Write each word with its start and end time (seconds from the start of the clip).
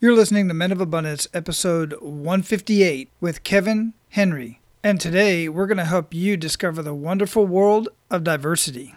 You're 0.00 0.14
listening 0.14 0.46
to 0.46 0.54
Men 0.54 0.70
of 0.70 0.80
Abundance, 0.80 1.26
episode 1.34 1.92
158, 2.00 3.10
with 3.20 3.42
Kevin 3.42 3.94
Henry. 4.10 4.60
And 4.84 5.00
today 5.00 5.48
we're 5.48 5.66
going 5.66 5.78
to 5.78 5.84
help 5.84 6.14
you 6.14 6.36
discover 6.36 6.84
the 6.84 6.94
wonderful 6.94 7.46
world 7.46 7.88
of 8.08 8.22
diversity. 8.22 8.94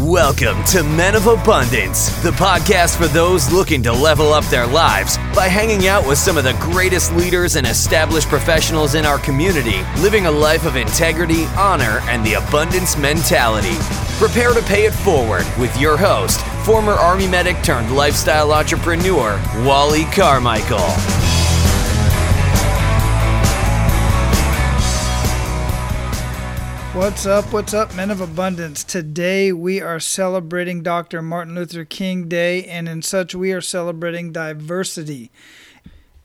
Welcome 0.00 0.64
to 0.64 0.82
Men 0.82 1.14
of 1.14 1.28
Abundance, 1.28 2.08
the 2.24 2.32
podcast 2.32 2.96
for 2.96 3.06
those 3.06 3.52
looking 3.52 3.80
to 3.84 3.92
level 3.92 4.32
up 4.32 4.44
their 4.46 4.66
lives 4.66 5.18
by 5.36 5.46
hanging 5.46 5.86
out 5.86 6.04
with 6.04 6.18
some 6.18 6.36
of 6.36 6.42
the 6.42 6.54
greatest 6.54 7.12
leaders 7.12 7.54
and 7.54 7.64
established 7.64 8.26
professionals 8.26 8.96
in 8.96 9.06
our 9.06 9.18
community, 9.18 9.82
living 9.98 10.26
a 10.26 10.30
life 10.32 10.66
of 10.66 10.74
integrity, 10.74 11.44
honor, 11.56 12.00
and 12.06 12.26
the 12.26 12.34
abundance 12.34 12.96
mentality. 12.96 13.76
Prepare 14.18 14.52
to 14.52 14.62
pay 14.62 14.84
it 14.84 14.92
forward 14.92 15.46
with 15.60 15.78
your 15.78 15.96
host, 15.96 16.40
former 16.64 16.92
Army 16.92 17.26
medic 17.26 17.60
turned 17.64 17.90
lifestyle 17.90 18.52
entrepreneur, 18.52 19.40
Wally 19.66 20.04
Carmichael. 20.04 20.78
What's 26.94 27.26
up? 27.26 27.52
What's 27.52 27.74
up, 27.74 27.96
men 27.96 28.12
of 28.12 28.20
abundance? 28.20 28.84
Today 28.84 29.50
we 29.50 29.80
are 29.80 29.98
celebrating 29.98 30.84
Dr. 30.84 31.20
Martin 31.20 31.56
Luther 31.56 31.84
King 31.84 32.28
Day, 32.28 32.64
and 32.66 32.88
in 32.88 33.02
such, 33.02 33.34
we 33.34 33.50
are 33.52 33.60
celebrating 33.60 34.30
diversity. 34.30 35.32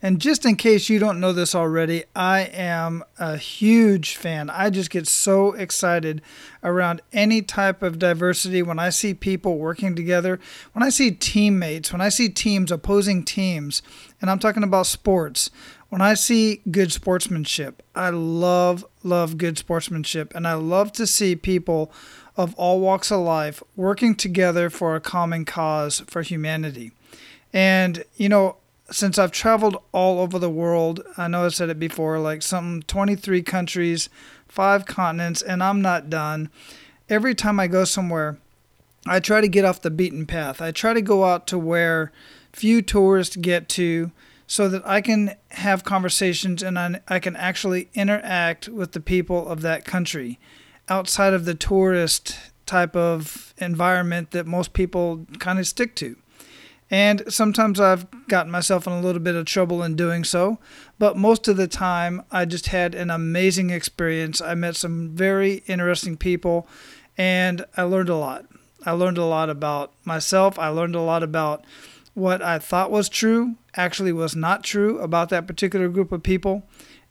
And 0.00 0.20
just 0.20 0.44
in 0.44 0.54
case 0.54 0.88
you 0.88 1.00
don't 1.00 1.18
know 1.18 1.32
this 1.32 1.54
already, 1.54 2.04
I 2.14 2.42
am 2.52 3.02
a 3.18 3.36
huge 3.36 4.16
fan. 4.16 4.48
I 4.48 4.70
just 4.70 4.90
get 4.90 5.08
so 5.08 5.52
excited 5.52 6.22
around 6.62 7.00
any 7.12 7.42
type 7.42 7.82
of 7.82 7.98
diversity 7.98 8.62
when 8.62 8.78
I 8.78 8.90
see 8.90 9.12
people 9.12 9.58
working 9.58 9.96
together, 9.96 10.38
when 10.72 10.84
I 10.84 10.90
see 10.90 11.10
teammates, 11.10 11.90
when 11.90 12.00
I 12.00 12.10
see 12.10 12.28
teams, 12.28 12.70
opposing 12.70 13.24
teams, 13.24 13.82
and 14.20 14.30
I'm 14.30 14.38
talking 14.38 14.62
about 14.62 14.86
sports. 14.86 15.50
When 15.88 16.00
I 16.02 16.14
see 16.14 16.60
good 16.70 16.92
sportsmanship, 16.92 17.82
I 17.94 18.10
love, 18.10 18.84
love 19.02 19.38
good 19.38 19.58
sportsmanship. 19.58 20.34
And 20.34 20.46
I 20.46 20.52
love 20.52 20.92
to 20.92 21.06
see 21.06 21.34
people 21.34 21.90
of 22.36 22.54
all 22.54 22.78
walks 22.78 23.10
of 23.10 23.20
life 23.20 23.62
working 23.74 24.14
together 24.14 24.68
for 24.70 24.94
a 24.94 25.00
common 25.00 25.44
cause 25.46 26.00
for 26.06 26.20
humanity. 26.22 26.92
And, 27.54 28.04
you 28.16 28.28
know, 28.28 28.58
since 28.90 29.18
I've 29.18 29.32
traveled 29.32 29.76
all 29.92 30.20
over 30.20 30.38
the 30.38 30.50
world, 30.50 31.02
I 31.16 31.28
know 31.28 31.44
I 31.44 31.48
said 31.48 31.68
it 31.68 31.78
before, 31.78 32.18
like 32.18 32.42
some 32.42 32.82
23 32.82 33.42
countries, 33.42 34.08
five 34.48 34.86
continents, 34.86 35.42
and 35.42 35.62
I'm 35.62 35.82
not 35.82 36.08
done. 36.08 36.50
Every 37.08 37.34
time 37.34 37.60
I 37.60 37.66
go 37.66 37.84
somewhere, 37.84 38.38
I 39.06 39.20
try 39.20 39.40
to 39.40 39.48
get 39.48 39.64
off 39.64 39.82
the 39.82 39.90
beaten 39.90 40.26
path. 40.26 40.60
I 40.60 40.70
try 40.70 40.92
to 40.92 41.02
go 41.02 41.24
out 41.24 41.46
to 41.48 41.58
where 41.58 42.12
few 42.52 42.82
tourists 42.82 43.36
get 43.36 43.68
to 43.70 44.10
so 44.46 44.68
that 44.68 44.86
I 44.86 45.02
can 45.02 45.36
have 45.50 45.84
conversations 45.84 46.62
and 46.62 46.78
I, 46.78 47.18
can 47.18 47.36
actually 47.36 47.90
interact 47.94 48.68
with 48.68 48.92
the 48.92 49.00
people 49.00 49.46
of 49.46 49.60
that 49.60 49.84
country 49.84 50.38
outside 50.88 51.34
of 51.34 51.44
the 51.44 51.54
tourist 51.54 52.38
type 52.64 52.96
of 52.96 53.52
environment 53.58 54.30
that 54.30 54.46
most 54.46 54.72
people 54.72 55.26
kind 55.38 55.58
of 55.58 55.66
stick 55.66 55.94
to. 55.96 56.16
And 56.90 57.22
sometimes 57.28 57.78
I've 57.78 58.06
gotten 58.28 58.50
myself 58.50 58.86
in 58.86 58.92
a 58.92 59.00
little 59.00 59.20
bit 59.20 59.34
of 59.34 59.44
trouble 59.44 59.82
in 59.82 59.94
doing 59.94 60.24
so, 60.24 60.58
but 60.98 61.16
most 61.16 61.46
of 61.46 61.56
the 61.56 61.68
time 61.68 62.22
I 62.30 62.46
just 62.46 62.68
had 62.68 62.94
an 62.94 63.10
amazing 63.10 63.70
experience. 63.70 64.40
I 64.40 64.54
met 64.54 64.74
some 64.76 65.10
very 65.10 65.62
interesting 65.66 66.16
people 66.16 66.66
and 67.18 67.64
I 67.76 67.82
learned 67.82 68.08
a 68.08 68.16
lot. 68.16 68.46
I 68.86 68.92
learned 68.92 69.18
a 69.18 69.24
lot 69.24 69.50
about 69.50 69.92
myself. 70.04 70.58
I 70.58 70.68
learned 70.68 70.94
a 70.94 71.02
lot 71.02 71.22
about 71.22 71.64
what 72.14 72.40
I 72.42 72.58
thought 72.58 72.90
was 72.90 73.08
true 73.08 73.56
actually 73.74 74.12
was 74.12 74.34
not 74.34 74.64
true 74.64 74.98
about 75.00 75.28
that 75.28 75.46
particular 75.46 75.88
group 75.88 76.10
of 76.10 76.22
people. 76.22 76.62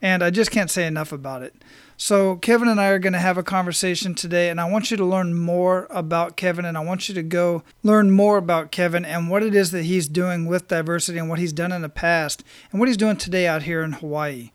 And 0.01 0.23
I 0.23 0.29
just 0.29 0.51
can't 0.51 0.71
say 0.71 0.85
enough 0.85 1.11
about 1.11 1.43
it. 1.43 1.55
So, 1.99 2.35
Kevin 2.35 2.67
and 2.67 2.79
I 2.79 2.89
are 2.89 2.99
going 2.99 3.13
to 3.13 3.19
have 3.19 3.39
a 3.39 3.43
conversation 3.43 4.13
today, 4.13 4.49
and 4.49 4.61
I 4.61 4.69
want 4.69 4.91
you 4.91 4.97
to 4.97 5.03
learn 5.03 5.33
more 5.33 5.87
about 5.89 6.37
Kevin, 6.37 6.63
and 6.63 6.77
I 6.77 6.81
want 6.81 7.09
you 7.09 7.15
to 7.15 7.23
go 7.23 7.63
learn 7.81 8.11
more 8.11 8.37
about 8.37 8.69
Kevin 8.69 9.03
and 9.03 9.31
what 9.31 9.41
it 9.41 9.55
is 9.55 9.71
that 9.71 9.85
he's 9.85 10.07
doing 10.07 10.45
with 10.45 10.67
diversity 10.67 11.17
and 11.17 11.27
what 11.27 11.39
he's 11.39 11.51
done 11.51 11.71
in 11.71 11.81
the 11.81 11.89
past 11.89 12.43
and 12.71 12.79
what 12.79 12.87
he's 12.87 12.97
doing 12.97 13.17
today 13.17 13.47
out 13.47 13.63
here 13.63 13.81
in 13.81 13.93
Hawaii. 13.93 14.51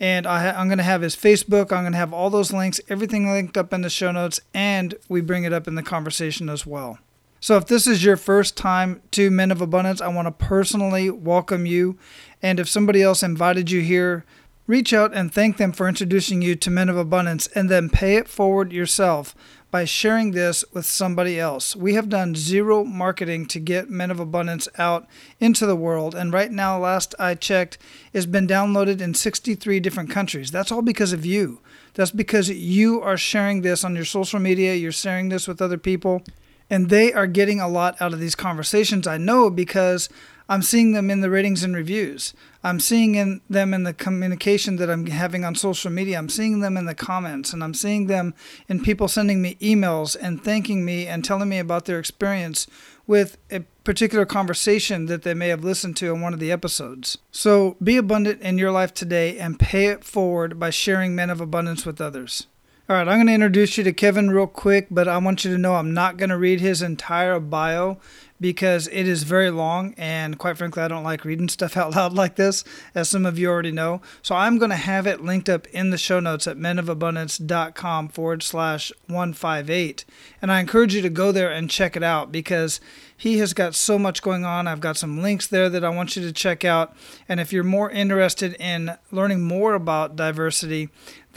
And 0.00 0.26
I, 0.26 0.58
am 0.58 0.68
going 0.68 0.78
to 0.78 0.84
have 0.84 1.02
his 1.02 1.14
Facebook, 1.14 1.72
I'm 1.72 1.82
going 1.82 1.92
to 1.92 1.98
have 1.98 2.14
all 2.14 2.30
those 2.30 2.54
links, 2.54 2.80
everything 2.88 3.30
linked 3.30 3.58
up 3.58 3.74
in 3.74 3.82
the 3.82 3.90
show 3.90 4.10
notes, 4.10 4.40
and 4.54 4.94
we 5.10 5.20
bring 5.20 5.44
it 5.44 5.52
up 5.52 5.68
in 5.68 5.74
the 5.74 5.82
conversation 5.82 6.48
as 6.48 6.64
well. 6.64 6.98
So, 7.38 7.56
if 7.58 7.66
this 7.66 7.86
is 7.86 8.02
your 8.02 8.16
first 8.16 8.56
time 8.56 9.02
to 9.10 9.30
Men 9.30 9.50
of 9.50 9.60
Abundance, 9.60 10.00
I 10.00 10.08
want 10.08 10.26
to 10.26 10.32
personally 10.32 11.10
welcome 11.10 11.66
you. 11.66 11.98
And 12.42 12.58
if 12.58 12.68
somebody 12.68 13.02
else 13.02 13.22
invited 13.22 13.70
you 13.70 13.80
here, 13.82 14.24
Reach 14.68 14.92
out 14.92 15.14
and 15.14 15.32
thank 15.32 15.56
them 15.56 15.72
for 15.72 15.88
introducing 15.88 16.42
you 16.42 16.54
to 16.54 16.70
Men 16.70 16.90
of 16.90 16.98
Abundance 16.98 17.46
and 17.54 17.70
then 17.70 17.88
pay 17.88 18.16
it 18.16 18.28
forward 18.28 18.70
yourself 18.70 19.34
by 19.70 19.86
sharing 19.86 20.32
this 20.32 20.62
with 20.74 20.84
somebody 20.84 21.40
else. 21.40 21.74
We 21.74 21.94
have 21.94 22.10
done 22.10 22.34
zero 22.34 22.84
marketing 22.84 23.46
to 23.46 23.60
get 23.60 23.88
Men 23.88 24.10
of 24.10 24.20
Abundance 24.20 24.68
out 24.76 25.06
into 25.40 25.64
the 25.64 25.74
world, 25.74 26.14
and 26.14 26.34
right 26.34 26.52
now, 26.52 26.78
last 26.78 27.14
I 27.18 27.34
checked, 27.34 27.78
it's 28.12 28.26
been 28.26 28.46
downloaded 28.46 29.00
in 29.00 29.14
63 29.14 29.80
different 29.80 30.10
countries. 30.10 30.50
That's 30.50 30.70
all 30.70 30.82
because 30.82 31.14
of 31.14 31.24
you. 31.24 31.60
That's 31.94 32.10
because 32.10 32.50
you 32.50 33.00
are 33.00 33.16
sharing 33.16 33.62
this 33.62 33.84
on 33.84 33.96
your 33.96 34.04
social 34.04 34.38
media, 34.38 34.74
you're 34.74 34.92
sharing 34.92 35.30
this 35.30 35.48
with 35.48 35.62
other 35.62 35.78
people, 35.78 36.22
and 36.70 36.90
they 36.90 37.12
are 37.12 37.26
getting 37.26 37.60
a 37.60 37.68
lot 37.68 38.00
out 38.00 38.12
of 38.12 38.20
these 38.20 38.34
conversations. 38.34 39.06
I 39.06 39.18
know 39.18 39.50
because 39.50 40.08
I'm 40.50 40.62
seeing 40.62 40.92
them 40.92 41.10
in 41.10 41.20
the 41.20 41.28
ratings 41.28 41.62
and 41.62 41.76
reviews. 41.76 42.32
I'm 42.64 42.80
seeing 42.80 43.16
in 43.16 43.42
them 43.50 43.74
in 43.74 43.82
the 43.84 43.92
communication 43.92 44.76
that 44.76 44.88
I'm 44.88 45.06
having 45.06 45.44
on 45.44 45.54
social 45.54 45.90
media. 45.90 46.16
I'm 46.16 46.30
seeing 46.30 46.60
them 46.60 46.76
in 46.78 46.86
the 46.86 46.94
comments 46.94 47.52
and 47.52 47.62
I'm 47.62 47.74
seeing 47.74 48.06
them 48.06 48.34
in 48.66 48.82
people 48.82 49.08
sending 49.08 49.42
me 49.42 49.56
emails 49.56 50.16
and 50.18 50.42
thanking 50.42 50.86
me 50.86 51.06
and 51.06 51.22
telling 51.22 51.50
me 51.50 51.58
about 51.58 51.84
their 51.84 51.98
experience 51.98 52.66
with 53.06 53.36
a 53.50 53.60
particular 53.84 54.24
conversation 54.24 55.06
that 55.06 55.22
they 55.22 55.34
may 55.34 55.48
have 55.48 55.64
listened 55.64 55.96
to 55.98 56.14
in 56.14 56.22
one 56.22 56.32
of 56.32 56.40
the 56.40 56.52
episodes. 56.52 57.18
So 57.30 57.76
be 57.82 57.96
abundant 57.96 58.40
in 58.40 58.58
your 58.58 58.72
life 58.72 58.94
today 58.94 59.38
and 59.38 59.58
pay 59.58 59.86
it 59.86 60.02
forward 60.02 60.58
by 60.58 60.70
sharing 60.70 61.14
men 61.14 61.30
of 61.30 61.40
abundance 61.42 61.84
with 61.84 62.00
others. 62.00 62.46
All 62.90 62.96
right, 62.96 63.06
I'm 63.06 63.18
going 63.18 63.26
to 63.26 63.34
introduce 63.34 63.76
you 63.76 63.84
to 63.84 63.92
Kevin 63.92 64.30
real 64.30 64.46
quick, 64.46 64.86
but 64.90 65.08
I 65.08 65.18
want 65.18 65.44
you 65.44 65.52
to 65.52 65.58
know 65.58 65.74
I'm 65.74 65.92
not 65.92 66.16
going 66.16 66.30
to 66.30 66.38
read 66.38 66.60
his 66.60 66.80
entire 66.80 67.38
bio 67.38 67.98
because 68.40 68.88
it 68.88 69.06
is 69.06 69.24
very 69.24 69.50
long 69.50 69.94
and 69.96 70.38
quite 70.38 70.56
frankly 70.56 70.82
I 70.82 70.88
don't 70.88 71.04
like 71.04 71.24
reading 71.24 71.48
stuff 71.48 71.76
out 71.76 71.94
loud 71.94 72.12
like 72.12 72.36
this 72.36 72.64
as 72.94 73.08
some 73.08 73.26
of 73.26 73.38
you 73.38 73.48
already 73.48 73.72
know. 73.72 74.00
So 74.22 74.34
I'm 74.34 74.58
going 74.58 74.70
to 74.70 74.76
have 74.76 75.06
it 75.06 75.22
linked 75.22 75.48
up 75.48 75.66
in 75.66 75.90
the 75.90 75.98
show 75.98 76.20
notes 76.20 76.46
at 76.46 76.56
menofabundance.com 76.56 78.08
forward 78.08 78.42
slash 78.42 78.92
158 79.06 80.04
and 80.40 80.52
I 80.52 80.60
encourage 80.60 80.94
you 80.94 81.02
to 81.02 81.10
go 81.10 81.32
there 81.32 81.50
and 81.50 81.68
check 81.68 81.96
it 81.96 82.02
out 82.02 82.32
because 82.32 82.80
he 83.16 83.38
has 83.38 83.52
got 83.52 83.74
so 83.74 83.98
much 83.98 84.22
going 84.22 84.44
on. 84.44 84.68
I've 84.68 84.80
got 84.80 84.96
some 84.96 85.20
links 85.20 85.48
there 85.48 85.68
that 85.68 85.84
I 85.84 85.88
want 85.88 86.14
you 86.14 86.22
to 86.22 86.32
check 86.32 86.64
out. 86.64 86.94
And 87.28 87.40
if 87.40 87.52
you're 87.52 87.64
more 87.64 87.90
interested 87.90 88.54
in 88.60 88.96
learning 89.10 89.42
more 89.42 89.74
about 89.74 90.14
diversity 90.14 90.88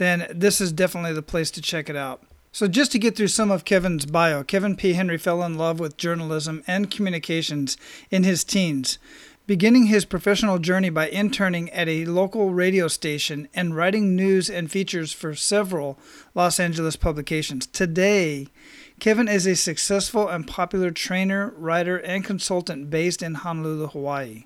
then 0.02 0.26
this 0.30 0.60
is 0.60 0.72
definitely 0.72 1.12
the 1.12 1.22
place 1.22 1.50
to 1.50 1.62
check 1.62 1.88
it 1.88 1.96
out 1.96 2.22
so, 2.54 2.68
just 2.68 2.92
to 2.92 2.98
get 2.98 3.16
through 3.16 3.28
some 3.28 3.50
of 3.50 3.64
Kevin's 3.64 4.04
bio, 4.04 4.44
Kevin 4.44 4.76
P. 4.76 4.92
Henry 4.92 5.16
fell 5.16 5.42
in 5.42 5.56
love 5.56 5.80
with 5.80 5.96
journalism 5.96 6.62
and 6.66 6.90
communications 6.90 7.78
in 8.10 8.24
his 8.24 8.44
teens, 8.44 8.98
beginning 9.46 9.86
his 9.86 10.04
professional 10.04 10.58
journey 10.58 10.90
by 10.90 11.08
interning 11.08 11.70
at 11.70 11.88
a 11.88 12.04
local 12.04 12.50
radio 12.50 12.88
station 12.88 13.48
and 13.54 13.74
writing 13.74 14.14
news 14.14 14.50
and 14.50 14.70
features 14.70 15.14
for 15.14 15.34
several 15.34 15.98
Los 16.34 16.60
Angeles 16.60 16.94
publications. 16.94 17.66
Today, 17.66 18.48
Kevin 19.00 19.28
is 19.28 19.46
a 19.46 19.56
successful 19.56 20.28
and 20.28 20.46
popular 20.46 20.90
trainer, 20.90 21.54
writer, 21.56 21.96
and 21.96 22.22
consultant 22.22 22.90
based 22.90 23.22
in 23.22 23.32
Honolulu, 23.36 23.86
Hawaii. 23.86 24.44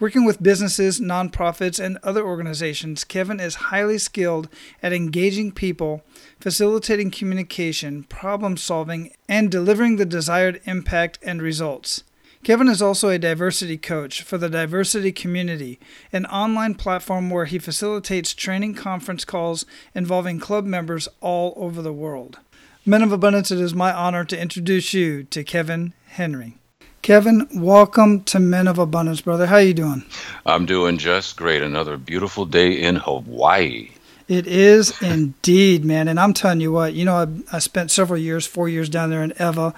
Working 0.00 0.24
with 0.24 0.42
businesses, 0.42 1.00
nonprofits, 1.00 1.78
and 1.78 1.98
other 2.02 2.24
organizations, 2.24 3.04
Kevin 3.04 3.38
is 3.38 3.54
highly 3.54 3.96
skilled 3.98 4.48
at 4.82 4.92
engaging 4.92 5.52
people, 5.52 6.02
facilitating 6.40 7.12
communication, 7.12 8.02
problem 8.04 8.56
solving, 8.56 9.12
and 9.28 9.52
delivering 9.52 9.94
the 9.94 10.04
desired 10.04 10.60
impact 10.64 11.20
and 11.22 11.40
results. 11.40 12.02
Kevin 12.42 12.68
is 12.68 12.82
also 12.82 13.08
a 13.08 13.18
diversity 13.18 13.78
coach 13.78 14.20
for 14.20 14.36
the 14.36 14.50
Diversity 14.50 15.12
Community, 15.12 15.78
an 16.12 16.26
online 16.26 16.74
platform 16.74 17.30
where 17.30 17.46
he 17.46 17.60
facilitates 17.60 18.34
training 18.34 18.74
conference 18.74 19.24
calls 19.24 19.64
involving 19.94 20.40
club 20.40 20.66
members 20.66 21.08
all 21.20 21.54
over 21.56 21.80
the 21.80 21.92
world. 21.92 22.38
Men 22.84 23.02
of 23.02 23.12
Abundance, 23.12 23.52
it 23.52 23.60
is 23.60 23.74
my 23.74 23.92
honor 23.92 24.24
to 24.24 24.38
introduce 24.38 24.92
you 24.92 25.22
to 25.22 25.44
Kevin 25.44 25.94
Henry. 26.08 26.58
Kevin, 27.04 27.46
welcome 27.52 28.24
to 28.24 28.38
Men 28.38 28.66
of 28.66 28.78
Abundance, 28.78 29.20
brother. 29.20 29.44
How 29.44 29.58
you 29.58 29.74
doing? 29.74 30.04
I'm 30.46 30.64
doing 30.64 30.96
just 30.96 31.36
great. 31.36 31.60
Another 31.60 31.98
beautiful 31.98 32.46
day 32.46 32.72
in 32.72 32.96
Hawaii. 32.96 33.90
It 34.26 34.46
is 34.46 35.02
indeed, 35.02 35.84
man. 35.84 36.08
And 36.08 36.18
I'm 36.18 36.32
telling 36.32 36.62
you 36.62 36.72
what, 36.72 36.94
you 36.94 37.04
know, 37.04 37.14
I, 37.14 37.56
I 37.56 37.58
spent 37.58 37.90
several 37.90 38.18
years, 38.18 38.46
four 38.46 38.70
years 38.70 38.88
down 38.88 39.10
there 39.10 39.22
in 39.22 39.34
Ewa, 39.38 39.74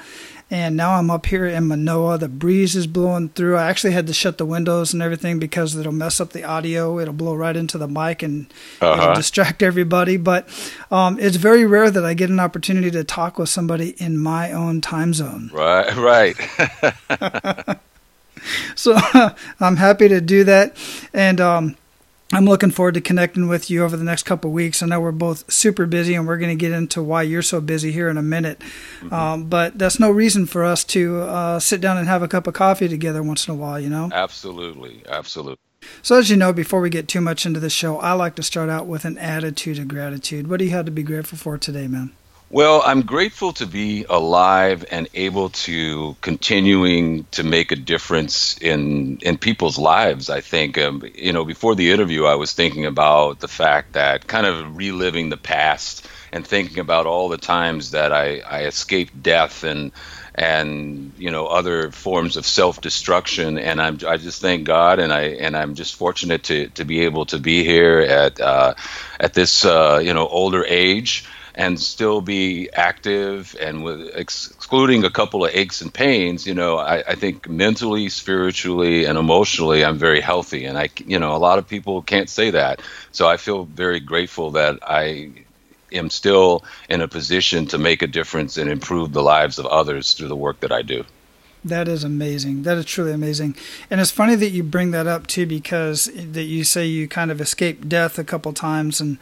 And 0.49 0.77
now 0.77 0.93
I'm 0.93 1.11
up 1.11 1.27
here 1.27 1.45
in 1.45 1.67
Manoa. 1.67 2.19
The 2.19 2.29
breeze 2.29 2.77
is 2.77 2.87
blowing 2.87 3.31
through. 3.31 3.57
I 3.57 3.69
actually 3.69 3.95
had 3.95 4.07
to 4.07 4.13
shut 4.13 4.39
the 4.39 4.47
windows 4.47 4.93
and 4.93 5.03
everything 5.03 5.41
because 5.41 5.75
it'll 5.75 5.91
mess 5.91 6.21
up 6.21 6.31
the 6.31 6.45
audio. 6.45 7.01
It'll 7.01 7.15
blow 7.15 7.35
right 7.35 7.57
into 7.57 7.79
the 7.79 7.89
mic 7.89 8.23
and 8.23 8.47
uh-huh. 8.81 9.03
it'll 9.03 9.15
distract 9.17 9.61
everybody. 9.61 10.17
But 10.17 10.49
um, 10.93 11.19
it's 11.19 11.37
very 11.37 11.67
rare 11.67 11.91
that 11.91 12.05
I 12.05 12.15
get 12.15 12.31
an 12.31 12.39
opportunity 12.39 12.93
to 12.93 13.03
talk 13.03 13.39
with 13.39 13.49
somebody 13.49 13.91
in 13.99 14.19
my 14.19 14.53
own 14.53 14.81
time 14.81 15.15
zone. 15.15 15.51
Right, 15.53 15.97
right. 15.97 17.79
so 18.77 18.97
I'm 19.61 19.77
happy 19.77 20.07
to 20.09 20.21
do 20.21 20.45
that. 20.45 20.77
And, 21.13 21.41
um, 21.41 21.77
I'm 22.33 22.45
looking 22.45 22.73
forward 22.73 22.95
to 22.95 23.01
connecting 23.01 23.47
with 23.47 23.71
you 23.71 23.85
over 23.85 23.97
the 23.97 24.05
next 24.05 24.25
couple 24.25 24.51
weeks. 24.51 24.83
I 24.83 24.87
know 24.87 25.01
we're 25.01 25.13
both 25.13 25.51
super 25.51 25.87
busy, 25.87 26.15
and 26.15 26.27
we're 26.27 26.39
going 26.39 26.57
to 26.57 26.61
get 26.61 26.73
into 26.73 27.01
why 27.03 27.23
you're 27.23 27.43
so 27.43 27.61
busy 27.61 27.93
here 27.93 28.09
in 28.09 28.17
a 28.17 28.23
minute. 28.23 28.59
Mm-hmm. 29.01 29.15
Um, 29.15 29.45
but 29.45 29.79
that's 29.79 30.01
no 30.01 30.11
reason 30.11 30.47
for 30.47 30.65
us 30.65 30.83
to 30.85 31.21
uh, 31.23 31.61
sit 31.61 31.81
down 31.81 31.99
and 31.99 32.09
have 32.09 32.23
a 32.23 32.29
cup 32.29 32.49
of 32.49 32.55
coffee 32.55 32.89
together 32.89 33.23
once 33.23 33.47
in 33.47 33.55
a 33.55 33.57
while, 33.57 33.79
you 33.79 33.89
know? 33.89 34.11
Absolutely. 34.13 35.03
Absolutely. 35.09 35.59
So, 36.03 36.19
as 36.19 36.29
you 36.29 36.37
know, 36.37 36.53
before 36.53 36.81
we 36.81 36.91
get 36.91 37.07
too 37.07 37.21
much 37.21 37.47
into 37.47 37.61
the 37.61 37.71
show, 37.71 37.99
I 37.99 38.13
like 38.13 38.35
to 38.37 38.43
start 38.43 38.69
out 38.69 38.87
with 38.87 39.05
an 39.05 39.19
attitude 39.19 39.79
of 39.79 39.87
gratitude. 39.87 40.49
What 40.49 40.59
do 40.59 40.65
you 40.65 40.73
have 40.73 40.87
to 40.87 40.91
be 40.91 41.05
grateful 41.05 41.39
for 41.39 41.59
today, 41.59 41.87
man? 41.87 42.13
Well, 42.49 42.81
I'm 42.87 43.03
grateful 43.03 43.53
to 43.55 43.67
be 43.67 44.07
alive 44.09 44.85
and 44.93 45.09
able 45.15 45.51
to 45.51 46.17
continuing 46.23 47.27
to 47.33 47.43
make 47.43 47.73
a 47.73 47.77
difference 47.77 48.57
in 48.59 49.19
in 49.23 49.37
people's 49.37 49.79
lives. 49.79 50.31
I 50.31 50.43
think 50.43 50.79
um, 50.79 51.03
you 51.13 51.33
know 51.33 51.45
before 51.45 51.75
the 51.75 51.91
interview, 51.91 52.25
I 52.25 52.37
was 52.37 52.53
thinking 52.53 52.87
about 52.87 53.41
the 53.41 53.49
fact 53.49 53.95
that 53.95 54.29
kind 54.29 54.47
of 54.47 54.77
reliving 54.77 55.29
the 55.29 55.37
past 55.37 56.07
and 56.33 56.47
thinking 56.47 56.79
about 56.79 57.07
all 57.07 57.29
the 57.29 57.37
times 57.39 57.91
that 57.93 58.13
I, 58.13 58.39
I 58.41 58.65
escaped 58.67 59.21
death 59.21 59.65
and 59.65 59.91
and 60.33 61.15
you 61.17 61.33
know 61.33 61.47
other 61.47 61.91
forms 61.91 62.37
of 62.37 62.47
self-destruction 62.47 63.59
and 63.59 63.83
I'm 63.83 63.99
I 64.07 64.19
just 64.19 64.41
thank 64.41 64.67
God 64.67 65.01
and 65.01 65.13
I 65.13 65.23
and 65.23 65.57
I'm 65.57 65.75
just 65.75 65.97
fortunate 65.97 66.45
to 66.45 66.69
to 66.71 66.85
be 66.85 67.01
able 67.07 67.27
to 67.27 67.41
be 67.41 67.65
here 67.65 67.99
at 67.99 68.41
uh, 68.41 68.75
at 69.19 69.35
this 69.35 69.65
uh, 69.65 70.01
you 70.01 70.15
know 70.15 70.29
older 70.29 70.65
age 70.65 71.25
and 71.57 71.81
still 71.81 72.21
be 72.21 72.69
active 72.75 73.57
and 73.59 73.83
with 73.83 74.11
excluding 74.15 75.05
a 75.05 75.11
couple 75.11 75.45
of 75.45 75.55
aches 75.55 75.81
and 75.81 75.93
pains 75.93 76.47
you 76.47 76.55
know 76.55 76.77
I, 76.77 76.99
I, 76.99 77.15
think 77.15 77.49
mentally 77.49 78.09
spiritually 78.11 79.07
and 79.07 79.19
emotionally 79.19 79.85
i'm 79.85 79.99
very 79.99 80.21
healthy 80.21 80.67
and 80.67 80.79
i 80.79 80.91
you 81.07 81.19
know 81.19 81.35
a 81.35 81.39
lot 81.39 81.59
of 81.59 81.67
people 81.67 82.03
can't 82.03 82.29
say 82.29 82.51
that 82.51 82.83
so 83.11 83.27
i 83.27 83.39
feel 83.39 83.65
very 83.65 84.01
grateful 84.01 84.51
that 84.53 84.79
i 84.83 85.31
am 85.93 86.11
still 86.11 86.63
in 86.91 87.01
a 87.01 87.09
position 87.09 87.67
to 87.67 87.79
make 87.79 88.03
a 88.03 88.07
difference 88.07 88.59
and 88.59 88.69
improve 88.69 89.13
the 89.13 89.23
lives 89.23 89.59
of 89.59 89.67
others 89.67 90.13
through 90.13 90.29
the 90.29 90.37
work 90.37 90.61
that 90.61 90.73
i 90.73 90.83
do 90.83 91.05
that 91.65 91.89
is 91.89 92.05
amazing. 92.05 92.63
That 92.63 92.77
is 92.77 92.85
truly 92.85 93.11
amazing. 93.11 93.57
And 93.91 94.01
it's 94.01 94.13
funny 94.13 94.37
that 94.37 94.51
you 94.51 94.63
bring 94.63 94.93
that 94.93 95.09
up 95.09 95.27
too, 95.27 95.47
because 95.47 96.05
that 96.15 96.45
you 96.45 96.63
say 96.63 96.87
you 96.87 97.09
kind 97.09 97.33
of 97.33 97.41
escaped 97.41 97.89
death 97.89 98.21
a 98.21 98.25
couple 98.25 98.53
times, 98.53 99.01
and 99.01 99.19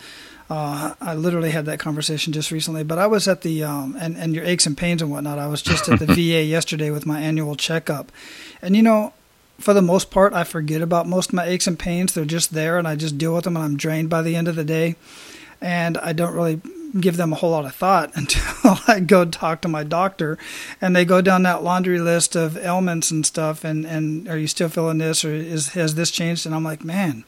uh, 0.50 0.94
I 1.00 1.14
literally 1.14 1.50
had 1.50 1.64
that 1.66 1.78
conversation 1.78 2.32
just 2.32 2.50
recently, 2.50 2.84
but 2.84 2.98
I 2.98 3.06
was 3.06 3.26
at 3.26 3.40
the 3.40 3.64
um, 3.64 3.96
and 3.98 4.16
and 4.16 4.34
your 4.34 4.44
aches 4.44 4.66
and 4.66 4.76
pains 4.76 5.00
and 5.00 5.10
whatnot. 5.10 5.38
I 5.38 5.46
was 5.46 5.62
just 5.62 5.88
at 5.88 5.98
the 5.98 6.06
VA 6.14 6.42
yesterday 6.42 6.90
with 6.90 7.06
my 7.06 7.20
annual 7.20 7.56
checkup, 7.56 8.12
and 8.60 8.76
you 8.76 8.82
know, 8.82 9.14
for 9.58 9.72
the 9.72 9.80
most 9.80 10.10
part, 10.10 10.34
I 10.34 10.44
forget 10.44 10.82
about 10.82 11.06
most 11.06 11.30
of 11.30 11.34
my 11.34 11.46
aches 11.46 11.66
and 11.66 11.78
pains. 11.78 12.12
They're 12.12 12.26
just 12.26 12.52
there, 12.52 12.76
and 12.76 12.86
I 12.86 12.94
just 12.94 13.16
deal 13.16 13.34
with 13.34 13.44
them, 13.44 13.56
and 13.56 13.64
I'm 13.64 13.76
drained 13.76 14.10
by 14.10 14.20
the 14.20 14.36
end 14.36 14.46
of 14.46 14.54
the 14.54 14.64
day, 14.64 14.96
and 15.62 15.96
I 15.98 16.12
don't 16.12 16.34
really 16.34 16.60
give 17.00 17.16
them 17.16 17.32
a 17.32 17.36
whole 17.36 17.50
lot 17.52 17.64
of 17.64 17.74
thought 17.74 18.12
until 18.14 18.78
I 18.86 19.00
go 19.00 19.24
talk 19.24 19.62
to 19.62 19.68
my 19.68 19.82
doctor, 19.82 20.36
and 20.78 20.94
they 20.94 21.06
go 21.06 21.22
down 21.22 21.42
that 21.44 21.64
laundry 21.64 22.00
list 22.00 22.36
of 22.36 22.58
ailments 22.58 23.10
and 23.10 23.24
stuff, 23.24 23.64
and 23.64 23.86
and 23.86 24.28
are 24.28 24.38
you 24.38 24.46
still 24.46 24.68
feeling 24.68 24.98
this, 24.98 25.24
or 25.24 25.32
is 25.32 25.68
has 25.68 25.94
this 25.94 26.10
changed? 26.10 26.44
And 26.44 26.54
I'm 26.54 26.64
like, 26.64 26.84
man 26.84 27.24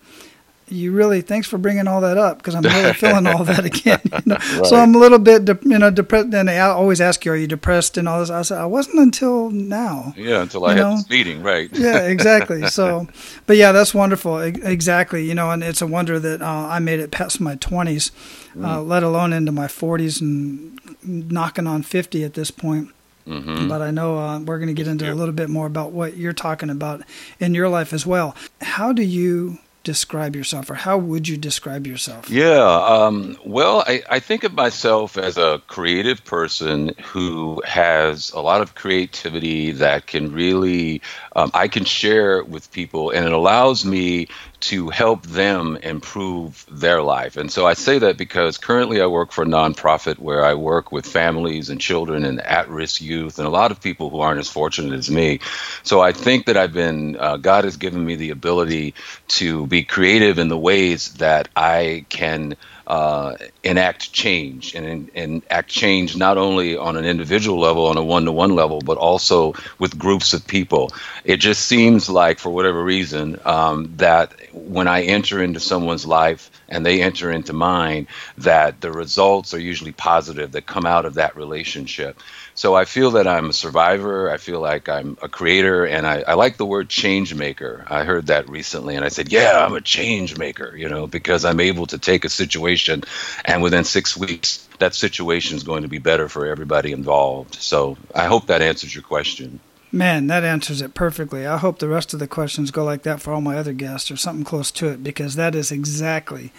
you 0.68 0.90
really 0.90 1.20
thanks 1.20 1.46
for 1.46 1.58
bringing 1.58 1.86
all 1.86 2.00
that 2.00 2.18
up 2.18 2.38
because 2.38 2.54
I'm 2.54 2.62
really 2.62 2.92
feeling 2.92 3.26
all 3.26 3.44
that 3.44 3.64
again. 3.64 4.00
You 4.04 4.10
know? 4.26 4.34
right. 4.34 4.66
So 4.66 4.76
I'm 4.76 4.94
a 4.94 4.98
little 4.98 5.18
bit, 5.18 5.44
de- 5.44 5.58
you 5.62 5.78
know, 5.78 5.90
depressed. 5.90 6.34
And 6.34 6.50
I 6.50 6.58
always 6.58 7.00
ask 7.00 7.24
you, 7.24 7.32
"Are 7.32 7.36
you 7.36 7.46
depressed?" 7.46 7.96
And 7.96 8.08
all 8.08 8.18
this. 8.20 8.30
I 8.30 8.42
said, 8.42 8.58
"I 8.58 8.66
wasn't 8.66 8.98
until 8.98 9.50
now." 9.50 10.12
Yeah, 10.16 10.42
until 10.42 10.64
I 10.64 10.74
know? 10.74 10.90
had 10.90 10.98
this 10.98 11.10
meeting, 11.10 11.42
right? 11.42 11.70
yeah, 11.72 12.00
exactly. 12.00 12.64
So, 12.76 13.06
but 13.46 13.56
yeah, 13.56 13.72
that's 13.72 13.94
wonderful. 13.94 14.38
Exactly. 14.40 15.24
You 15.24 15.34
know, 15.34 15.50
and 15.50 15.62
it's 15.62 15.80
a 15.80 15.86
wonder 15.86 16.18
that 16.18 16.42
uh, 16.42 16.44
I 16.44 16.78
made 16.78 17.00
it 17.00 17.10
past 17.10 17.40
my 17.40 17.54
20s, 17.56 18.10
uh, 18.10 18.58
mm. 18.58 18.66
uh, 18.66 18.82
let 18.82 19.02
alone 19.02 19.32
into 19.32 19.52
my 19.52 19.66
40s 19.66 20.20
and 20.20 20.78
knocking 21.02 21.66
on 21.66 21.82
50 21.82 22.24
at 22.24 22.34
this 22.34 22.50
point. 22.50 22.90
Mm-hmm. 23.26 23.68
But 23.68 23.82
I 23.82 23.90
know 23.92 24.18
uh, 24.18 24.40
we're 24.40 24.58
going 24.58 24.68
to 24.68 24.74
get 24.74 24.88
into 24.88 25.10
a 25.10 25.14
little 25.14 25.34
bit 25.34 25.48
more 25.48 25.66
about 25.66 25.92
what 25.92 26.16
you're 26.16 26.32
talking 26.32 26.70
about 26.70 27.02
in 27.40 27.54
your 27.54 27.68
life 27.68 27.92
as 27.92 28.04
well. 28.04 28.36
How 28.60 28.92
do 28.92 29.02
you 29.02 29.58
describe 29.86 30.34
yourself, 30.34 30.68
or 30.68 30.74
how 30.74 30.98
would 30.98 31.28
you 31.28 31.36
describe 31.36 31.86
yourself? 31.86 32.28
Yeah, 32.28 32.66
um, 32.66 33.38
well, 33.46 33.84
I, 33.86 34.02
I 34.10 34.18
think 34.18 34.42
of 34.42 34.52
myself 34.52 35.16
as 35.16 35.38
a 35.38 35.62
creative 35.68 36.24
person 36.24 36.90
who 37.04 37.62
has 37.64 38.32
a 38.32 38.40
lot 38.40 38.62
of 38.62 38.74
creativity 38.74 39.70
that 39.70 40.08
can 40.08 40.32
really, 40.32 41.02
um, 41.36 41.52
I 41.54 41.68
can 41.68 41.84
share 41.84 42.42
with 42.42 42.72
people, 42.72 43.10
and 43.10 43.24
it 43.24 43.32
allows 43.32 43.84
me 43.84 44.26
to 44.58 44.88
help 44.88 45.22
them 45.22 45.76
improve 45.82 46.66
their 46.68 47.00
life. 47.02 47.36
And 47.36 47.52
so 47.52 47.66
I 47.66 47.74
say 47.74 47.98
that 48.00 48.16
because 48.16 48.58
currently 48.58 49.00
I 49.00 49.06
work 49.06 49.30
for 49.30 49.42
a 49.42 49.46
nonprofit 49.46 50.18
where 50.18 50.44
I 50.44 50.54
work 50.54 50.90
with 50.90 51.06
families 51.06 51.70
and 51.70 51.80
children 51.80 52.24
and 52.24 52.40
at 52.40 52.68
risk 52.68 53.00
youth 53.00 53.38
and 53.38 53.46
a 53.46 53.50
lot 53.50 53.70
of 53.70 53.80
people 53.80 54.10
who 54.10 54.20
aren't 54.20 54.40
as 54.40 54.48
fortunate 54.48 54.94
as 54.94 55.10
me. 55.10 55.40
So 55.82 56.00
I 56.00 56.12
think 56.12 56.46
that 56.46 56.56
I've 56.56 56.72
been, 56.72 57.16
uh, 57.16 57.36
God 57.36 57.64
has 57.64 57.76
given 57.76 58.04
me 58.04 58.16
the 58.16 58.30
ability 58.30 58.94
to 59.28 59.66
be 59.66 59.75
creative 59.84 60.38
in 60.38 60.48
the 60.48 60.58
ways 60.58 61.14
that 61.14 61.48
I 61.56 62.04
can 62.08 62.56
uh, 62.86 63.36
enact 63.64 64.12
change 64.12 64.74
and 64.74 65.08
enact 65.10 65.68
change 65.68 66.16
not 66.16 66.38
only 66.38 66.76
on 66.76 66.96
an 66.96 67.04
individual 67.04 67.58
level, 67.58 67.86
on 67.86 67.96
a 67.96 68.04
one 68.04 68.24
to 68.26 68.32
one 68.32 68.54
level, 68.54 68.80
but 68.80 68.96
also 68.96 69.54
with 69.78 69.98
groups 69.98 70.34
of 70.34 70.46
people. 70.46 70.92
It 71.24 71.38
just 71.38 71.66
seems 71.66 72.08
like, 72.08 72.38
for 72.38 72.50
whatever 72.50 72.82
reason, 72.82 73.40
um, 73.44 73.92
that 73.96 74.32
when 74.52 74.86
I 74.86 75.02
enter 75.02 75.42
into 75.42 75.58
someone's 75.58 76.06
life 76.06 76.50
and 76.68 76.86
they 76.86 77.02
enter 77.02 77.32
into 77.32 77.52
mine, 77.52 78.06
that 78.38 78.80
the 78.80 78.92
results 78.92 79.52
are 79.52 79.60
usually 79.60 79.92
positive 79.92 80.52
that 80.52 80.66
come 80.66 80.86
out 80.86 81.06
of 81.06 81.14
that 81.14 81.36
relationship. 81.36 82.20
So 82.56 82.74
I 82.74 82.86
feel 82.86 83.10
that 83.12 83.28
I'm 83.28 83.50
a 83.50 83.52
survivor. 83.52 84.30
I 84.30 84.38
feel 84.38 84.60
like 84.60 84.88
I'm 84.88 85.18
a 85.20 85.28
creator, 85.28 85.84
and 85.84 86.06
I, 86.06 86.22
I 86.26 86.34
like 86.34 86.56
the 86.56 86.64
word 86.64 86.88
change 86.88 87.34
maker. 87.34 87.84
I 87.86 88.02
heard 88.04 88.28
that 88.28 88.48
recently, 88.48 88.96
and 88.96 89.04
I 89.04 89.08
said, 89.08 89.30
"Yeah, 89.30 89.62
I'm 89.62 89.74
a 89.74 89.82
change 89.82 90.38
maker," 90.38 90.74
you 90.74 90.88
know, 90.88 91.06
because 91.06 91.44
I'm 91.44 91.60
able 91.60 91.84
to 91.86 91.98
take 91.98 92.24
a 92.24 92.30
situation, 92.30 93.04
and 93.44 93.62
within 93.62 93.84
six 93.84 94.16
weeks, 94.16 94.66
that 94.78 94.94
situation 94.94 95.54
is 95.54 95.64
going 95.64 95.82
to 95.82 95.88
be 95.88 95.98
better 95.98 96.30
for 96.30 96.46
everybody 96.46 96.92
involved. 96.92 97.56
So 97.56 97.98
I 98.14 98.24
hope 98.24 98.46
that 98.46 98.62
answers 98.62 98.94
your 98.94 99.04
question. 99.04 99.60
Man, 99.92 100.26
that 100.26 100.42
answers 100.42 100.80
it 100.80 100.94
perfectly. 100.94 101.46
I 101.46 101.58
hope 101.58 101.78
the 101.78 101.88
rest 101.88 102.12
of 102.12 102.20
the 102.20 102.26
questions 102.26 102.70
go 102.70 102.84
like 102.84 103.02
that 103.02 103.20
for 103.20 103.32
all 103.32 103.40
my 103.40 103.56
other 103.56 103.72
guests 103.72 104.10
or 104.10 104.16
something 104.16 104.44
close 104.44 104.70
to 104.72 104.88
it 104.88 105.02
because 105.02 105.36
that 105.36 105.54
is 105.54 105.70
exactly 105.70 106.52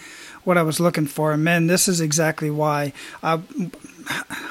what 0.44 0.56
I 0.56 0.62
was 0.62 0.80
looking 0.80 1.06
for. 1.06 1.32
And 1.32 1.44
man, 1.44 1.66
this 1.66 1.88
is 1.88 2.00
exactly 2.00 2.50
why 2.50 2.92
I 3.22 3.40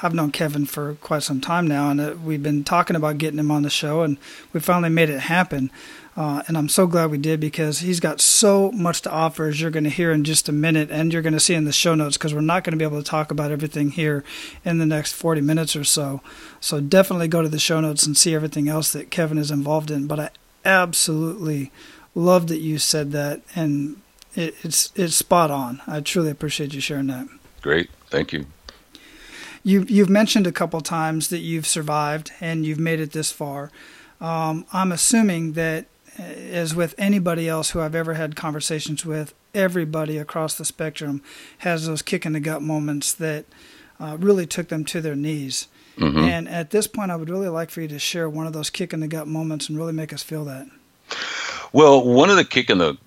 I've 0.03 0.13
known 0.13 0.31
Kevin 0.31 0.65
for 0.65 0.95
quite 0.95 1.23
some 1.23 1.41
time 1.41 1.67
now, 1.67 1.89
and 1.89 1.99
uh, 1.99 2.15
we've 2.23 2.43
been 2.43 2.63
talking 2.63 2.95
about 2.95 3.17
getting 3.17 3.39
him 3.39 3.51
on 3.51 3.63
the 3.63 3.69
show, 3.69 4.01
and 4.01 4.17
we 4.53 4.59
finally 4.59 4.89
made 4.89 5.09
it 5.09 5.21
happen. 5.21 5.71
Uh, 6.15 6.41
and 6.47 6.57
I'm 6.57 6.69
so 6.69 6.87
glad 6.87 7.11
we 7.11 7.19
did 7.19 7.39
because 7.39 7.79
he's 7.79 7.99
got 7.99 8.19
so 8.19 8.71
much 8.71 9.01
to 9.03 9.11
offer, 9.11 9.45
as 9.45 9.61
you're 9.61 9.71
going 9.71 9.83
to 9.83 9.89
hear 9.89 10.11
in 10.11 10.23
just 10.23 10.49
a 10.49 10.51
minute, 10.51 10.89
and 10.91 11.13
you're 11.13 11.21
going 11.21 11.33
to 11.33 11.39
see 11.39 11.53
in 11.53 11.65
the 11.65 11.71
show 11.71 11.93
notes 11.93 12.17
because 12.17 12.33
we're 12.33 12.41
not 12.41 12.63
going 12.63 12.71
to 12.71 12.77
be 12.77 12.85
able 12.85 13.01
to 13.01 13.07
talk 13.07 13.29
about 13.29 13.51
everything 13.51 13.91
here 13.91 14.23
in 14.65 14.79
the 14.79 14.85
next 14.85 15.13
40 15.13 15.41
minutes 15.41 15.75
or 15.75 15.83
so. 15.83 16.21
So 16.59 16.81
definitely 16.81 17.27
go 17.27 17.43
to 17.43 17.49
the 17.49 17.59
show 17.59 17.81
notes 17.81 18.05
and 18.05 18.17
see 18.17 18.33
everything 18.33 18.67
else 18.67 18.91
that 18.93 19.11
Kevin 19.11 19.37
is 19.37 19.51
involved 19.51 19.91
in. 19.91 20.07
But 20.07 20.19
I 20.19 20.29
absolutely 20.65 21.71
love 22.15 22.47
that 22.47 22.59
you 22.59 22.79
said 22.79 23.11
that, 23.11 23.41
and 23.55 24.01
it, 24.35 24.55
it's 24.63 24.91
it's 24.95 25.15
spot 25.15 25.51
on. 25.51 25.81
I 25.85 26.01
truly 26.01 26.31
appreciate 26.31 26.73
you 26.73 26.81
sharing 26.81 27.07
that. 27.07 27.27
Great, 27.61 27.89
thank 28.09 28.33
you. 28.33 28.47
You, 29.67 29.85
you've 29.89 30.09
mentioned 30.09 30.47
a 30.47 30.53
couple 30.53 30.79
times 30.79 31.27
that 31.27 31.39
you've 31.39 31.67
survived 31.67 32.31
and 32.39 32.65
you've 32.65 32.79
made 32.79 33.01
it 33.01 33.11
this 33.11 33.33
far. 33.33 33.69
Um, 34.21 34.65
I'm 34.71 34.93
assuming 34.93 35.53
that, 35.53 35.87
uh, 36.17 36.23
as 36.23 36.73
with 36.73 36.95
anybody 36.97 37.49
else 37.49 37.71
who 37.71 37.81
I've 37.81 37.93
ever 37.93 38.13
had 38.13 38.37
conversations 38.37 39.05
with, 39.05 39.33
everybody 39.53 40.17
across 40.17 40.57
the 40.57 40.63
spectrum 40.63 41.21
has 41.57 41.85
those 41.85 42.01
kick 42.01 42.25
in 42.25 42.31
the 42.31 42.39
gut 42.39 42.61
moments 42.61 43.11
that 43.15 43.43
uh, 43.99 44.15
really 44.17 44.45
took 44.45 44.69
them 44.69 44.85
to 44.85 45.01
their 45.01 45.17
knees. 45.17 45.67
Mm-hmm. 45.97 46.17
And 46.17 46.47
at 46.47 46.69
this 46.69 46.87
point, 46.87 47.11
I 47.11 47.17
would 47.17 47.29
really 47.29 47.49
like 47.49 47.69
for 47.69 47.81
you 47.81 47.89
to 47.89 47.99
share 47.99 48.29
one 48.29 48.47
of 48.47 48.53
those 48.53 48.69
kick 48.69 48.93
in 48.93 49.01
the 49.01 49.07
gut 49.09 49.27
moments 49.27 49.67
and 49.67 49.77
really 49.77 49.91
make 49.91 50.13
us 50.13 50.23
feel 50.23 50.45
that. 50.45 50.65
Well, 51.73 52.05
one 52.05 52.29
of 52.29 52.37
the 52.37 52.45
kick 52.45 52.69
in 52.69 52.77
the 52.77 52.97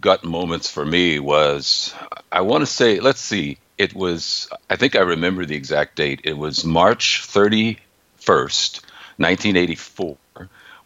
gut 0.00 0.24
moments 0.24 0.68
for 0.68 0.84
me 0.84 1.20
was 1.20 1.94
I 2.32 2.40
want 2.40 2.62
to 2.62 2.66
say, 2.66 2.98
let's 2.98 3.20
see, 3.20 3.58
it 3.78 3.94
was, 3.94 4.48
I 4.68 4.76
think 4.76 4.96
I 4.96 5.00
remember 5.00 5.46
the 5.46 5.56
exact 5.56 5.96
date. 5.96 6.20
It 6.24 6.36
was 6.36 6.64
March 6.64 7.22
31st, 7.26 8.82
1984 9.16 10.16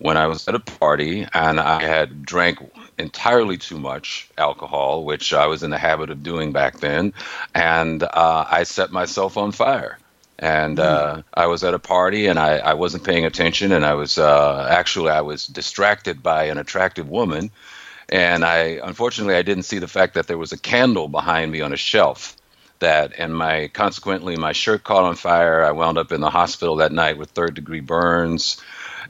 when 0.02 0.16
I 0.16 0.26
was 0.26 0.48
at 0.48 0.56
a 0.56 0.58
party 0.58 1.26
and 1.32 1.60
I 1.60 1.80
had 1.80 2.26
drank 2.26 2.58
entirely 2.98 3.56
too 3.56 3.78
much 3.78 4.28
alcohol, 4.36 5.04
which 5.04 5.32
I 5.32 5.46
was 5.46 5.62
in 5.62 5.70
the 5.70 5.78
habit 5.78 6.10
of 6.10 6.24
doing 6.24 6.50
back 6.50 6.80
then, 6.80 7.14
and 7.54 8.02
uh, 8.02 8.44
I 8.50 8.64
set 8.64 8.90
myself 8.90 9.36
on 9.36 9.52
fire. 9.52 9.98
And 10.40 10.78
hmm. 10.78 10.84
uh, 10.84 11.22
I 11.32 11.46
was 11.46 11.62
at 11.62 11.72
a 11.72 11.78
party 11.78 12.26
and 12.26 12.36
I, 12.36 12.58
I 12.58 12.74
wasn't 12.74 13.04
paying 13.04 13.24
attention, 13.24 13.70
and 13.70 13.86
I 13.86 13.94
was 13.94 14.18
uh, 14.18 14.66
actually 14.68 15.10
I 15.10 15.20
was 15.20 15.46
distracted 15.46 16.20
by 16.20 16.44
an 16.44 16.58
attractive 16.58 17.08
woman, 17.08 17.52
and 18.08 18.44
I 18.44 18.80
unfortunately 18.82 19.36
I 19.36 19.42
didn't 19.42 19.64
see 19.64 19.78
the 19.78 19.86
fact 19.86 20.14
that 20.14 20.26
there 20.26 20.38
was 20.38 20.50
a 20.50 20.58
candle 20.58 21.06
behind 21.06 21.52
me 21.52 21.60
on 21.60 21.72
a 21.72 21.76
shelf 21.76 22.36
that 22.82 23.12
and 23.18 23.34
my 23.34 23.68
consequently 23.68 24.36
my 24.36 24.52
shirt 24.52 24.84
caught 24.84 25.04
on 25.04 25.16
fire 25.16 25.64
i 25.64 25.72
wound 25.72 25.98
up 25.98 26.12
in 26.12 26.20
the 26.20 26.30
hospital 26.30 26.76
that 26.76 26.92
night 26.92 27.18
with 27.18 27.30
third 27.30 27.54
degree 27.54 27.80
burns 27.80 28.62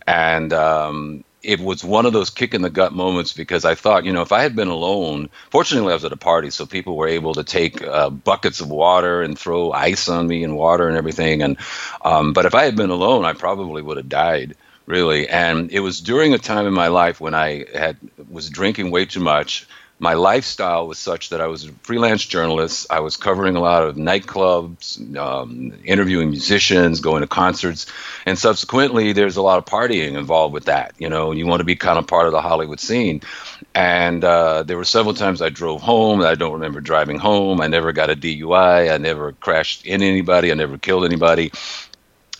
and 0.07 0.52
um, 0.52 1.25
it 1.43 1.61
was 1.61 1.83
one 1.83 2.07
of 2.07 2.12
those 2.12 2.31
kick 2.31 2.55
in 2.55 2.62
the 2.62 2.71
gut 2.71 2.93
moments 2.93 3.33
because 3.33 3.64
I 3.64 3.75
thought, 3.75 4.05
you 4.05 4.12
know, 4.12 4.23
if 4.23 4.33
I 4.33 4.43
had 4.43 4.55
been 4.55 4.69
alone, 4.69 5.29
fortunately 5.50 5.91
I 5.91 5.95
was 5.95 6.05
at 6.05 6.12
a 6.12 6.17
party, 6.17 6.50
so 6.50 6.67
people 6.67 6.97
were 6.97 7.09
able 7.09 7.35
to 7.35 7.45
take 7.45 7.83
uh, 7.83 8.11
buckets 8.11 8.61
of 8.61 8.71
water 8.71 9.23
and 9.23 9.38
throw 9.38 9.73
ice 9.73 10.09
on 10.09 10.26
me 10.26 10.45
and 10.45 10.57
water 10.57 10.88
and 10.88 10.97
everything. 10.97 11.43
And 11.43 11.57
um, 12.05 12.33
but 12.33 12.47
if 12.47 12.55
I 12.55 12.64
had 12.64 12.76
been 12.76 12.91
alone, 12.91 13.25
I 13.25 13.33
probably 13.33 13.83
would 13.83 13.97
have 13.97 14.09
died 14.09 14.57
really. 14.87 15.29
And 15.29 15.71
it 15.71 15.81
was 15.81 16.00
during 16.00 16.35
a 16.35 16.38
time 16.38 16.67
in 16.67 16.73
my 16.73 16.88
life 16.88 17.21
when 17.21 17.35
I 17.35 17.67
had 17.75 17.97
was 18.31 18.50
drinking 18.50 18.91
way 18.91 19.07
too 19.07 19.21
much 19.21 19.67
my 20.02 20.14
lifestyle 20.14 20.88
was 20.88 20.99
such 20.99 21.28
that 21.28 21.40
I 21.40 21.47
was 21.47 21.64
a 21.64 21.73
freelance 21.85 22.26
journalist. 22.26 22.88
I 22.90 22.99
was 22.99 23.16
covering 23.16 23.54
a 23.54 23.61
lot 23.61 23.85
of 23.85 23.94
nightclubs, 23.94 25.16
um, 25.16 25.75
interviewing 25.85 26.30
musicians, 26.30 26.99
going 26.99 27.21
to 27.21 27.28
concerts, 27.28 27.87
and 28.26 28.37
subsequently, 28.37 29.12
there's 29.12 29.37
a 29.37 29.42
lot 29.42 29.59
of 29.59 29.64
partying 29.64 30.18
involved 30.18 30.54
with 30.54 30.64
that. 30.64 30.92
You 30.99 31.09
know, 31.09 31.30
you 31.30 31.47
want 31.47 31.61
to 31.61 31.64
be 31.64 31.76
kind 31.76 32.00
of 32.00 32.09
part 32.09 32.26
of 32.26 32.32
the 32.32 32.40
Hollywood 32.40 32.80
scene. 32.80 33.21
And 33.76 34.25
uh, 34.25 34.64
there 34.64 34.76
were 34.76 34.85
several 34.85 35.14
times 35.14 35.40
I 35.40 35.50
drove 35.50 35.82
home. 35.82 36.21
I 36.21 36.35
don't 36.35 36.54
remember 36.54 36.80
driving 36.80 37.21
home. 37.21 37.61
I 37.61 37.68
never 37.68 37.92
got 37.92 38.11
a 38.11 38.16
DUI. 38.16 38.92
I 38.92 38.99
never 38.99 39.30
crashed 39.35 39.87
in 39.87 40.02
anybody. 40.02 40.50
I 40.50 40.54
never 40.54 40.78
killed 40.78 41.04
anybody. 41.04 41.52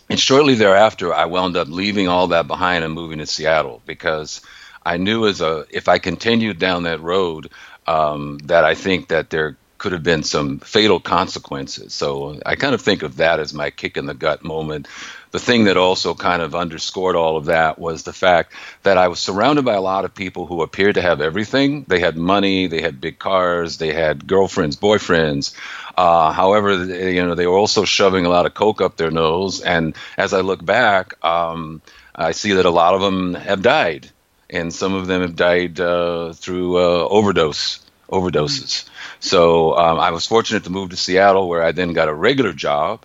And 0.09 0.19
shortly 0.19 0.55
thereafter, 0.55 1.13
I 1.13 1.25
wound 1.25 1.55
up 1.55 1.69
leaving 1.69 2.09
all 2.09 2.27
that 2.27 2.45
behind 2.45 2.83
and 2.83 2.93
moving 2.93 3.19
to 3.19 3.25
Seattle 3.25 3.81
because 3.85 4.41
I 4.85 4.97
knew 4.97 5.27
as 5.27 5.41
a 5.41 5.65
if 5.69 5.87
I 5.87 5.99
continued 5.99 6.59
down 6.59 6.83
that 6.83 7.01
road 7.01 7.49
um, 7.87 8.39
that 8.45 8.63
I 8.63 8.75
think 8.75 9.09
that 9.09 9.29
there 9.29 9.57
could 9.83 9.91
have 9.91 10.03
been 10.03 10.23
some 10.23 10.59
fatal 10.59 11.01
consequences. 11.01 11.93
So 11.93 12.39
I 12.45 12.55
kind 12.55 12.73
of 12.73 12.81
think 12.81 13.03
of 13.03 13.17
that 13.17 13.41
as 13.41 13.53
my 13.53 13.69
kick 13.69 13.97
in 13.97 14.05
the 14.05 14.13
gut 14.13 14.41
moment. 14.41 14.87
The 15.31 15.39
thing 15.39 15.65
that 15.65 15.75
also 15.75 16.13
kind 16.13 16.41
of 16.41 16.55
underscored 16.55 17.17
all 17.17 17.35
of 17.35 17.45
that 17.45 17.77
was 17.77 18.03
the 18.03 18.13
fact 18.13 18.53
that 18.83 18.97
I 18.97 19.09
was 19.09 19.19
surrounded 19.19 19.65
by 19.65 19.73
a 19.73 19.81
lot 19.81 20.05
of 20.05 20.15
people 20.15 20.45
who 20.45 20.61
appeared 20.61 20.95
to 20.95 21.01
have 21.01 21.19
everything. 21.19 21.83
They 21.85 21.99
had 21.99 22.15
money, 22.15 22.67
they 22.67 22.79
had 22.79 23.01
big 23.01 23.19
cars, 23.19 23.77
they 23.77 23.91
had 23.91 24.25
girlfriends, 24.25 24.77
boyfriends. 24.77 25.53
Uh, 25.97 26.31
however, 26.31 26.77
they, 26.77 27.15
you 27.15 27.25
know, 27.25 27.35
they 27.35 27.47
were 27.47 27.57
also 27.57 27.83
shoving 27.83 28.25
a 28.25 28.29
lot 28.29 28.45
of 28.45 28.53
coke 28.53 28.79
up 28.79 28.95
their 28.95 29.11
nose. 29.11 29.59
And 29.59 29.97
as 30.17 30.33
I 30.33 30.41
look 30.41 30.63
back, 30.63 31.21
um, 31.25 31.81
I 32.15 32.31
see 32.31 32.53
that 32.53 32.65
a 32.65 32.69
lot 32.69 32.93
of 32.93 33.01
them 33.01 33.33
have 33.33 33.61
died 33.61 34.11
and 34.53 34.73
some 34.73 34.93
of 34.93 35.07
them 35.07 35.21
have 35.21 35.35
died 35.35 35.79
uh, 35.79 36.33
through 36.33 36.77
uh, 36.77 37.07
overdose 37.09 37.79
overdoses. 38.09 38.87
So 39.19 39.75
um, 39.77 39.99
I 39.99 40.11
was 40.11 40.27
fortunate 40.27 40.63
to 40.65 40.69
move 40.69 40.91
to 40.91 40.95
Seattle, 40.95 41.49
where 41.49 41.63
I 41.63 41.71
then 41.71 41.93
got 41.93 42.07
a 42.07 42.13
regular 42.13 42.53
job, 42.53 43.03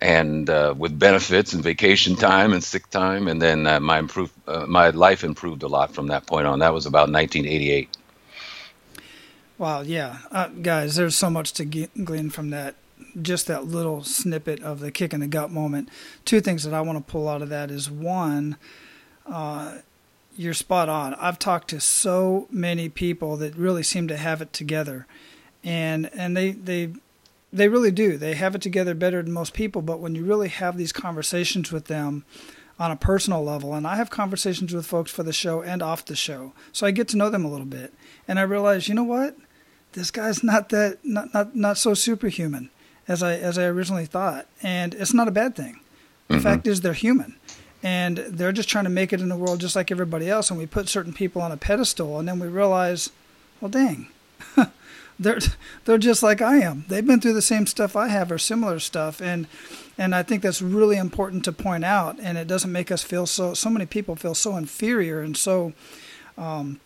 and 0.00 0.48
uh, 0.50 0.74
with 0.76 0.98
benefits 0.98 1.54
and 1.54 1.64
vacation 1.64 2.16
time 2.16 2.52
and 2.52 2.62
sick 2.62 2.88
time, 2.90 3.26
and 3.28 3.40
then 3.40 3.66
uh, 3.66 3.80
my 3.80 3.98
improve 3.98 4.30
uh, 4.46 4.66
my 4.66 4.90
life 4.90 5.24
improved 5.24 5.62
a 5.62 5.68
lot 5.68 5.94
from 5.94 6.08
that 6.08 6.26
point 6.26 6.46
on. 6.46 6.58
That 6.58 6.74
was 6.74 6.86
about 6.86 7.10
1988. 7.10 7.88
Wow, 9.56 9.80
yeah, 9.82 10.18
uh, 10.30 10.48
guys, 10.48 10.96
there's 10.96 11.16
so 11.16 11.30
much 11.30 11.52
to 11.54 11.64
glean 11.64 12.30
from 12.30 12.50
that. 12.50 12.76
Just 13.20 13.46
that 13.46 13.64
little 13.64 14.04
snippet 14.04 14.62
of 14.62 14.80
the 14.80 14.90
kick 14.90 15.12
in 15.12 15.20
the 15.20 15.26
gut 15.26 15.50
moment. 15.50 15.88
Two 16.24 16.40
things 16.40 16.64
that 16.64 16.74
I 16.74 16.80
want 16.80 16.98
to 16.98 17.10
pull 17.10 17.28
out 17.28 17.42
of 17.42 17.48
that 17.48 17.70
is 17.70 17.90
one, 17.90 18.56
uh, 19.26 19.78
you're 20.40 20.54
spot 20.54 20.88
on. 20.88 21.12
I've 21.14 21.38
talked 21.38 21.68
to 21.68 21.80
so 21.80 22.48
many 22.50 22.88
people 22.88 23.36
that 23.36 23.54
really 23.56 23.82
seem 23.82 24.08
to 24.08 24.16
have 24.16 24.40
it 24.40 24.54
together, 24.54 25.06
and 25.62 26.10
and 26.14 26.34
they 26.34 26.52
they 26.52 26.94
they 27.52 27.68
really 27.68 27.90
do. 27.90 28.16
They 28.16 28.34
have 28.34 28.54
it 28.54 28.62
together 28.62 28.94
better 28.94 29.22
than 29.22 29.32
most 29.32 29.52
people. 29.52 29.82
But 29.82 30.00
when 30.00 30.14
you 30.14 30.24
really 30.24 30.48
have 30.48 30.78
these 30.78 30.92
conversations 30.92 31.70
with 31.70 31.86
them 31.86 32.24
on 32.78 32.90
a 32.90 32.96
personal 32.96 33.44
level, 33.44 33.74
and 33.74 33.86
I 33.86 33.96
have 33.96 34.08
conversations 34.08 34.72
with 34.72 34.86
folks 34.86 35.10
for 35.10 35.22
the 35.22 35.32
show 35.34 35.60
and 35.60 35.82
off 35.82 36.06
the 36.06 36.16
show, 36.16 36.54
so 36.72 36.86
I 36.86 36.90
get 36.90 37.08
to 37.08 37.18
know 37.18 37.28
them 37.28 37.44
a 37.44 37.50
little 37.50 37.66
bit, 37.66 37.92
and 38.26 38.38
I 38.38 38.42
realize, 38.42 38.88
you 38.88 38.94
know 38.94 39.04
what, 39.04 39.36
this 39.92 40.10
guy's 40.10 40.42
not 40.42 40.70
that 40.70 41.04
not 41.04 41.34
not 41.34 41.54
not 41.54 41.76
so 41.76 41.92
superhuman 41.92 42.70
as 43.06 43.22
I 43.22 43.34
as 43.34 43.58
I 43.58 43.64
originally 43.66 44.06
thought, 44.06 44.46
and 44.62 44.94
it's 44.94 45.12
not 45.12 45.28
a 45.28 45.32
bad 45.32 45.54
thing. 45.54 45.80
The 46.28 46.36
mm-hmm. 46.36 46.44
fact 46.44 46.66
is, 46.66 46.80
they're 46.80 46.94
human 46.94 47.36
and 47.82 48.18
they're 48.18 48.52
just 48.52 48.68
trying 48.68 48.84
to 48.84 48.90
make 48.90 49.12
it 49.12 49.20
in 49.20 49.28
the 49.28 49.36
world 49.36 49.60
just 49.60 49.76
like 49.76 49.90
everybody 49.90 50.28
else 50.28 50.50
and 50.50 50.58
we 50.58 50.66
put 50.66 50.88
certain 50.88 51.12
people 51.12 51.40
on 51.40 51.52
a 51.52 51.56
pedestal 51.56 52.18
and 52.18 52.28
then 52.28 52.38
we 52.38 52.46
realize 52.48 53.10
well 53.60 53.70
dang 53.70 54.08
they're 55.20 55.38
they're 55.84 55.98
just 55.98 56.22
like 56.22 56.40
I 56.40 56.56
am. 56.56 56.86
They've 56.88 57.06
been 57.06 57.20
through 57.20 57.34
the 57.34 57.42
same 57.42 57.66
stuff 57.66 57.94
I 57.94 58.08
have 58.08 58.32
or 58.32 58.38
similar 58.38 58.80
stuff 58.80 59.20
and 59.20 59.46
and 59.98 60.14
I 60.14 60.22
think 60.22 60.42
that's 60.42 60.62
really 60.62 60.96
important 60.96 61.44
to 61.44 61.52
point 61.52 61.84
out 61.84 62.18
and 62.20 62.38
it 62.38 62.48
doesn't 62.48 62.72
make 62.72 62.90
us 62.90 63.02
feel 63.02 63.26
so 63.26 63.52
so 63.52 63.68
many 63.68 63.84
people 63.84 64.16
feel 64.16 64.34
so 64.34 64.56
inferior 64.56 65.20
and 65.20 65.36
so 65.36 65.74
um, 66.38 66.80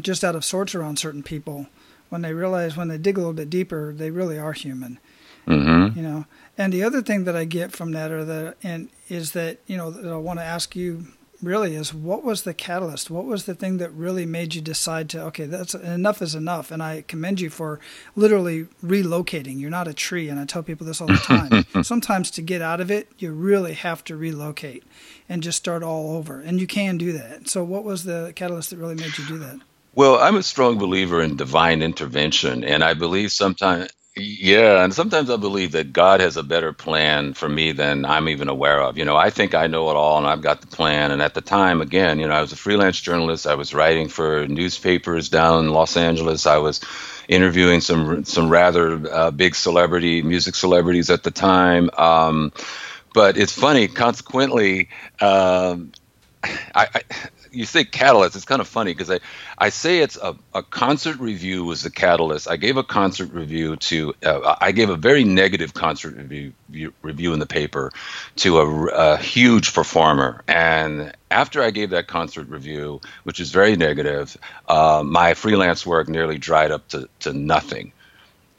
just 0.00 0.24
out 0.24 0.34
of 0.34 0.44
sorts 0.44 0.74
around 0.74 0.98
certain 0.98 1.22
people. 1.22 1.68
When 2.08 2.22
they 2.22 2.32
realize 2.32 2.76
when 2.76 2.88
they 2.88 2.98
dig 2.98 3.16
a 3.16 3.20
little 3.20 3.32
bit 3.32 3.48
deeper 3.48 3.92
they 3.92 4.10
really 4.10 4.38
are 4.38 4.52
human 4.52 4.98
mm-hmm. 5.48 5.98
you 5.98 6.02
know 6.02 6.26
and 6.58 6.72
the 6.72 6.82
other 6.82 7.00
thing 7.02 7.22
that 7.24 7.36
I 7.36 7.44
get 7.44 7.70
from 7.70 7.92
that, 7.92 8.10
or 8.10 8.24
that, 8.24 8.56
and 8.64 8.88
is 9.08 9.30
that 9.32 9.58
you 9.68 9.76
know 9.76 9.92
that 9.92 10.12
I 10.12 10.16
want 10.16 10.40
to 10.40 10.44
ask 10.44 10.74
you 10.74 11.06
really 11.40 11.76
is 11.76 11.94
what 11.94 12.24
was 12.24 12.42
the 12.42 12.52
catalyst? 12.52 13.12
What 13.12 13.24
was 13.24 13.44
the 13.44 13.54
thing 13.54 13.78
that 13.78 13.92
really 13.92 14.26
made 14.26 14.56
you 14.56 14.60
decide 14.60 15.08
to 15.10 15.22
okay, 15.26 15.46
that's 15.46 15.74
enough 15.74 16.20
is 16.20 16.34
enough? 16.34 16.72
And 16.72 16.82
I 16.82 17.04
commend 17.06 17.40
you 17.40 17.48
for 17.48 17.78
literally 18.16 18.64
relocating. 18.84 19.60
You're 19.60 19.70
not 19.70 19.86
a 19.86 19.94
tree, 19.94 20.28
and 20.28 20.40
I 20.40 20.46
tell 20.46 20.64
people 20.64 20.84
this 20.84 21.00
all 21.00 21.06
the 21.06 21.14
time. 21.14 21.64
Sometimes 21.84 22.32
to 22.32 22.42
get 22.42 22.60
out 22.60 22.80
of 22.80 22.90
it, 22.90 23.08
you 23.18 23.30
really 23.30 23.74
have 23.74 24.02
to 24.04 24.16
relocate 24.16 24.82
and 25.28 25.44
just 25.44 25.58
start 25.58 25.84
all 25.84 26.16
over, 26.16 26.40
and 26.40 26.60
you 26.60 26.66
can 26.66 26.98
do 26.98 27.12
that. 27.12 27.48
So, 27.48 27.62
what 27.62 27.84
was 27.84 28.02
the 28.02 28.32
catalyst 28.34 28.70
that 28.70 28.78
really 28.78 28.96
made 28.96 29.16
you 29.16 29.26
do 29.28 29.38
that? 29.38 29.60
Well, 29.94 30.16
I'm 30.16 30.36
a 30.36 30.42
strong 30.42 30.76
believer 30.76 31.22
in 31.22 31.36
divine 31.36 31.82
intervention, 31.82 32.64
and 32.64 32.82
I 32.82 32.94
believe 32.94 33.30
sometimes 33.30 33.90
yeah, 34.18 34.82
and 34.82 34.92
sometimes 34.92 35.30
I 35.30 35.36
believe 35.36 35.72
that 35.72 35.92
God 35.92 36.20
has 36.20 36.36
a 36.36 36.42
better 36.42 36.72
plan 36.72 37.34
for 37.34 37.48
me 37.48 37.72
than 37.72 38.04
I'm 38.04 38.28
even 38.28 38.48
aware 38.48 38.80
of. 38.80 38.98
You 38.98 39.04
know, 39.04 39.16
I 39.16 39.30
think 39.30 39.54
I 39.54 39.68
know 39.68 39.88
it 39.90 39.96
all 39.96 40.18
and 40.18 40.26
I've 40.26 40.42
got 40.42 40.60
the 40.60 40.66
plan. 40.66 41.12
And 41.12 41.22
at 41.22 41.34
the 41.34 41.40
time, 41.40 41.80
again, 41.80 42.18
you 42.18 42.26
know, 42.26 42.34
I 42.34 42.40
was 42.40 42.52
a 42.52 42.56
freelance 42.56 43.00
journalist. 43.00 43.46
I 43.46 43.54
was 43.54 43.72
writing 43.74 44.08
for 44.08 44.46
newspapers 44.48 45.28
down 45.28 45.66
in 45.66 45.72
Los 45.72 45.96
Angeles. 45.96 46.46
I 46.46 46.58
was 46.58 46.80
interviewing 47.28 47.80
some 47.80 48.24
some 48.24 48.48
rather 48.50 49.06
uh, 49.12 49.30
big 49.30 49.54
celebrity 49.54 50.22
music 50.22 50.54
celebrities 50.56 51.10
at 51.10 51.22
the 51.22 51.30
time. 51.30 51.90
Um, 51.96 52.52
but 53.14 53.36
it's 53.36 53.52
funny. 53.52 53.88
Consequently, 53.88 54.88
um, 55.20 55.92
I, 56.74 56.88
I 56.94 57.02
you 57.52 57.64
say 57.64 57.84
catalyst. 57.84 58.36
It's 58.36 58.44
kind 58.44 58.60
of 58.60 58.68
funny 58.68 58.92
because 58.92 59.10
I, 59.10 59.20
I 59.56 59.68
say 59.70 59.98
it's 59.98 60.16
a, 60.16 60.36
a 60.54 60.62
concert 60.62 61.18
review 61.18 61.64
was 61.64 61.82
the 61.82 61.90
catalyst. 61.90 62.48
I 62.48 62.56
gave 62.56 62.76
a 62.76 62.82
concert 62.82 63.32
review 63.32 63.76
to 63.76 64.14
uh, 64.24 64.56
I 64.60 64.72
gave 64.72 64.90
a 64.90 64.96
very 64.96 65.24
negative 65.24 65.74
concert 65.74 66.16
review 66.16 66.52
review 67.02 67.32
in 67.32 67.38
the 67.38 67.46
paper 67.46 67.92
to 68.36 68.58
a, 68.58 68.86
a 68.86 69.16
huge 69.16 69.74
performer, 69.74 70.42
and 70.48 71.12
after 71.30 71.62
I 71.62 71.70
gave 71.70 71.90
that 71.90 72.06
concert 72.06 72.48
review, 72.48 73.00
which 73.24 73.40
is 73.40 73.50
very 73.50 73.76
negative, 73.76 74.36
uh, 74.68 75.02
my 75.04 75.34
freelance 75.34 75.84
work 75.84 76.08
nearly 76.08 76.38
dried 76.38 76.70
up 76.70 76.88
to, 76.88 77.08
to 77.20 77.32
nothing 77.32 77.92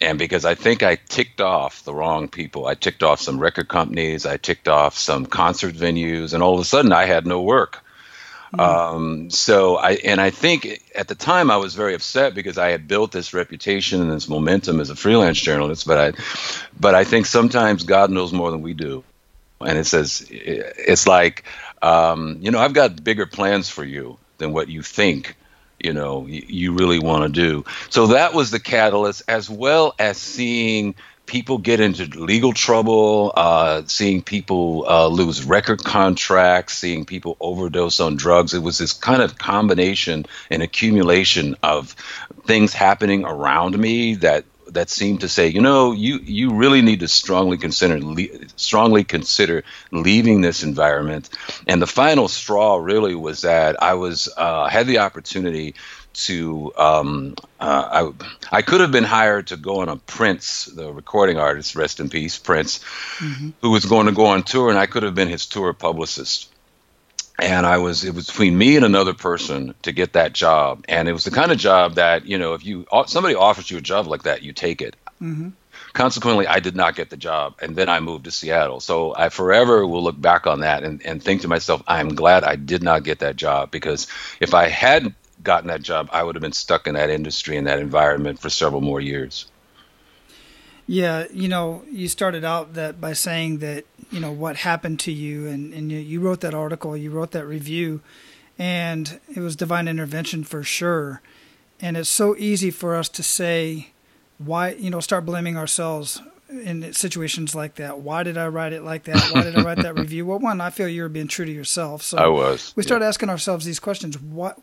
and 0.02 0.18
because 0.18 0.46
I 0.46 0.56
think 0.56 0.84
I 0.84 0.96
ticked 0.96 1.42
off 1.42 1.84
the 1.84 1.94
wrong 1.94 2.28
people. 2.30 2.68
I 2.68 2.76
ticked 2.76 3.04
off 3.04 3.22
some 3.22 3.40
record 3.40 3.68
companies, 3.68 4.26
I 4.26 4.38
ticked 4.38 4.68
off 4.68 4.98
some 4.98 5.26
concert 5.26 5.76
venues, 5.76 6.34
and 6.34 6.42
all 6.42 6.54
of 6.54 6.60
a 6.60 6.66
sudden 6.66 6.92
I 6.94 7.06
had 7.06 7.26
no 7.26 7.42
work. 7.42 7.84
Mm-hmm. 8.54 8.96
Um, 8.96 9.30
so 9.30 9.78
I 9.78 9.92
and 9.94 10.20
I 10.20 10.32
think 10.32 10.82
at 10.96 11.08
the 11.08 11.16
time 11.16 11.52
I 11.52 11.58
was 11.58 11.76
very 11.76 11.94
upset 11.94 12.34
because 12.34 12.58
I 12.58 12.70
had 12.72 12.88
built 12.88 13.12
this 13.12 13.34
reputation 13.34 14.02
and 14.02 14.12
this 14.12 14.28
momentum 14.28 14.80
as 14.80 14.90
a 14.90 14.96
freelance 14.96 15.40
journalist. 15.40 15.86
But 15.86 15.98
I, 15.98 16.22
but 16.80 16.96
I 16.96 17.04
think 17.04 17.28
sometimes 17.28 17.84
God 17.84 18.10
knows 18.10 18.34
more 18.34 18.50
than 18.50 18.62
we 18.62 18.74
do, 18.74 19.04
and 19.62 19.78
it 19.78 19.86
says 19.86 20.26
it's 20.30 21.06
like 21.06 21.44
um, 21.84 22.40
you 22.42 22.50
know 22.50 22.60
I've 22.60 22.74
got 22.74 23.04
bigger 23.04 23.28
plans 23.28 23.70
for 23.70 23.84
you 23.84 24.18
than 24.40 24.52
what 24.52 24.68
you 24.68 24.82
think 24.82 25.36
you 25.80 25.94
know 25.94 26.26
you 26.26 26.74
really 26.74 27.00
want 27.00 27.24
to 27.24 27.30
do. 27.30 27.66
So 27.90 28.08
that 28.08 28.34
was 28.34 28.50
the 28.50 28.60
catalyst, 28.60 29.24
as 29.28 29.48
well 29.48 29.94
as 30.00 30.18
seeing 30.18 30.96
people 31.30 31.60
get 31.60 31.80
into 31.80 32.06
legal 32.20 32.54
trouble, 32.54 33.32
uh, 33.38 33.84
seeing 33.86 34.24
people 34.24 34.84
uh, 34.88 35.08
lose 35.08 35.46
record 35.46 35.84
contracts, 35.84 36.74
seeing 36.74 37.06
people 37.06 37.38
overdose 37.40 38.00
on 38.00 38.16
drugs. 38.16 38.56
It 38.56 38.64
was 38.64 38.80
this 38.80 38.94
kind 38.94 39.22
of 39.22 39.38
combination 39.38 40.26
and 40.50 40.64
accumulation 40.64 41.56
of 41.62 41.92
things 42.48 42.74
happening 42.74 43.26
around 43.26 43.78
me 43.78 44.16
that 44.16 44.44
that 44.72 44.90
seemed 44.90 45.22
to 45.22 45.30
say, 45.30 45.48
you 45.48 45.62
know, 45.62 45.92
you 45.92 46.20
you 46.24 46.54
really 46.54 46.82
need 46.82 47.02
to 47.02 47.08
strongly 47.08 47.58
consider 47.58 48.00
le- 48.00 48.48
strongly 48.56 49.04
consider 49.04 49.64
leaving 49.92 50.42
this 50.42 50.64
environment. 50.64 51.30
And 51.68 51.82
the 51.82 51.88
final 51.88 52.28
straw 52.28 52.78
really 52.78 53.16
was 53.16 53.42
that 53.42 53.82
I 53.82 53.94
was 53.94 54.30
uh, 54.36 54.68
had 54.68 54.88
the 54.88 55.00
opportunity 55.00 55.76
to 56.26 56.72
um, 56.78 57.36
uh, 57.60 58.12
I 58.52 58.58
I 58.58 58.62
could 58.62 58.82
have 58.82 58.92
been 58.92 59.04
hired 59.04 59.48
to 59.48 59.58
go 59.58 59.82
on 59.82 59.90
a 59.90 59.98
Prince, 59.98 60.66
the 60.66 60.92
recording 60.92 61.38
artist, 61.38 61.76
rest 61.76 62.00
in 62.00 62.10
peace, 62.10 62.38
Prince, 62.38 62.80
mm-hmm. 63.18 63.50
who 63.62 63.72
was 63.72 63.86
going 63.86 64.08
to 64.08 64.12
go 64.12 64.28
on 64.28 64.44
tour, 64.44 64.70
and 64.70 64.80
I 64.80 64.86
could 64.86 65.04
have 65.04 65.16
been 65.16 65.30
his 65.30 65.46
tour 65.46 65.74
publicist 65.74 66.50
and 67.42 67.66
I 67.66 67.78
was 67.78 68.04
it 68.04 68.14
was 68.14 68.28
between 68.28 68.58
me 68.58 68.76
and 68.76 68.86
another 68.86 69.14
person 69.14 69.74
to 69.84 69.92
get 69.92 70.14
that 70.14 70.34
job, 70.34 70.86
and 70.88 71.08
it 71.08 71.14
was 71.14 71.24
the 71.24 71.32
kind 71.32 71.52
of 71.52 71.58
job 71.58 71.96
that 71.96 72.26
you 72.26 72.38
know 72.38 72.54
if 72.54 72.66
you 72.66 72.86
somebody 73.08 73.36
offers 73.36 73.70
you 73.70 73.78
a 73.78 73.82
job 73.82 74.08
like 74.08 74.24
that, 74.24 74.42
you 74.42 74.54
take 74.54 74.82
it. 74.82 74.96
Mm-hmm. 75.22 75.50
Consequently, 75.94 76.46
I 76.46 76.60
did 76.60 76.76
not 76.76 76.96
get 76.96 77.10
the 77.10 77.18
job, 77.18 77.56
and 77.62 77.76
then 77.76 77.90
I 77.90 78.00
moved 78.00 78.26
to 78.26 78.32
Seattle. 78.32 78.80
So 78.80 79.16
I 79.16 79.30
forever 79.30 79.86
will 79.88 80.04
look 80.04 80.20
back 80.20 80.46
on 80.46 80.60
that 80.60 80.84
and, 80.84 81.04
and 81.04 81.22
think 81.22 81.42
to 81.42 81.48
myself, 81.48 81.82
I'm 81.88 82.10
glad 82.10 82.44
I 82.44 82.58
did 82.58 82.84
not 82.84 83.04
get 83.04 83.20
that 83.20 83.36
job 83.36 83.72
because 83.72 84.08
if 84.40 84.54
I 84.54 84.68
had 84.68 85.14
gotten 85.44 85.68
that 85.68 85.82
job, 85.82 86.10
I 86.12 86.24
would 86.24 86.36
have 86.36 86.42
been 86.42 86.52
stuck 86.52 86.88
in 86.88 86.96
that 86.96 87.10
industry 87.10 87.58
and 87.58 87.68
that 87.68 87.80
environment 87.80 88.40
for 88.40 88.50
several 88.50 88.82
more 88.82 89.02
years. 89.02 89.46
Yeah, 90.88 91.28
you 91.32 91.48
know, 91.48 91.84
you 91.92 92.08
started 92.08 92.44
out 92.44 92.74
that 92.74 93.00
by 93.00 93.14
saying 93.14 93.60
that 93.60 93.86
you 94.10 94.20
know 94.20 94.32
what 94.32 94.56
happened 94.56 95.00
to 95.02 95.12
you, 95.12 95.48
and 95.48 95.72
and 95.72 95.92
you, 95.92 96.00
you 96.00 96.20
wrote 96.20 96.42
that 96.42 96.56
article, 96.56 96.98
you 96.98 97.12
wrote 97.12 97.32
that 97.32 97.46
review, 97.46 98.02
and 98.58 99.20
it 99.34 99.40
was 99.40 99.56
divine 99.56 99.88
intervention 99.88 100.44
for 100.44 100.64
sure. 100.64 101.22
And 101.80 101.96
it's 101.96 102.10
so 102.10 102.36
easy 102.38 102.72
for 102.72 102.96
us 102.96 103.08
to 103.10 103.24
say, 103.24 103.90
why 104.40 104.72
you 104.72 104.90
know, 104.90 105.00
start 105.00 105.26
blaming 105.26 105.58
ourselves 105.58 106.22
in 106.50 106.94
situations 106.94 107.54
like 107.54 107.76
that. 107.76 108.00
Why 108.00 108.24
did 108.24 108.38
I 108.38 108.48
write 108.48 108.74
it 108.74 108.84
like 108.84 109.04
that? 109.04 109.32
Why 109.32 109.44
did 109.44 109.56
I 109.58 109.64
write 109.64 109.78
that 109.78 109.96
review? 110.00 110.26
Well, 110.26 110.40
one, 110.40 110.60
I 110.62 110.70
feel 110.70 110.88
you 110.88 111.04
were 111.04 111.10
being 111.10 111.28
true 111.28 111.46
to 111.46 111.52
yourself. 111.52 112.02
So 112.02 112.18
I 112.18 112.28
was. 112.28 112.74
We 112.76 112.84
start 112.84 113.02
yeah. 113.02 113.08
asking 113.08 113.30
ourselves 113.30 113.66
these 113.66 113.80
questions. 113.80 114.20
What? 114.20 114.58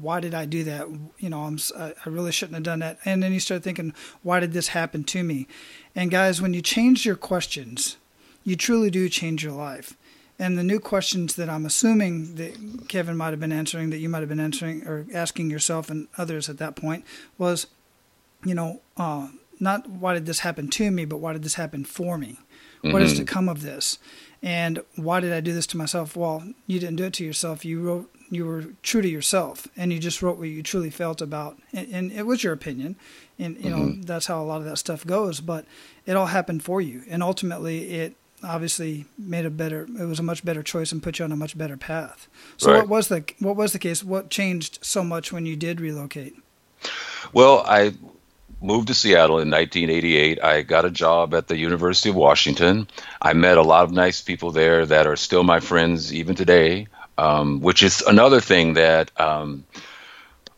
Why 0.00 0.20
did 0.20 0.34
I 0.34 0.44
do 0.44 0.64
that? 0.64 0.86
You 1.18 1.30
know, 1.30 1.42
I'm. 1.42 1.58
I 1.76 1.94
really 2.06 2.32
shouldn't 2.32 2.54
have 2.54 2.64
done 2.64 2.80
that. 2.80 2.98
And 3.04 3.22
then 3.22 3.32
you 3.32 3.40
start 3.40 3.62
thinking, 3.62 3.94
why 4.22 4.40
did 4.40 4.52
this 4.52 4.68
happen 4.68 5.04
to 5.04 5.22
me? 5.22 5.46
And 5.94 6.10
guys, 6.10 6.42
when 6.42 6.54
you 6.54 6.62
change 6.62 7.06
your 7.06 7.16
questions, 7.16 7.96
you 8.44 8.56
truly 8.56 8.90
do 8.90 9.08
change 9.08 9.42
your 9.42 9.52
life. 9.52 9.96
And 10.38 10.56
the 10.56 10.62
new 10.62 10.80
questions 10.80 11.36
that 11.36 11.50
I'm 11.50 11.66
assuming 11.66 12.36
that 12.36 12.88
Kevin 12.88 13.16
might 13.16 13.30
have 13.30 13.40
been 13.40 13.52
answering, 13.52 13.90
that 13.90 13.98
you 13.98 14.08
might 14.08 14.20
have 14.20 14.28
been 14.28 14.40
answering 14.40 14.86
or 14.86 15.06
asking 15.12 15.50
yourself 15.50 15.90
and 15.90 16.08
others 16.16 16.48
at 16.48 16.56
that 16.56 16.76
point, 16.76 17.04
was, 17.36 17.66
you 18.42 18.54
know, 18.54 18.80
uh, 18.96 19.28
not 19.60 19.88
why 19.88 20.14
did 20.14 20.26
this 20.26 20.40
happen 20.40 20.68
to 20.68 20.90
me, 20.90 21.04
but 21.04 21.18
why 21.18 21.32
did 21.32 21.42
this 21.42 21.54
happen 21.54 21.84
for 21.84 22.18
me? 22.18 22.38
Mm-hmm. 22.82 22.92
What 22.92 23.02
is 23.02 23.12
to 23.12 23.18
mm-hmm. 23.18 23.26
come 23.26 23.48
of 23.48 23.62
this? 23.62 23.98
And 24.42 24.82
why 24.96 25.20
did 25.20 25.32
I 25.32 25.40
do 25.40 25.52
this 25.52 25.66
to 25.68 25.76
myself? 25.76 26.16
Well, 26.16 26.42
you 26.66 26.80
didn't 26.80 26.96
do 26.96 27.04
it 27.04 27.12
to 27.14 27.24
yourself. 27.24 27.64
You 27.64 27.82
wrote, 27.82 28.14
you 28.30 28.46
were 28.46 28.66
true 28.82 29.02
to 29.02 29.08
yourself, 29.08 29.68
and 29.76 29.92
you 29.92 29.98
just 29.98 30.22
wrote 30.22 30.38
what 30.38 30.48
you 30.48 30.62
truly 30.62 30.88
felt 30.88 31.20
about, 31.20 31.58
and, 31.72 31.88
and 31.92 32.12
it 32.12 32.24
was 32.24 32.42
your 32.42 32.52
opinion, 32.52 32.96
and 33.38 33.56
you 33.56 33.70
mm-hmm. 33.70 33.86
know 33.86 34.02
that's 34.04 34.26
how 34.26 34.40
a 34.40 34.44
lot 34.44 34.58
of 34.58 34.64
that 34.64 34.78
stuff 34.78 35.04
goes. 35.04 35.40
But 35.40 35.66
it 36.06 36.16
all 36.16 36.26
happened 36.26 36.62
for 36.62 36.80
you, 36.80 37.02
and 37.10 37.22
ultimately 37.22 37.90
it 37.90 38.16
obviously 38.42 39.04
made 39.18 39.44
a 39.44 39.50
better. 39.50 39.82
It 39.82 40.06
was 40.06 40.20
a 40.20 40.22
much 40.22 40.44
better 40.44 40.62
choice 40.62 40.92
and 40.92 41.02
put 41.02 41.18
you 41.18 41.24
on 41.24 41.32
a 41.32 41.36
much 41.36 41.58
better 41.58 41.76
path. 41.76 42.28
So, 42.56 42.72
right. 42.72 42.78
what 42.78 42.88
was 42.88 43.08
the 43.08 43.24
what 43.40 43.56
was 43.56 43.72
the 43.72 43.78
case? 43.78 44.04
What 44.04 44.30
changed 44.30 44.78
so 44.80 45.02
much 45.04 45.32
when 45.32 45.44
you 45.44 45.56
did 45.56 45.80
relocate? 45.80 46.34
Well, 47.32 47.64
I 47.66 47.94
moved 48.60 48.88
to 48.88 48.94
Seattle 48.94 49.38
in 49.38 49.50
1988. 49.50 50.42
I 50.42 50.62
got 50.62 50.84
a 50.84 50.90
job 50.90 51.34
at 51.34 51.48
the 51.48 51.56
University 51.56 52.10
of 52.10 52.16
Washington. 52.16 52.88
I 53.20 53.32
met 53.32 53.58
a 53.58 53.62
lot 53.62 53.84
of 53.84 53.92
nice 53.92 54.20
people 54.20 54.50
there 54.50 54.86
that 54.86 55.06
are 55.06 55.16
still 55.16 55.42
my 55.42 55.60
friends 55.60 56.12
even 56.12 56.34
today, 56.34 56.88
um, 57.18 57.60
which 57.60 57.82
is 57.82 58.02
another 58.02 58.40
thing 58.40 58.74
that. 58.74 59.10
Um, 59.20 59.64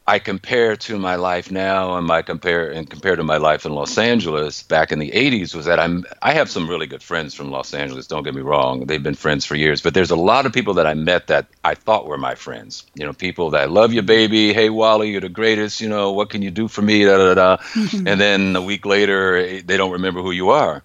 I 0.07 0.19
compare 0.19 0.77
to 0.77 0.99
my 0.99 1.15
life 1.15 1.51
now 1.51 1.97
and 1.97 2.07
my 2.07 2.23
compare 2.23 2.71
and 2.71 2.91
compare 2.91 3.15
to 3.15 3.23
my 3.23 3.37
life 3.37 3.65
in 3.65 3.73
Los 3.73 3.97
Angeles 3.97 4.65
back 4.65 4.91
in 4.91 4.99
the 4.99 5.13
80s 5.13 5.55
was 5.55 5.67
that 5.67 5.79
I'm 5.79 6.05
I 6.21 6.33
have 6.33 6.51
some 6.51 6.69
really 6.69 6.89
good 6.89 7.03
friends 7.03 7.35
from 7.35 7.53
Los 7.53 7.73
Angeles 7.73 8.09
don't 8.09 8.25
get 8.25 8.35
me 8.35 8.41
wrong. 8.41 8.87
They've 8.87 9.03
been 9.03 9.15
friends 9.15 9.47
for 9.47 9.55
years 9.55 9.81
but 9.81 9.95
there's 9.95 10.11
a 10.11 10.17
lot 10.17 10.45
of 10.45 10.53
people 10.53 10.75
that 10.75 10.89
I 10.89 10.95
met 10.95 11.29
that 11.29 11.47
I 11.63 11.75
thought 11.75 12.07
were 12.07 12.19
my 12.19 12.35
friends. 12.35 12.85
You 12.95 13.07
know 13.07 13.13
people 13.13 13.51
that 13.51 13.71
love 13.71 13.93
you 13.93 14.03
baby. 14.03 14.53
Hey 14.53 14.71
Wally 14.71 15.11
you're 15.11 15.21
the 15.21 15.29
greatest. 15.29 15.81
You 15.81 15.89
know 15.89 16.13
what 16.13 16.31
can 16.31 16.43
you 16.43 16.51
do 16.51 16.67
for 16.67 16.83
me? 16.83 17.05
Da 17.05 17.17
da 17.19 17.35
da 17.35 17.57
and 17.93 18.21
then 18.21 18.57
a 18.57 18.63
week 18.63 18.85
later 18.85 19.37
eh, 19.37 19.63
they 19.65 19.77
don't 19.77 19.93
remember 19.93 20.21
who 20.21 20.33
you 20.33 20.51
are 20.51 20.83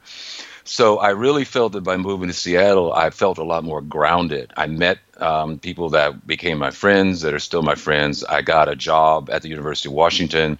so 0.67 0.97
I 0.97 1.11
really 1.11 1.45
felt 1.45 1.71
that 1.73 1.81
by 1.81 1.95
moving 1.95 2.27
to 2.27 2.33
Seattle, 2.33 2.91
I 2.91 3.09
felt 3.09 3.37
a 3.37 3.43
lot 3.43 3.63
more 3.63 3.81
grounded. 3.81 4.51
I 4.57 4.67
met 4.67 4.99
um, 5.15 5.59
people 5.59 5.91
that 5.91 6.27
became 6.27 6.57
my 6.57 6.71
friends, 6.71 7.21
that 7.21 7.33
are 7.33 7.39
still 7.39 7.61
my 7.61 7.75
friends. 7.75 8.25
I 8.25 8.41
got 8.41 8.67
a 8.67 8.75
job 8.75 9.29
at 9.29 9.43
the 9.43 9.47
University 9.47 9.87
of 9.87 9.93
Washington. 9.93 10.59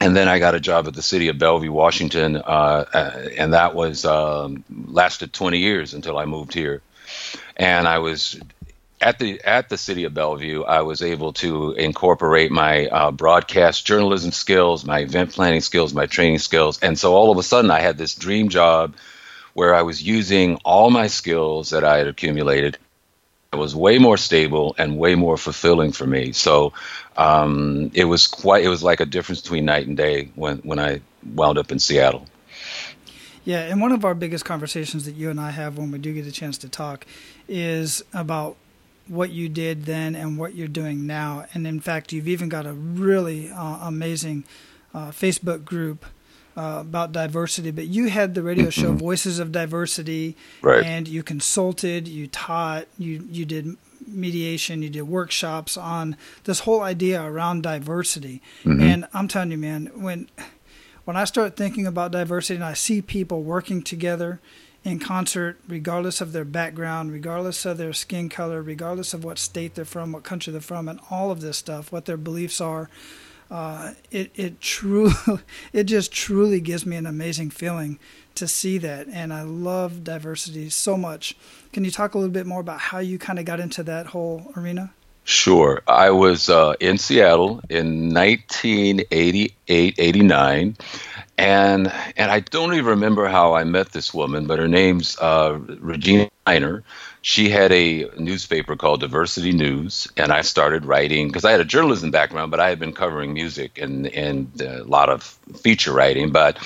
And 0.00 0.16
then 0.16 0.28
I 0.28 0.38
got 0.38 0.54
a 0.54 0.60
job 0.60 0.86
at 0.86 0.94
the 0.94 1.02
city 1.02 1.26
of 1.26 1.38
Bellevue, 1.38 1.72
Washington, 1.72 2.36
uh, 2.36 2.84
uh 2.94 3.28
and 3.36 3.52
that 3.52 3.74
was 3.74 4.04
um, 4.04 4.64
lasted 4.86 5.32
20 5.32 5.58
years 5.58 5.92
until 5.92 6.16
I 6.16 6.24
moved 6.24 6.54
here. 6.54 6.80
And 7.56 7.88
I 7.88 7.98
was 7.98 8.40
at 9.00 9.18
the 9.18 9.40
at 9.42 9.68
the 9.68 9.78
city 9.78 10.04
of 10.04 10.14
Bellevue, 10.14 10.62
I 10.62 10.82
was 10.82 11.02
able 11.02 11.32
to 11.34 11.72
incorporate 11.72 12.50
my 12.50 12.86
uh, 12.86 13.10
broadcast 13.10 13.86
journalism 13.86 14.30
skills, 14.30 14.84
my 14.84 15.00
event 15.00 15.32
planning 15.32 15.62
skills, 15.62 15.94
my 15.94 16.06
training 16.06 16.38
skills, 16.38 16.78
and 16.82 16.98
so 16.98 17.14
all 17.14 17.30
of 17.30 17.38
a 17.38 17.42
sudden 17.42 17.70
I 17.70 17.80
had 17.80 17.96
this 17.96 18.14
dream 18.14 18.48
job 18.48 18.94
where 19.54 19.74
I 19.74 19.82
was 19.82 20.02
using 20.02 20.56
all 20.64 20.90
my 20.90 21.06
skills 21.06 21.70
that 21.70 21.84
I 21.84 21.98
had 21.98 22.08
accumulated. 22.08 22.78
It 23.52 23.56
was 23.56 23.74
way 23.74 23.98
more 23.98 24.16
stable 24.16 24.76
and 24.78 24.96
way 24.96 25.16
more 25.16 25.36
fulfilling 25.36 25.90
for 25.90 26.06
me. 26.06 26.32
So 26.32 26.72
um, 27.16 27.90
it 27.94 28.04
was 28.04 28.26
quite. 28.28 28.64
It 28.64 28.68
was 28.68 28.82
like 28.82 29.00
a 29.00 29.06
difference 29.06 29.40
between 29.40 29.64
night 29.64 29.86
and 29.86 29.96
day 29.96 30.30
when 30.34 30.58
when 30.58 30.78
I 30.78 31.00
wound 31.34 31.58
up 31.58 31.72
in 31.72 31.78
Seattle. 31.78 32.26
Yeah, 33.44 33.62
and 33.62 33.80
one 33.80 33.90
of 33.92 34.04
our 34.04 34.14
biggest 34.14 34.44
conversations 34.44 35.06
that 35.06 35.14
you 35.16 35.30
and 35.30 35.40
I 35.40 35.50
have 35.50 35.78
when 35.78 35.90
we 35.90 35.98
do 35.98 36.12
get 36.12 36.26
a 36.26 36.32
chance 36.32 36.58
to 36.58 36.68
talk 36.68 37.06
is 37.48 38.02
about 38.12 38.56
what 39.10 39.30
you 39.30 39.48
did 39.48 39.86
then 39.86 40.14
and 40.14 40.38
what 40.38 40.54
you're 40.54 40.68
doing 40.68 41.04
now. 41.04 41.44
And 41.52 41.66
in 41.66 41.80
fact, 41.80 42.12
you've 42.12 42.28
even 42.28 42.48
got 42.48 42.64
a 42.64 42.72
really 42.72 43.50
uh, 43.50 43.78
amazing 43.82 44.44
uh, 44.94 45.10
Facebook 45.10 45.64
group 45.64 46.06
uh, 46.56 46.78
about 46.80 47.10
diversity. 47.10 47.72
But 47.72 47.88
you 47.88 48.08
had 48.08 48.34
the 48.34 48.42
radio 48.42 48.70
show 48.70 48.90
mm-hmm. 48.90 48.98
Voices 48.98 49.40
of 49.40 49.50
Diversity, 49.50 50.36
right. 50.62 50.84
and 50.84 51.08
you 51.08 51.24
consulted, 51.24 52.06
you 52.06 52.28
taught, 52.28 52.86
you 52.98 53.26
you 53.30 53.44
did 53.44 53.76
mediation, 54.06 54.82
you 54.82 54.90
did 54.90 55.02
workshops 55.02 55.76
on 55.76 56.16
this 56.44 56.60
whole 56.60 56.80
idea 56.80 57.22
around 57.22 57.62
diversity. 57.62 58.40
Mm-hmm. 58.62 58.80
And 58.80 59.08
I'm 59.12 59.26
telling 59.26 59.50
you, 59.50 59.58
man, 59.58 59.90
when 59.94 60.28
when 61.04 61.16
I 61.16 61.24
start 61.24 61.56
thinking 61.56 61.86
about 61.86 62.12
diversity 62.12 62.54
and 62.54 62.64
I 62.64 62.74
see 62.74 63.02
people 63.02 63.42
working 63.42 63.82
together 63.82 64.40
in 64.82 64.98
concert, 64.98 65.58
regardless 65.68 66.20
of 66.20 66.32
their 66.32 66.44
background, 66.44 67.12
regardless 67.12 67.66
of 67.66 67.76
their 67.76 67.92
skin 67.92 68.28
color, 68.28 68.62
regardless 68.62 69.12
of 69.12 69.24
what 69.24 69.38
state 69.38 69.74
they're 69.74 69.84
from, 69.84 70.12
what 70.12 70.22
country 70.22 70.52
they're 70.52 70.60
from, 70.60 70.88
and 70.88 71.00
all 71.10 71.30
of 71.30 71.40
this 71.40 71.58
stuff, 71.58 71.92
what 71.92 72.06
their 72.06 72.16
beliefs 72.16 72.60
are. 72.60 72.88
Uh, 73.50 73.94
it 74.12 74.30
it 74.36 74.60
truly 74.60 75.12
it 75.72 75.84
just 75.84 76.12
truly 76.12 76.60
gives 76.60 76.86
me 76.86 76.96
an 76.96 77.04
amazing 77.04 77.50
feeling 77.50 77.98
to 78.36 78.46
see 78.46 78.78
that, 78.78 79.08
and 79.08 79.32
I 79.32 79.42
love 79.42 80.04
diversity 80.04 80.70
so 80.70 80.96
much. 80.96 81.36
Can 81.72 81.84
you 81.84 81.90
talk 81.90 82.14
a 82.14 82.18
little 82.18 82.32
bit 82.32 82.46
more 82.46 82.60
about 82.60 82.80
how 82.80 82.98
you 82.98 83.18
kind 83.18 83.38
of 83.38 83.44
got 83.44 83.60
into 83.60 83.82
that 83.82 84.06
whole 84.06 84.52
arena? 84.56 84.92
Sure. 85.24 85.82
I 85.86 86.10
was 86.10 86.48
uh, 86.48 86.74
in 86.80 86.98
Seattle 86.98 87.60
in 87.68 88.12
1988, 88.12 89.94
89 89.98 90.76
and 91.38 91.92
and 92.16 92.30
I 92.30 92.40
don't 92.40 92.74
even 92.74 92.84
remember 92.86 93.26
how 93.28 93.54
I 93.54 93.64
met 93.64 93.92
this 93.92 94.12
woman, 94.12 94.46
but 94.46 94.58
her 94.58 94.68
name's 94.68 95.18
uh, 95.18 95.58
Regina 95.78 96.28
Miner. 96.46 96.82
She 97.22 97.48
had 97.48 97.72
a 97.72 98.10
newspaper 98.18 98.76
called 98.76 99.00
Diversity 99.00 99.52
News, 99.52 100.08
and 100.16 100.32
I 100.32 100.42
started 100.42 100.84
writing 100.84 101.28
because 101.28 101.44
I 101.46 101.52
had 101.52 101.60
a 101.60 101.64
journalism 101.64 102.10
background, 102.10 102.50
but 102.50 102.60
I 102.60 102.68
had 102.68 102.78
been 102.78 102.92
covering 102.92 103.32
music 103.32 103.78
and 103.78 104.06
and 104.08 104.60
a 104.60 104.84
lot 104.84 105.08
of 105.08 105.22
feature 105.62 105.92
writing, 105.92 106.30
but. 106.30 106.58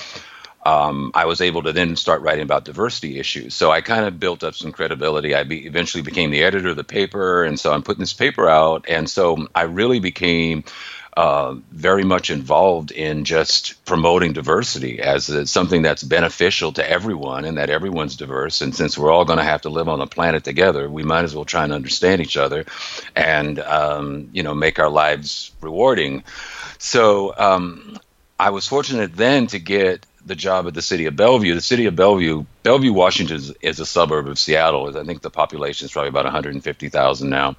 Um, 0.64 1.10
I 1.14 1.26
was 1.26 1.40
able 1.40 1.62
to 1.64 1.72
then 1.72 1.94
start 1.96 2.22
writing 2.22 2.42
about 2.42 2.64
diversity 2.64 3.18
issues. 3.18 3.54
So 3.54 3.70
I 3.70 3.82
kind 3.82 4.06
of 4.06 4.18
built 4.18 4.42
up 4.42 4.54
some 4.54 4.72
credibility. 4.72 5.34
I 5.34 5.42
be, 5.42 5.66
eventually 5.66 6.02
became 6.02 6.30
the 6.30 6.44
editor 6.44 6.70
of 6.70 6.76
the 6.76 6.84
paper, 6.84 7.44
and 7.44 7.60
so 7.60 7.72
I'm 7.72 7.82
putting 7.82 8.00
this 8.00 8.14
paper 8.14 8.48
out. 8.48 8.86
And 8.88 9.08
so 9.08 9.46
I 9.54 9.62
really 9.62 10.00
became 10.00 10.64
uh, 11.16 11.54
very 11.70 12.02
much 12.02 12.30
involved 12.30 12.90
in 12.90 13.24
just 13.24 13.84
promoting 13.84 14.32
diversity 14.32 15.00
as 15.00 15.28
a, 15.28 15.46
something 15.46 15.82
that's 15.82 16.02
beneficial 16.02 16.72
to 16.72 16.90
everyone 16.90 17.44
and 17.44 17.56
that 17.56 17.70
everyone's 17.70 18.16
diverse. 18.16 18.62
And 18.62 18.74
since 18.74 18.98
we're 18.98 19.12
all 19.12 19.24
going 19.24 19.38
to 19.38 19.44
have 19.44 19.62
to 19.62 19.68
live 19.68 19.88
on 19.88 20.00
the 20.00 20.08
planet 20.08 20.42
together, 20.42 20.90
we 20.90 21.04
might 21.04 21.22
as 21.22 21.32
well 21.34 21.44
try 21.44 21.62
and 21.62 21.72
understand 21.72 22.20
each 22.20 22.36
other 22.36 22.64
and, 23.14 23.60
um, 23.60 24.30
you 24.32 24.42
know, 24.42 24.54
make 24.54 24.80
our 24.80 24.90
lives 24.90 25.52
rewarding. 25.60 26.24
So 26.78 27.32
um, 27.36 27.96
I 28.40 28.50
was 28.50 28.66
fortunate 28.66 29.14
then 29.14 29.46
to 29.48 29.60
get 29.60 30.04
the 30.26 30.34
job 30.34 30.66
at 30.66 30.74
the 30.74 30.82
city 30.82 31.06
of 31.06 31.16
Bellevue. 31.16 31.54
The 31.54 31.60
city 31.60 31.86
of 31.86 31.96
Bellevue, 31.96 32.44
Bellevue, 32.62 32.92
Washington 32.92 33.36
is, 33.36 33.52
is 33.60 33.80
a 33.80 33.86
suburb 33.86 34.26
of 34.26 34.38
Seattle. 34.38 34.96
I 34.96 35.04
think 35.04 35.22
the 35.22 35.30
population 35.30 35.86
is 35.86 35.92
probably 35.92 36.08
about 36.08 36.24
150,000 36.24 37.30
now 37.30 37.56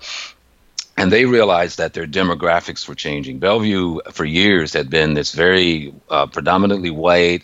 and 0.97 1.11
they 1.11 1.25
realized 1.25 1.77
that 1.77 1.93
their 1.93 2.07
demographics 2.07 2.87
were 2.87 2.95
changing. 2.95 3.39
Bellevue, 3.39 3.99
for 4.11 4.23
years, 4.25 4.73
had 4.73 4.89
been 4.89 5.13
this 5.13 5.33
very 5.33 5.93
uh, 6.09 6.27
predominantly 6.27 6.89
white, 6.89 7.43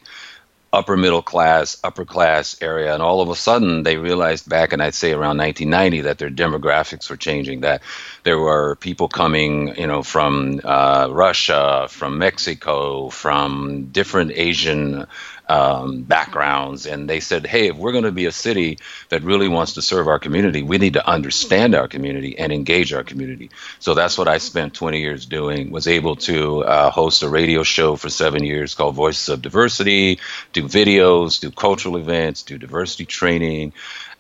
upper 0.74 0.96
middle 0.96 1.22
class, 1.22 1.78
upper 1.84 2.06
class 2.06 2.56
area, 2.62 2.94
and 2.94 3.04
all 3.04 3.22
of 3.22 3.30
a 3.30 3.36
sudden 3.36 3.84
they 3.84 3.98
realized 3.98 4.48
back, 4.48 4.72
and 4.72 4.82
I'd 4.82 4.94
say 4.94 5.12
around 5.12 5.38
1990, 5.38 6.02
that 6.02 6.18
their 6.18 6.30
demographics 6.30 7.10
were 7.10 7.18
changing. 7.18 7.62
That 7.62 7.82
there 8.24 8.40
were 8.40 8.76
people 8.78 9.10
coming, 9.10 9.76
you 9.76 9.88
know, 9.88 10.02
from 10.02 10.62
uh, 10.64 11.10
Russia, 11.12 11.88
from 11.90 12.18
Mexico, 12.18 13.10
from 13.10 13.88
different 13.92 14.32
Asian 14.34 15.08
um, 15.52 16.04
backgrounds, 16.04 16.86
and 16.86 17.10
they 17.10 17.20
said, 17.20 17.46
"Hey, 17.46 17.68
if 17.68 17.76
we're 17.76 17.92
going 17.92 18.06
to 18.06 18.12
be 18.14 18.26
a 18.26 18.32
city 18.32 18.80
that 19.10 19.22
really 19.24 19.50
wants 19.50 19.74
to 19.74 19.82
serve 19.82 20.08
our 20.08 20.18
community, 20.18 20.64
we 20.64 20.78
need 20.78 20.94
to 20.94 21.06
understand 21.06 21.76
our 21.76 21.90
community 21.90 22.38
and 22.40 22.54
engage 22.54 22.94
our 22.94 23.04
community." 23.04 23.50
So 23.80 23.94
that's 23.94 24.18
what 24.18 24.30
I 24.30 24.38
spent 24.38 24.74
20 24.74 25.02
years 25.02 25.26
doing. 25.26 25.70
Was 25.70 25.88
able 25.88 26.16
to 26.28 26.64
uh, 26.64 26.90
host 26.90 27.24
a 27.24 27.28
radio 27.30 27.64
show 27.64 27.98
for 27.98 28.10
seven 28.10 28.46
years 28.46 28.76
called 28.76 28.96
Voices 28.96 29.28
of 29.28 29.42
Diversity, 29.42 30.20
do 30.54 30.64
videos, 30.64 31.42
do 31.42 31.52
cultural 31.52 31.98
events, 31.98 32.44
do 32.44 32.58
diversity 32.58 33.06
training. 33.06 33.74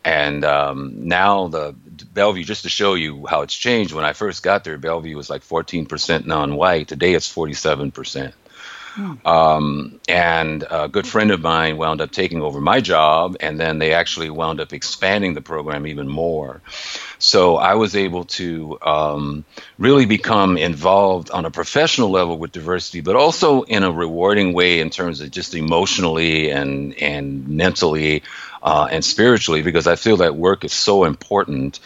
And 0.03 0.43
um, 0.43 1.07
now 1.07 1.47
the 1.47 1.75
Bellevue, 2.13 2.43
just 2.43 2.63
to 2.63 2.69
show 2.69 2.95
you 2.95 3.25
how 3.27 3.43
it's 3.43 3.55
changed. 3.55 3.93
When 3.93 4.03
I 4.03 4.13
first 4.13 4.43
got 4.43 4.63
there, 4.63 4.77
Bellevue 4.77 5.15
was 5.15 5.29
like 5.29 5.43
14% 5.43 6.25
non-white. 6.25 6.87
Today 6.87 7.13
it's 7.13 7.33
47%. 7.33 8.33
Um, 9.25 9.99
and 10.07 10.65
a 10.69 10.87
good 10.87 11.07
friend 11.07 11.31
of 11.31 11.41
mine 11.41 11.77
wound 11.77 12.01
up 12.01 12.11
taking 12.11 12.41
over 12.41 12.59
my 12.59 12.81
job, 12.81 13.37
and 13.39 13.59
then 13.59 13.79
they 13.79 13.93
actually 13.93 14.29
wound 14.29 14.59
up 14.59 14.73
expanding 14.73 15.33
the 15.33 15.41
program 15.41 15.87
even 15.87 16.07
more. 16.07 16.61
So 17.17 17.55
I 17.55 17.75
was 17.75 17.95
able 17.95 18.25
to 18.25 18.77
um, 18.81 19.45
really 19.77 20.05
become 20.05 20.57
involved 20.57 21.31
on 21.31 21.45
a 21.45 21.51
professional 21.51 22.09
level 22.09 22.37
with 22.37 22.51
diversity, 22.51 23.01
but 23.01 23.15
also 23.15 23.61
in 23.61 23.83
a 23.83 23.91
rewarding 23.91 24.53
way 24.53 24.79
in 24.79 24.89
terms 24.89 25.21
of 25.21 25.31
just 25.31 25.53
emotionally 25.53 26.49
and 26.49 26.93
and 27.01 27.47
mentally 27.47 28.23
uh, 28.61 28.87
and 28.91 29.05
spiritually, 29.05 29.61
because 29.61 29.87
I 29.87 29.95
feel 29.95 30.17
that 30.17 30.35
work 30.35 30.63
is 30.63 30.73
so 30.73 31.03
important 31.03 31.79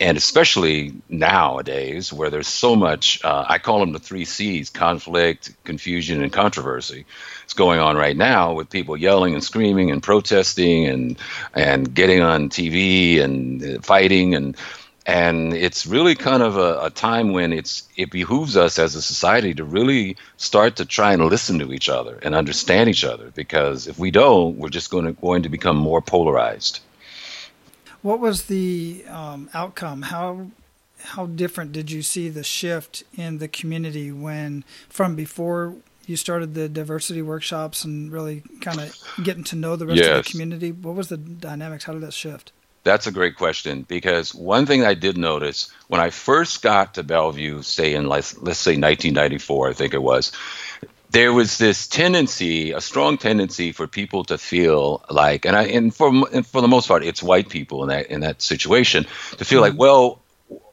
and 0.00 0.16
especially 0.16 0.94
nowadays 1.08 2.12
where 2.12 2.30
there's 2.30 2.48
so 2.48 2.76
much 2.76 3.24
uh, 3.24 3.44
i 3.48 3.58
call 3.58 3.80
them 3.80 3.92
the 3.92 3.98
three 3.98 4.24
c's 4.24 4.70
conflict 4.70 5.52
confusion 5.64 6.22
and 6.22 6.32
controversy. 6.32 7.04
It's 7.44 7.54
going 7.54 7.78
on 7.78 7.96
right 7.96 8.16
now 8.16 8.54
with 8.54 8.70
people 8.70 8.96
yelling 8.96 9.34
and 9.34 9.44
screaming 9.44 9.90
and 9.90 10.02
protesting 10.02 10.86
and 10.86 11.18
and 11.54 11.94
getting 11.94 12.22
on 12.22 12.48
tv 12.48 13.20
and 13.20 13.62
uh, 13.62 13.80
fighting 13.82 14.34
and 14.34 14.56
and 15.06 15.54
it's 15.54 15.86
really 15.86 16.14
kind 16.14 16.42
of 16.42 16.58
a, 16.58 16.80
a, 16.84 16.90
time 16.90 17.32
when 17.32 17.54
it's 17.54 17.88
it 17.96 18.10
behooves 18.10 18.58
us 18.58 18.78
as 18.78 18.94
a 18.94 19.00
society 19.00 19.54
to 19.54 19.64
really 19.64 20.16
start 20.36 20.76
to 20.76 20.84
try 20.84 21.14
and 21.14 21.24
listen 21.24 21.58
to 21.58 21.72
each 21.72 21.88
other 21.88 22.18
and 22.22 22.34
understand 22.34 22.90
each 22.90 23.04
other 23.04 23.30
because 23.34 23.86
if 23.86 23.98
we 23.98 24.10
don't 24.10 24.56
we're 24.58 24.68
just 24.68 24.90
going 24.90 25.06
to 25.06 25.12
going 25.12 25.42
to 25.42 25.48
become 25.48 25.76
more 25.76 26.02
polarized 26.02 26.80
what 28.02 28.20
was 28.20 28.44
the 28.44 29.04
um, 29.08 29.50
outcome? 29.54 30.02
How 30.02 30.48
how 31.00 31.26
different 31.26 31.72
did 31.72 31.90
you 31.90 32.02
see 32.02 32.28
the 32.28 32.42
shift 32.42 33.04
in 33.16 33.38
the 33.38 33.48
community 33.48 34.10
when 34.10 34.64
from 34.88 35.14
before 35.14 35.76
you 36.06 36.16
started 36.16 36.54
the 36.54 36.68
diversity 36.68 37.22
workshops 37.22 37.84
and 37.84 38.10
really 38.10 38.42
kind 38.60 38.80
of 38.80 38.96
getting 39.22 39.44
to 39.44 39.56
know 39.56 39.76
the 39.76 39.86
rest 39.86 39.98
yes. 39.98 40.08
of 40.08 40.24
the 40.24 40.30
community? 40.30 40.72
What 40.72 40.94
was 40.94 41.08
the 41.08 41.16
dynamics? 41.16 41.84
How 41.84 41.92
did 41.92 42.02
that 42.02 42.14
shift? 42.14 42.52
That's 42.84 43.06
a 43.06 43.12
great 43.12 43.36
question 43.36 43.82
because 43.82 44.34
one 44.34 44.64
thing 44.64 44.84
I 44.84 44.94
did 44.94 45.18
notice 45.18 45.70
when 45.88 46.00
I 46.00 46.10
first 46.10 46.62
got 46.62 46.94
to 46.94 47.02
Bellevue, 47.02 47.60
say 47.62 47.94
in 47.94 48.08
let's, 48.08 48.38
let's 48.38 48.58
say 48.58 48.72
1994, 48.72 49.68
I 49.68 49.72
think 49.74 49.92
it 49.92 50.02
was, 50.02 50.32
there 51.10 51.32
was 51.32 51.58
this 51.58 51.86
tendency, 51.86 52.72
a 52.72 52.80
strong 52.80 53.18
tendency 53.18 53.72
for 53.72 53.86
people 53.86 54.24
to 54.24 54.38
feel 54.38 55.04
like, 55.10 55.46
and 55.46 55.56
I, 55.56 55.64
and 55.64 55.94
for 55.94 56.08
and 56.08 56.46
for 56.46 56.60
the 56.60 56.68
most 56.68 56.88
part, 56.88 57.02
it's 57.02 57.22
white 57.22 57.48
people 57.48 57.82
in 57.82 57.88
that 57.88 58.06
in 58.06 58.20
that 58.20 58.42
situation 58.42 59.04
to 59.38 59.44
feel 59.44 59.62
mm-hmm. 59.62 59.70
like, 59.70 59.78
well, 59.78 60.20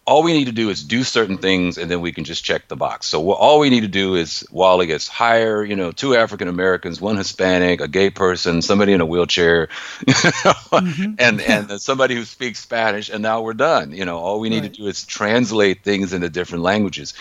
all 0.07 0.21
we 0.21 0.33
need 0.33 0.45
to 0.45 0.51
do 0.51 0.69
is 0.69 0.83
do 0.83 1.03
certain 1.03 1.39
things 1.39 1.79
and 1.79 1.89
then 1.89 1.99
we 1.99 2.11
can 2.11 2.25
just 2.25 2.43
check 2.43 2.67
the 2.67 2.75
box. 2.75 3.07
So 3.07 3.31
all 3.31 3.59
we 3.59 3.71
need 3.71 3.81
to 3.81 3.87
do 3.87 4.13
is 4.15 4.45
Wally 4.51 4.85
gets 4.85 5.07
hire, 5.07 5.63
you 5.63 5.75
know, 5.75 5.91
two 5.91 6.15
African 6.15 6.47
Americans, 6.47 7.01
one 7.01 7.17
Hispanic, 7.17 7.81
a 7.81 7.87
gay 7.87 8.11
person, 8.11 8.61
somebody 8.61 8.93
in 8.93 9.01
a 9.01 9.05
wheelchair, 9.05 9.67
mm-hmm. 10.05 11.15
and 11.19 11.41
and 11.41 11.81
somebody 11.81 12.13
who 12.13 12.23
speaks 12.23 12.59
Spanish, 12.59 13.09
and 13.09 13.23
now 13.23 13.41
we're 13.41 13.53
done. 13.53 13.93
You 13.93 14.05
know, 14.05 14.19
all 14.19 14.39
we 14.39 14.49
need 14.49 14.61
right. 14.61 14.73
to 14.73 14.81
do 14.81 14.87
is 14.87 15.05
translate 15.05 15.83
things 15.83 16.13
into 16.13 16.29
different 16.29 16.63
languages. 16.63 17.15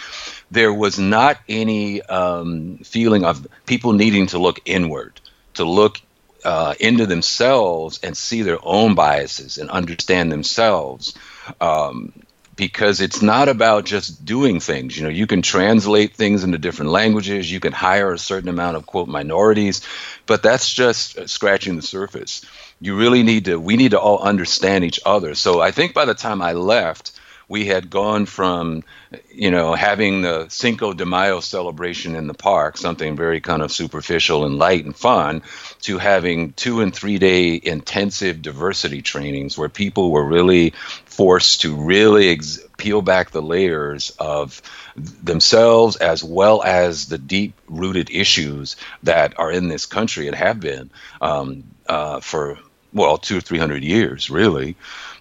There 0.51 0.73
was 0.73 0.99
not 0.99 1.39
any 1.49 2.03
um, 2.03 2.79
feeling 2.79 3.25
of 3.25 3.47
people 3.65 3.95
needing 3.95 4.27
to 4.29 4.39
look 4.39 4.61
inward, 4.67 5.23
to 5.55 5.65
look 5.65 6.01
uh, 6.45 6.75
into 6.79 7.07
themselves 7.07 7.99
and 8.03 8.15
see 8.15 8.43
their 8.43 8.59
own 8.63 8.95
biases 8.95 9.57
and 9.57 9.71
understand 9.71 10.31
themselves. 10.31 11.15
Um, 11.61 12.13
because 12.57 13.01
it's 13.01 13.23
not 13.23 13.49
about 13.49 13.85
just 13.85 14.25
doing 14.25 14.61
things. 14.61 14.97
You 14.97 15.05
know, 15.05 15.09
you 15.09 15.27
can 15.27 15.43
translate 15.43 16.15
things 16.15 16.45
into 16.45 16.59
different 16.59 16.93
languages, 16.93 17.51
you 17.51 17.61
can 17.61 17.73
hire 17.73 18.13
a 18.13 18.19
certain 18.19 18.49
amount 18.49 18.77
of 18.77 18.87
quote 18.87 19.09
minorities, 19.09 19.83
but 20.27 20.43
that's 20.43 20.73
just 20.73 21.29
scratching 21.29 21.77
the 21.77 21.83
surface. 21.83 22.45
You 22.81 22.97
really 22.97 23.23
need 23.23 23.47
to, 23.47 23.59
we 23.59 23.77
need 23.77 23.93
to 23.93 24.01
all 24.01 24.19
understand 24.19 24.85
each 24.85 25.01
other. 25.05 25.35
So 25.35 25.61
I 25.61 25.71
think 25.71 25.95
by 25.95 26.05
the 26.05 26.15
time 26.15 26.43
I 26.43 26.53
left, 26.53 27.14
we 27.49 27.67
had 27.67 27.91
gone 27.91 28.27
from, 28.27 28.85
you 29.33 29.51
know, 29.51 29.75
having 29.75 30.23
the 30.23 30.49
Cinco 30.49 30.93
de 30.93 31.05
Mayo 31.05 31.41
celebration 31.41 32.17
in 32.17 32.27
the 32.27 32.35
park, 32.35 32.77
something 32.77 33.17
very 33.17 33.41
kind 33.41 33.63
of 33.63 33.71
superficial 33.71 34.45
and 34.45 34.59
light 34.59 34.85
and 34.85 34.97
fun, 34.97 35.43
to 35.83 35.99
having 35.99 36.53
two 36.53 36.81
and 36.81 36.95
three 36.95 37.19
day 37.19 37.61
intensive 37.63 38.43
diversity 38.43 39.03
trainings 39.03 39.59
where 39.59 39.69
people 39.69 40.11
were 40.11 40.25
really 40.25 40.71
forced 41.05 41.61
to 41.63 41.75
really 41.77 42.31
ex- 42.31 42.61
peel 42.77 43.03
back 43.03 43.31
the 43.31 43.43
layers 43.43 44.11
of 44.19 44.61
themselves 44.97 45.97
as 45.97 46.23
well 46.25 46.63
as 46.63 47.07
the 47.07 47.19
deep 47.19 47.55
rooted 47.69 48.11
issues 48.11 48.77
that 49.03 49.39
are 49.39 49.51
in 49.51 49.69
this 49.69 49.87
country 49.87 50.27
and 50.27 50.37
have 50.37 50.61
been 50.61 50.91
um, 51.21 51.65
uh, 51.89 52.21
for 52.21 52.59
well 52.93 53.19
two 53.19 53.39
or 53.39 53.41
three 53.41 53.59
hundred 53.59 53.83
years 53.83 54.31
really 54.31 54.77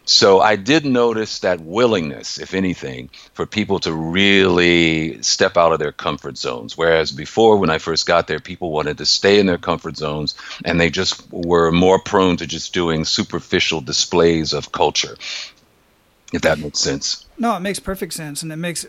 so 0.05 0.41
I 0.41 0.57
did 0.57 0.85
notice 0.85 1.39
that 1.39 1.61
willingness, 1.61 2.37
if 2.37 2.53
anything, 2.53 3.09
for 3.33 3.45
people 3.45 3.79
to 3.79 3.93
really 3.93 5.21
step 5.21 5.55
out 5.55 5.71
of 5.71 5.79
their 5.79 5.93
comfort 5.93 6.37
zones. 6.37 6.77
Whereas 6.77 7.11
before, 7.11 7.57
when 7.57 7.69
I 7.69 7.77
first 7.77 8.05
got 8.05 8.27
there, 8.27 8.39
people 8.39 8.71
wanted 8.71 8.97
to 8.97 9.05
stay 9.05 9.39
in 9.39 9.45
their 9.45 9.57
comfort 9.57 9.95
zones 9.95 10.35
and 10.65 10.79
they 10.79 10.89
just 10.89 11.23
were 11.31 11.71
more 11.71 11.99
prone 11.99 12.37
to 12.37 12.47
just 12.47 12.73
doing 12.73 13.05
superficial 13.05 13.79
displays 13.79 14.51
of 14.53 14.71
culture. 14.71 15.15
If 16.33 16.41
that 16.41 16.59
makes 16.59 16.79
sense. 16.79 17.25
No, 17.37 17.55
it 17.55 17.61
makes 17.61 17.79
perfect 17.79 18.13
sense. 18.13 18.43
And 18.43 18.51
it 18.51 18.57
makes 18.57 18.85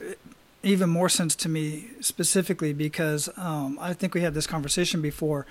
even 0.65 0.89
more 0.91 1.09
sense 1.09 1.37
to 1.37 1.49
me 1.49 1.91
specifically 2.01 2.73
because 2.73 3.29
um, 3.37 3.79
I 3.81 3.93
think 3.93 4.15
we 4.15 4.23
had 4.23 4.35
this 4.35 4.47
conversation 4.47 5.01
before 5.01 5.47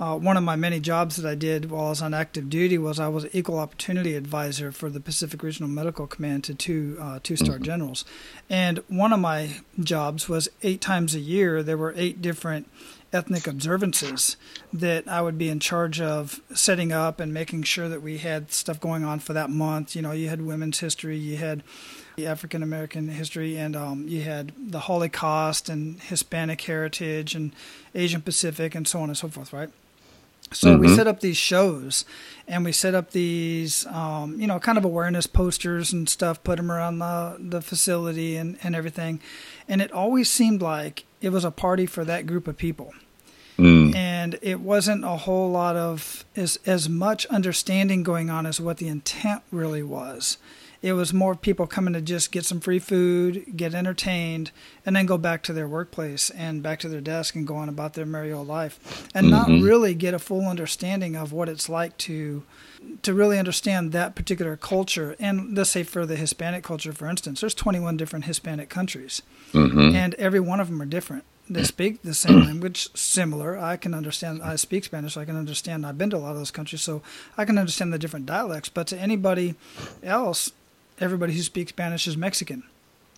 uh, 0.00 0.16
one 0.16 0.38
of 0.38 0.42
my 0.42 0.56
many 0.56 0.80
jobs 0.80 1.16
that 1.16 1.28
I 1.28 1.34
did 1.34 1.70
while 1.70 1.86
I 1.86 1.90
was 1.90 2.00
on 2.00 2.14
active 2.14 2.48
duty 2.48 2.78
was 2.78 2.98
I 2.98 3.08
was 3.08 3.26
equal 3.34 3.58
opportunity 3.58 4.14
advisor 4.14 4.72
for 4.72 4.88
the 4.88 4.98
Pacific 4.98 5.42
Regional 5.42 5.68
Medical 5.68 6.06
Command 6.06 6.42
to 6.44 6.54
two 6.54 6.96
uh, 6.98 7.20
two 7.22 7.36
star 7.36 7.56
mm-hmm. 7.56 7.64
generals, 7.64 8.04
and 8.48 8.78
one 8.88 9.12
of 9.12 9.20
my 9.20 9.60
jobs 9.78 10.28
was 10.28 10.48
eight 10.62 10.80
times 10.80 11.14
a 11.14 11.20
year 11.20 11.62
there 11.62 11.76
were 11.76 11.92
eight 11.96 12.22
different 12.22 12.66
ethnic 13.12 13.46
observances 13.46 14.36
that 14.72 15.06
I 15.08 15.20
would 15.20 15.36
be 15.36 15.48
in 15.48 15.60
charge 15.60 16.00
of 16.00 16.40
setting 16.54 16.92
up 16.92 17.20
and 17.20 17.34
making 17.34 17.64
sure 17.64 17.88
that 17.88 18.02
we 18.02 18.18
had 18.18 18.52
stuff 18.52 18.80
going 18.80 19.04
on 19.04 19.18
for 19.18 19.32
that 19.32 19.50
month. 19.50 19.96
You 19.96 20.02
know, 20.02 20.12
you 20.12 20.28
had 20.28 20.40
women's 20.40 20.78
history, 20.78 21.16
you 21.16 21.36
had 21.36 21.62
African 22.24 22.62
American 22.62 23.08
history, 23.08 23.56
and 23.56 23.76
um, 23.76 24.08
you 24.08 24.22
had 24.22 24.52
the 24.56 24.80
Holocaust 24.80 25.68
and 25.68 26.00
Hispanic 26.00 26.60
heritage 26.62 27.34
and 27.34 27.52
Asian 27.94 28.22
Pacific 28.22 28.74
and 28.74 28.86
so 28.86 29.00
on 29.00 29.10
and 29.10 29.18
so 29.18 29.28
forth, 29.28 29.52
right? 29.52 29.70
So 30.52 30.72
mm-hmm. 30.72 30.80
we 30.80 30.88
set 30.94 31.06
up 31.06 31.20
these 31.20 31.36
shows, 31.36 32.04
and 32.48 32.64
we 32.64 32.72
set 32.72 32.94
up 32.94 33.12
these, 33.12 33.86
um, 33.86 34.40
you 34.40 34.46
know, 34.46 34.58
kind 34.58 34.76
of 34.76 34.84
awareness 34.84 35.26
posters 35.26 35.92
and 35.92 36.08
stuff, 36.08 36.42
put 36.42 36.56
them 36.56 36.72
around 36.72 36.98
the 36.98 37.36
the 37.38 37.62
facility 37.62 38.36
and 38.36 38.58
and 38.62 38.74
everything, 38.74 39.20
and 39.68 39.80
it 39.80 39.92
always 39.92 40.28
seemed 40.28 40.60
like 40.60 41.04
it 41.20 41.30
was 41.30 41.44
a 41.44 41.50
party 41.50 41.86
for 41.86 42.04
that 42.04 42.26
group 42.26 42.48
of 42.48 42.56
people. 42.56 42.92
Mm. 43.58 43.94
And 43.94 44.38
it 44.40 44.60
wasn't 44.60 45.04
a 45.04 45.18
whole 45.18 45.50
lot 45.50 45.76
of 45.76 46.24
as 46.34 46.58
as 46.66 46.88
much 46.88 47.26
understanding 47.26 48.02
going 48.02 48.30
on 48.30 48.46
as 48.46 48.60
what 48.60 48.78
the 48.78 48.88
intent 48.88 49.42
really 49.52 49.82
was. 49.82 50.38
It 50.82 50.94
was 50.94 51.12
more 51.12 51.34
people 51.34 51.66
coming 51.66 51.92
to 51.92 52.00
just 52.00 52.32
get 52.32 52.46
some 52.46 52.58
free 52.58 52.78
food, 52.78 53.44
get 53.54 53.74
entertained, 53.74 54.50
and 54.86 54.96
then 54.96 55.04
go 55.04 55.18
back 55.18 55.42
to 55.42 55.52
their 55.52 55.68
workplace 55.68 56.30
and 56.30 56.62
back 56.62 56.78
to 56.80 56.88
their 56.88 57.02
desk 57.02 57.34
and 57.34 57.46
go 57.46 57.56
on 57.56 57.68
about 57.68 57.92
their 57.94 58.06
merry 58.06 58.32
old 58.32 58.48
life, 58.48 58.78
and 59.14 59.26
Mm-hmm. 59.26 59.52
not 59.52 59.62
really 59.62 59.94
get 59.94 60.14
a 60.14 60.18
full 60.18 60.48
understanding 60.48 61.16
of 61.16 61.32
what 61.32 61.48
it's 61.48 61.68
like 61.68 61.96
to 61.98 62.44
to 63.02 63.12
really 63.12 63.38
understand 63.38 63.92
that 63.92 64.14
particular 64.14 64.56
culture. 64.56 65.14
And 65.20 65.54
let's 65.54 65.68
say 65.68 65.82
for 65.82 66.06
the 66.06 66.16
Hispanic 66.16 66.64
culture, 66.64 66.94
for 66.94 67.10
instance, 67.10 67.42
there's 67.42 67.52
21 67.54 67.98
different 67.98 68.24
Hispanic 68.24 68.70
countries, 68.70 69.20
Mhm. 69.52 69.94
and 69.94 70.14
every 70.14 70.40
one 70.40 70.60
of 70.60 70.68
them 70.70 70.80
are 70.80 70.86
different. 70.86 71.24
They 71.50 71.64
speak 71.64 72.00
the 72.02 72.14
same 72.14 72.40
language, 72.46 72.88
similar. 72.94 73.58
I 73.58 73.76
can 73.76 73.92
understand. 73.92 74.40
I 74.42 74.56
speak 74.56 74.84
Spanish. 74.84 75.12
So 75.12 75.20
I 75.20 75.26
can 75.26 75.36
understand. 75.36 75.84
I've 75.84 75.98
been 75.98 76.08
to 76.10 76.16
a 76.16 76.18
lot 76.24 76.30
of 76.30 76.38
those 76.38 76.50
countries, 76.50 76.80
so 76.80 77.02
I 77.36 77.44
can 77.44 77.58
understand 77.58 77.92
the 77.92 77.98
different 77.98 78.24
dialects. 78.24 78.70
But 78.70 78.86
to 78.86 78.96
anybody 78.98 79.56
else, 80.02 80.50
everybody 81.00 81.32
who 81.32 81.42
speaks 81.42 81.70
Spanish 81.70 82.06
is 82.06 82.16
Mexican. 82.16 82.62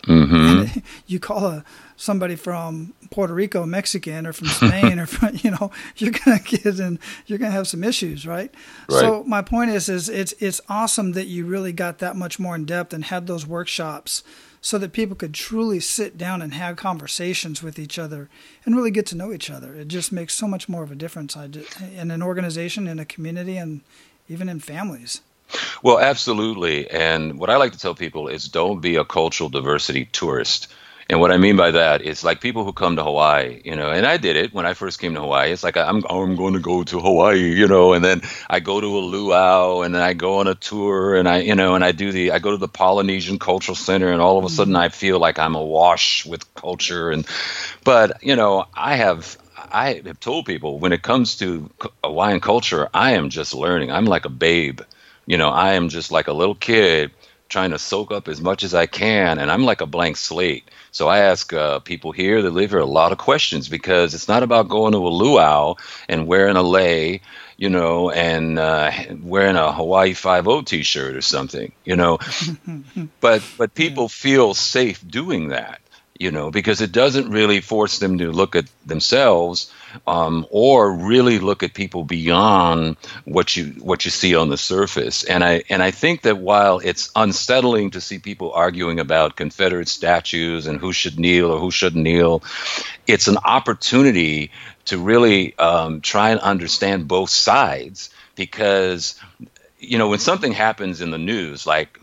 Mhm. 0.03 0.83
You 1.07 1.19
call 1.19 1.45
a 1.45 1.63
somebody 1.95 2.35
from 2.35 2.93
Puerto 3.09 3.33
Rico 3.33 3.65
Mexican 3.65 4.27
or 4.27 4.33
from 4.33 4.47
Spain 4.59 4.99
or 4.99 5.05
from 5.05 5.37
you 5.43 5.51
know 5.51 5.71
you're 5.97 6.11
gonna 6.11 6.39
get 6.39 6.65
in 6.65 6.99
you're 7.25 7.39
gonna 7.39 7.51
have 7.51 7.67
some 7.67 7.83
issues, 7.85 8.27
right? 8.27 8.53
So 8.89 9.23
my 9.25 9.41
point 9.41 9.71
is 9.71 9.87
is 9.89 10.09
it's 10.09 10.33
it's 10.39 10.59
awesome 10.67 11.13
that 11.13 11.27
you 11.27 11.45
really 11.45 11.71
got 11.71 11.99
that 11.99 12.15
much 12.17 12.37
more 12.39 12.55
in 12.55 12.65
depth 12.65 12.93
and 12.93 13.05
had 13.05 13.27
those 13.27 13.47
workshops 13.47 14.23
so 14.59 14.77
that 14.77 14.91
people 14.93 15.15
could 15.15 15.33
truly 15.33 15.79
sit 15.79 16.17
down 16.17 16.41
and 16.41 16.53
have 16.53 16.75
conversations 16.77 17.61
with 17.63 17.77
each 17.79 17.99
other 17.99 18.29
and 18.65 18.75
really 18.75 18.91
get 18.91 19.05
to 19.05 19.15
know 19.15 19.31
each 19.33 19.49
other. 19.49 19.73
It 19.75 19.89
just 19.89 20.11
makes 20.11 20.33
so 20.33 20.47
much 20.47 20.67
more 20.69 20.83
of 20.83 20.91
a 20.91 20.95
difference 20.95 21.35
I 21.37 21.47
ju- 21.47 21.65
in 21.97 22.11
an 22.11 22.21
organization, 22.23 22.87
in 22.87 22.97
a 22.97 23.03
community, 23.05 23.57
and 23.57 23.81
even 24.29 24.47
in 24.47 24.59
families. 24.61 25.19
Well, 25.81 25.99
absolutely. 25.99 26.89
And 26.89 27.39
what 27.39 27.49
I 27.49 27.57
like 27.57 27.73
to 27.73 27.79
tell 27.79 27.95
people 27.95 28.27
is 28.27 28.47
don't 28.47 28.81
be 28.81 28.95
a 28.95 29.05
cultural 29.05 29.49
diversity 29.49 30.05
tourist. 30.05 30.73
And 31.09 31.19
what 31.19 31.31
I 31.31 31.37
mean 31.37 31.57
by 31.57 31.71
that 31.71 32.01
is 32.01 32.23
like 32.23 32.39
people 32.39 32.63
who 32.63 32.71
come 32.71 32.95
to 32.95 33.03
Hawaii, 33.03 33.61
you 33.65 33.75
know, 33.75 33.91
and 33.91 34.05
I 34.05 34.15
did 34.17 34.37
it 34.37 34.53
when 34.53 34.65
I 34.65 34.73
first 34.73 34.99
came 34.99 35.13
to 35.15 35.19
Hawaii. 35.19 35.51
It's 35.51 35.63
like 35.63 35.75
I'm 35.75 36.03
I'm 36.09 36.35
going 36.37 36.53
to 36.53 36.59
go 36.59 36.83
to 36.83 36.99
Hawaii, 36.99 37.53
you 37.53 37.67
know, 37.67 37.93
and 37.93 38.03
then 38.03 38.21
I 38.49 38.61
go 38.61 38.79
to 38.79 38.87
a 38.87 38.99
luau 38.99 39.81
and 39.81 39.93
then 39.93 40.01
I 40.01 40.13
go 40.13 40.39
on 40.39 40.47
a 40.47 40.55
tour 40.55 41.15
and 41.15 41.27
I, 41.27 41.39
you 41.39 41.55
know, 41.55 41.75
and 41.75 41.83
I 41.83 41.91
do 41.91 42.11
the 42.13 42.31
I 42.31 42.39
go 42.39 42.51
to 42.51 42.57
the 42.57 42.69
Polynesian 42.69 43.37
Cultural 43.37 43.75
Center 43.75 44.11
and 44.11 44.21
all 44.21 44.37
of 44.37 44.45
a 44.45 44.47
mm-hmm. 44.47 44.55
sudden 44.55 44.75
I 44.77 44.89
feel 44.89 45.19
like 45.19 45.39
I'm 45.39 45.55
awash 45.55 46.25
with 46.25 46.51
culture 46.55 47.11
and 47.11 47.27
but, 47.83 48.23
you 48.23 48.37
know, 48.37 48.65
I 48.73 48.95
have 48.95 49.37
I 49.71 50.01
have 50.05 50.19
told 50.19 50.45
people 50.45 50.79
when 50.79 50.93
it 50.93 51.01
comes 51.01 51.37
to 51.37 51.69
Hawaiian 52.03 52.39
culture, 52.39 52.89
I 52.93 53.11
am 53.13 53.29
just 53.29 53.53
learning. 53.53 53.91
I'm 53.91 54.05
like 54.05 54.25
a 54.25 54.29
babe. 54.29 54.81
You 55.25 55.37
know, 55.37 55.49
I 55.49 55.73
am 55.73 55.89
just 55.89 56.11
like 56.11 56.27
a 56.27 56.33
little 56.33 56.55
kid 56.55 57.11
trying 57.49 57.71
to 57.71 57.77
soak 57.77 58.11
up 58.11 58.27
as 58.27 58.41
much 58.41 58.63
as 58.63 58.73
I 58.73 58.87
can, 58.87 59.37
and 59.37 59.51
I'm 59.51 59.63
like 59.63 59.81
a 59.81 59.85
blank 59.85 60.17
slate. 60.17 60.69
So 60.91 61.07
I 61.07 61.19
ask 61.19 61.53
uh, 61.53 61.79
people 61.79 62.11
here 62.11 62.41
that 62.41 62.49
live 62.49 62.71
here 62.71 62.79
a 62.79 62.85
lot 62.85 63.11
of 63.11 63.19
questions 63.19 63.69
because 63.69 64.15
it's 64.15 64.27
not 64.27 64.41
about 64.41 64.69
going 64.69 64.93
to 64.93 65.07
a 65.07 65.09
luau 65.09 65.75
and 66.09 66.25
wearing 66.25 66.55
a 66.55 66.63
lei, 66.63 67.21
you 67.57 67.69
know, 67.69 68.09
and 68.09 68.57
uh, 68.57 68.91
wearing 69.21 69.55
a 69.55 69.71
Hawaii 69.71 70.13
Five 70.13 70.47
O 70.47 70.61
T-shirt 70.61 71.15
or 71.15 71.21
something, 71.21 71.71
you 71.85 71.95
know. 71.95 72.17
but 73.21 73.43
but 73.57 73.75
people 73.75 74.09
feel 74.09 74.53
safe 74.53 75.05
doing 75.07 75.49
that 75.49 75.79
you 76.19 76.31
know, 76.31 76.51
because 76.51 76.79
it 76.79 76.91
doesn't 76.91 77.31
really 77.31 77.59
force 77.59 77.97
them 77.99 78.19
to 78.19 78.31
look 78.31 78.55
at 78.55 78.65
themselves 78.85 79.71
um, 80.07 80.45
or 80.49 80.91
really 80.93 81.39
look 81.39 81.63
at 81.63 81.73
people 81.73 82.03
beyond 82.03 82.97
what 83.25 83.55
you 83.55 83.65
what 83.79 84.05
you 84.05 84.11
see 84.11 84.35
on 84.35 84.49
the 84.49 84.57
surface. 84.57 85.23
And 85.23 85.43
I 85.43 85.63
and 85.69 85.81
I 85.81 85.91
think 85.91 86.21
that 86.21 86.37
while 86.37 86.79
it's 86.79 87.11
unsettling 87.15 87.91
to 87.91 88.01
see 88.01 88.19
people 88.19 88.51
arguing 88.53 88.99
about 88.99 89.35
Confederate 89.35 89.87
statues 89.87 90.67
and 90.67 90.79
who 90.79 90.93
should 90.93 91.19
kneel 91.19 91.51
or 91.51 91.59
who 91.59 91.71
shouldn't 91.71 92.03
kneel, 92.03 92.43
it's 93.07 93.27
an 93.27 93.37
opportunity 93.43 94.51
to 94.85 94.97
really 94.97 95.57
um, 95.57 96.01
try 96.01 96.31
and 96.31 96.39
understand 96.39 97.07
both 97.07 97.29
sides 97.29 98.09
because 98.35 99.19
you 99.79 99.97
know 99.97 100.09
when 100.09 100.19
something 100.19 100.51
happens 100.51 101.01
in 101.01 101.11
the 101.11 101.17
news 101.17 101.67
like 101.67 101.99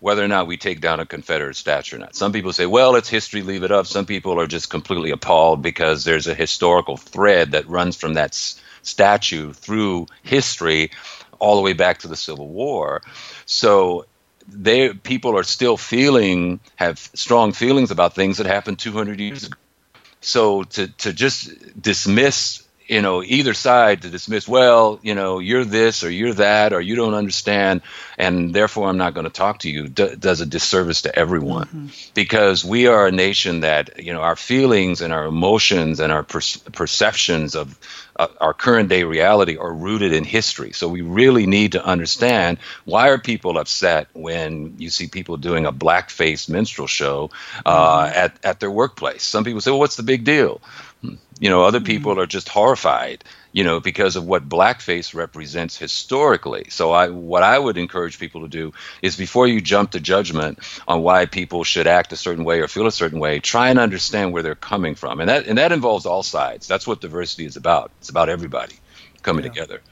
whether 0.00 0.24
or 0.24 0.28
not 0.28 0.46
we 0.46 0.56
take 0.56 0.80
down 0.80 0.98
a 0.98 1.06
Confederate 1.06 1.56
statue 1.56 1.96
or 1.96 1.98
not. 1.98 2.16
Some 2.16 2.32
people 2.32 2.52
say, 2.52 2.66
well, 2.66 2.96
it's 2.96 3.08
history, 3.08 3.42
leave 3.42 3.62
it 3.62 3.70
up. 3.70 3.86
Some 3.86 4.06
people 4.06 4.40
are 4.40 4.46
just 4.46 4.70
completely 4.70 5.10
appalled 5.10 5.62
because 5.62 6.04
there's 6.04 6.26
a 6.26 6.34
historical 6.34 6.96
thread 6.96 7.52
that 7.52 7.68
runs 7.68 7.96
from 7.96 8.14
that 8.14 8.30
s- 8.30 8.60
statue 8.82 9.52
through 9.52 10.06
history 10.22 10.90
all 11.38 11.56
the 11.56 11.62
way 11.62 11.74
back 11.74 11.98
to 11.98 12.08
the 12.08 12.16
Civil 12.16 12.48
War. 12.48 13.02
So 13.46 14.06
they 14.48 14.92
people 14.94 15.38
are 15.38 15.42
still 15.44 15.76
feeling 15.76 16.60
have 16.76 16.98
strong 17.14 17.52
feelings 17.52 17.90
about 17.90 18.14
things 18.14 18.38
that 18.38 18.46
happened 18.46 18.78
200 18.78 19.20
years 19.20 19.44
ago. 19.44 19.56
So 20.20 20.64
to 20.64 20.88
to 20.88 21.12
just 21.12 21.80
dismiss 21.80 22.62
you 22.90 23.02
know 23.02 23.22
either 23.22 23.54
side 23.54 24.02
to 24.02 24.10
dismiss 24.10 24.48
well 24.48 24.98
you 25.02 25.14
know 25.14 25.38
you're 25.38 25.64
this 25.64 26.02
or 26.02 26.10
you're 26.10 26.34
that 26.34 26.72
or 26.72 26.80
you 26.80 26.96
don't 26.96 27.14
understand 27.14 27.82
and 28.18 28.52
therefore 28.52 28.88
i'm 28.88 28.98
not 28.98 29.14
going 29.14 29.24
to 29.24 29.30
talk 29.30 29.60
to 29.60 29.70
you 29.70 29.88
d- 29.88 30.16
does 30.16 30.40
a 30.40 30.46
disservice 30.46 31.02
to 31.02 31.18
everyone. 31.18 31.90
Because 32.14 32.64
we 32.64 32.86
are 32.88 33.06
a 33.06 33.12
nation 33.12 33.60
that 33.60 34.02
you 34.02 34.12
know 34.12 34.20
our 34.20 34.36
feelings 34.36 35.00
and 35.00 35.12
our 35.12 35.26
emotions 35.26 36.00
and 36.00 36.12
our 36.12 36.22
per- 36.22 36.40
perceptions 36.72 37.54
of 37.54 37.78
uh, 38.16 38.26
our 38.40 38.52
current 38.52 38.88
day 38.88 39.04
reality 39.04 39.56
are 39.56 39.72
rooted 39.72 40.12
in 40.12 40.24
history. 40.24 40.72
So 40.72 40.88
we 40.88 41.00
really 41.00 41.46
need 41.46 41.72
to 41.72 41.84
understand 41.84 42.58
why 42.84 43.08
are 43.08 43.18
people 43.18 43.56
upset 43.56 44.08
when 44.12 44.74
you 44.78 44.90
see 44.90 45.06
people 45.06 45.36
doing 45.36 45.64
a 45.64 45.72
blackface 45.72 46.48
minstrel 46.48 46.86
show 46.86 47.30
uh, 47.64 48.10
at, 48.14 48.44
at 48.44 48.60
their 48.60 48.70
workplace. 48.70 49.22
Some 49.22 49.44
people 49.44 49.60
say 49.60 49.70
well 49.70 49.80
what's 49.80 49.96
the 49.96 50.02
big 50.02 50.24
deal 50.24 50.60
you 51.02 51.48
know, 51.48 51.62
other 51.62 51.78
mm-hmm. 51.78 51.86
people 51.86 52.20
are 52.20 52.26
just 52.26 52.48
horrified, 52.48 53.24
you 53.52 53.64
know, 53.64 53.80
because 53.80 54.16
of 54.16 54.26
what 54.26 54.48
blackface 54.48 55.14
represents 55.14 55.76
historically. 55.76 56.66
So 56.68 56.92
I 56.92 57.08
what 57.08 57.42
I 57.42 57.58
would 57.58 57.78
encourage 57.78 58.18
people 58.18 58.42
to 58.42 58.48
do 58.48 58.72
is 59.02 59.16
before 59.16 59.46
you 59.46 59.60
jump 59.60 59.92
to 59.92 60.00
judgment 60.00 60.58
on 60.86 61.02
why 61.02 61.26
people 61.26 61.64
should 61.64 61.86
act 61.86 62.12
a 62.12 62.16
certain 62.16 62.44
way 62.44 62.60
or 62.60 62.68
feel 62.68 62.86
a 62.86 62.92
certain 62.92 63.18
way, 63.18 63.40
try 63.40 63.70
and 63.70 63.78
understand 63.78 64.32
where 64.32 64.42
they're 64.42 64.54
coming 64.54 64.94
from. 64.94 65.20
And 65.20 65.28
that 65.30 65.46
and 65.46 65.58
that 65.58 65.72
involves 65.72 66.06
all 66.06 66.22
sides. 66.22 66.66
That's 66.66 66.86
what 66.86 67.00
diversity 67.00 67.46
is 67.46 67.56
about. 67.56 67.90
It's 68.00 68.10
about 68.10 68.28
everybody 68.28 68.74
coming 69.22 69.44
Yeah. 69.44 69.50
together. 69.50 69.82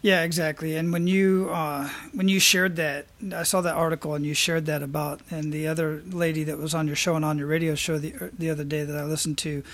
Yeah, 0.00 0.22
exactly. 0.22 0.76
And 0.76 0.92
when 0.92 1.08
you 1.08 1.50
uh, 1.50 1.88
when 2.14 2.28
you 2.28 2.38
shared 2.38 2.76
that, 2.76 3.06
I 3.34 3.42
saw 3.42 3.60
that 3.62 3.74
article, 3.74 4.14
and 4.14 4.24
you 4.24 4.32
shared 4.32 4.66
that 4.66 4.82
about, 4.82 5.20
and 5.30 5.52
the 5.52 5.66
other 5.66 6.02
lady 6.08 6.44
that 6.44 6.58
was 6.58 6.74
on 6.74 6.86
your 6.86 6.96
show 6.96 7.16
and 7.16 7.24
on 7.24 7.36
your 7.38 7.48
radio 7.48 7.74
show 7.74 7.98
the 7.98 8.30
the 8.38 8.48
other 8.48 8.64
day 8.64 8.84
that 8.84 8.96
I 8.96 9.02
listened 9.02 9.38
to, 9.38 9.64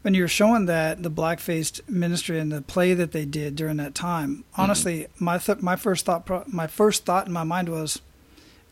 when 0.00 0.14
you 0.14 0.22
were 0.22 0.28
showing 0.28 0.64
that 0.66 1.02
the 1.02 1.10
black-faced 1.10 1.88
ministry 1.90 2.38
and 2.38 2.50
the 2.50 2.62
play 2.62 2.94
that 2.94 3.12
they 3.12 3.26
did 3.26 3.54
during 3.54 3.76
that 3.76 3.94
time. 3.94 4.44
Honestly, 4.56 5.08
my 5.18 5.36
th- 5.36 5.60
my 5.60 5.76
first 5.76 6.06
thought 6.06 6.24
pro- 6.24 6.44
my 6.46 6.66
first 6.66 7.04
thought 7.04 7.26
in 7.26 7.32
my 7.34 7.44
mind 7.44 7.68
was, 7.68 8.00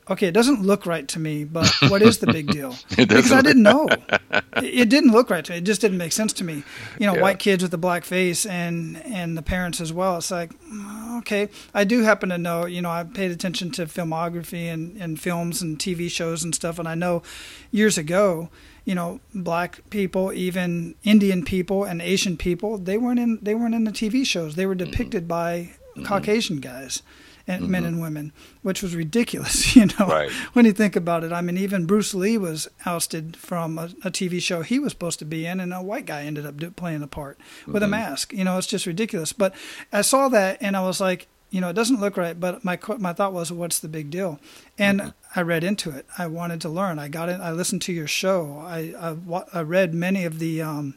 okay, 0.08 0.28
it 0.28 0.32
doesn't 0.34 0.62
look 0.62 0.86
right 0.86 1.06
to 1.08 1.18
me, 1.18 1.44
but 1.44 1.70
what 1.88 2.02
is 2.02 2.18
the 2.18 2.26
big 2.26 2.48
deal? 2.50 2.74
Because 2.96 3.32
I 3.32 3.40
didn't 3.40 3.62
know. 3.62 3.88
it, 4.56 4.88
didn't 4.88 5.12
look 5.12 5.30
right 5.30 5.44
to 5.44 5.52
me. 5.52 5.58
It 5.58 5.64
just 5.64 5.80
didn't 5.80 5.98
make 5.98 6.12
sense 6.12 6.32
to 6.34 6.44
me. 6.44 6.62
You 6.98 7.06
know, 7.06 7.14
Yeah. 7.14 7.22
white 7.22 7.38
kids 7.38 7.62
with 7.62 7.72
a 7.74 7.78
black 7.78 8.04
face 8.04 8.44
and 8.46 9.02
and 9.04 9.36
the 9.36 9.42
parents 9.42 9.80
as 9.80 9.92
well. 9.92 10.18
It's 10.18 10.30
like, 10.30 10.52
mm, 10.64 11.18
okay, 11.18 11.48
I 11.72 11.84
do 11.84 12.02
happen 12.02 12.28
to 12.30 12.38
know. 12.38 12.66
You 12.66 12.82
know, 12.82 12.90
I 12.90 13.04
paid 13.04 13.30
attention 13.30 13.70
to 13.72 13.86
filmography 13.86 14.72
and 14.72 14.96
and 14.98 15.20
films 15.20 15.62
and 15.62 15.78
TV 15.78 16.10
shows 16.10 16.44
and 16.44 16.54
stuff, 16.54 16.78
and 16.78 16.88
I 16.88 16.94
know 16.94 17.22
years 17.70 17.98
ago. 17.98 18.50
You 18.86 18.94
know, 18.94 19.20
black 19.34 19.80
people, 19.88 20.30
even 20.34 20.94
Indian 21.04 21.42
people 21.42 21.84
and 21.84 22.02
Asian 22.02 22.36
people, 22.36 22.76
they 22.76 22.98
weren't 22.98 23.18
in 23.18 23.38
they 23.40 23.54
weren't 23.54 23.74
in 23.74 23.84
the 23.84 23.92
TV 23.92 24.26
shows. 24.26 24.56
They 24.56 24.66
were 24.66 24.74
depicted 24.74 25.26
by 25.26 25.70
Caucasian 26.04 26.60
guys 26.60 27.00
and 27.46 27.62
mm-hmm. 27.62 27.72
men 27.72 27.84
and 27.84 28.00
women, 28.00 28.32
which 28.62 28.82
was 28.82 28.94
ridiculous. 28.94 29.64
You 29.74 29.86
know, 29.86 30.06
Right. 30.06 30.30
when 30.52 30.66
you 30.66 30.72
think 30.72 30.94
about 30.94 31.24
it. 31.24 31.32
I 31.32 31.40
mean, 31.40 31.58
even 31.58 31.84
Bruce 31.84 32.14
Lee 32.14 32.38
was 32.38 32.68
ousted 32.86 33.36
from 33.36 33.76
a, 33.76 33.86
a 34.04 34.10
TV 34.10 34.40
show 34.40 34.62
he 34.62 34.78
was 34.78 34.92
supposed 34.92 35.18
to 35.18 35.24
be 35.24 35.46
in, 35.46 35.58
and 35.58 35.74
a 35.74 35.82
white 35.82 36.06
guy 36.06 36.22
ended 36.22 36.46
up 36.46 36.58
do, 36.58 36.70
playing 36.70 37.00
the 37.00 37.08
part 37.08 37.38
with 37.66 37.82
a 37.82 37.86
mm-hmm. 37.86 37.90
mask. 37.90 38.32
You 38.32 38.44
know, 38.44 38.56
it's 38.56 38.68
just 38.68 38.86
ridiculous. 38.86 39.32
But 39.32 39.52
I 39.92 40.02
saw 40.02 40.28
that, 40.28 40.58
and 40.60 40.76
I 40.76 40.82
was 40.82 41.00
like, 41.00 41.26
you 41.50 41.60
know, 41.60 41.70
it 41.70 41.74
doesn't 41.74 42.00
look 42.00 42.16
right. 42.16 42.38
But 42.38 42.64
my 42.64 42.78
my 42.98 43.12
thought 43.12 43.32
was, 43.32 43.50
what's 43.50 43.80
the 43.80 43.88
big 43.88 44.10
deal? 44.10 44.38
And 44.78 45.00
mm-hmm. 45.00 45.38
I 45.38 45.42
read 45.42 45.64
into 45.64 45.90
it. 45.90 46.06
I 46.16 46.28
wanted 46.28 46.60
to 46.60 46.68
learn. 46.68 47.00
I 47.00 47.08
got 47.08 47.28
it. 47.28 47.40
I 47.40 47.50
listened 47.50 47.82
to 47.82 47.92
your 47.92 48.06
show. 48.06 48.62
I 48.64 48.94
I, 48.98 49.44
I 49.52 49.62
read 49.62 49.92
many 49.92 50.24
of 50.24 50.38
the. 50.38 50.62
Um, 50.62 50.94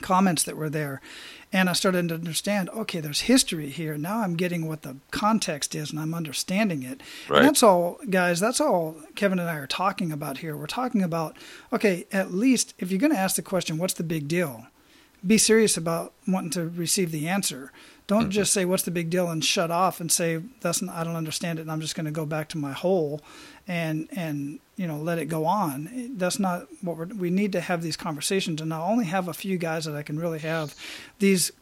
comments 0.00 0.42
that 0.44 0.56
were 0.56 0.70
there. 0.70 1.00
And 1.52 1.70
I 1.70 1.72
started 1.72 2.08
to 2.08 2.14
understand, 2.14 2.68
okay, 2.70 3.00
there's 3.00 3.22
history 3.22 3.70
here. 3.70 3.96
Now 3.96 4.20
I'm 4.20 4.34
getting 4.34 4.66
what 4.66 4.82
the 4.82 4.96
context 5.10 5.74
is 5.74 5.90
and 5.90 6.00
I'm 6.00 6.14
understanding 6.14 6.82
it. 6.82 7.00
Right. 7.28 7.38
And 7.38 7.48
that's 7.48 7.62
all, 7.62 7.98
guys, 8.10 8.40
that's 8.40 8.60
all 8.60 8.96
Kevin 9.14 9.38
and 9.38 9.48
I 9.48 9.56
are 9.56 9.66
talking 9.66 10.10
about 10.10 10.38
here. 10.38 10.56
We're 10.56 10.66
talking 10.66 11.02
about, 11.02 11.36
okay, 11.72 12.06
at 12.12 12.32
least 12.32 12.74
if 12.78 12.90
you're 12.90 13.00
going 13.00 13.12
to 13.12 13.18
ask 13.18 13.36
the 13.36 13.42
question, 13.42 13.78
what's 13.78 13.94
the 13.94 14.02
big 14.02 14.28
deal? 14.28 14.66
Be 15.26 15.38
serious 15.38 15.76
about 15.76 16.12
wanting 16.28 16.50
to 16.50 16.68
receive 16.68 17.10
the 17.10 17.28
answer. 17.28 17.72
Don't 18.06 18.22
mm-hmm. 18.22 18.30
just 18.30 18.52
say, 18.52 18.64
what's 18.64 18.82
the 18.82 18.90
big 18.90 19.08
deal 19.08 19.30
and 19.30 19.42
shut 19.42 19.70
off 19.70 20.00
and 20.00 20.12
say, 20.12 20.42
that's, 20.60 20.82
I 20.82 21.04
don't 21.04 21.16
understand 21.16 21.58
it 21.58 21.62
and 21.62 21.72
I'm 21.72 21.80
just 21.80 21.94
going 21.94 22.06
to 22.06 22.12
go 22.12 22.26
back 22.26 22.48
to 22.50 22.58
my 22.58 22.72
hole 22.72 23.22
and, 23.66 24.08
and, 24.14 24.58
you 24.76 24.86
know, 24.86 24.98
let 24.98 25.18
it 25.18 25.26
go 25.26 25.46
on. 25.46 26.12
That's 26.16 26.38
not 26.38 26.66
what 26.82 26.96
we're, 26.96 27.06
we 27.06 27.30
need 27.30 27.52
to 27.52 27.60
have 27.60 27.82
these 27.82 27.96
conversations. 27.96 28.60
And 28.60 28.72
I 28.72 28.80
only 28.80 29.06
have 29.06 29.28
a 29.28 29.34
few 29.34 29.56
guys 29.58 29.84
that 29.84 29.94
I 29.94 30.02
can 30.02 30.18
really 30.18 30.40
have 30.40 30.74
these 31.18 31.52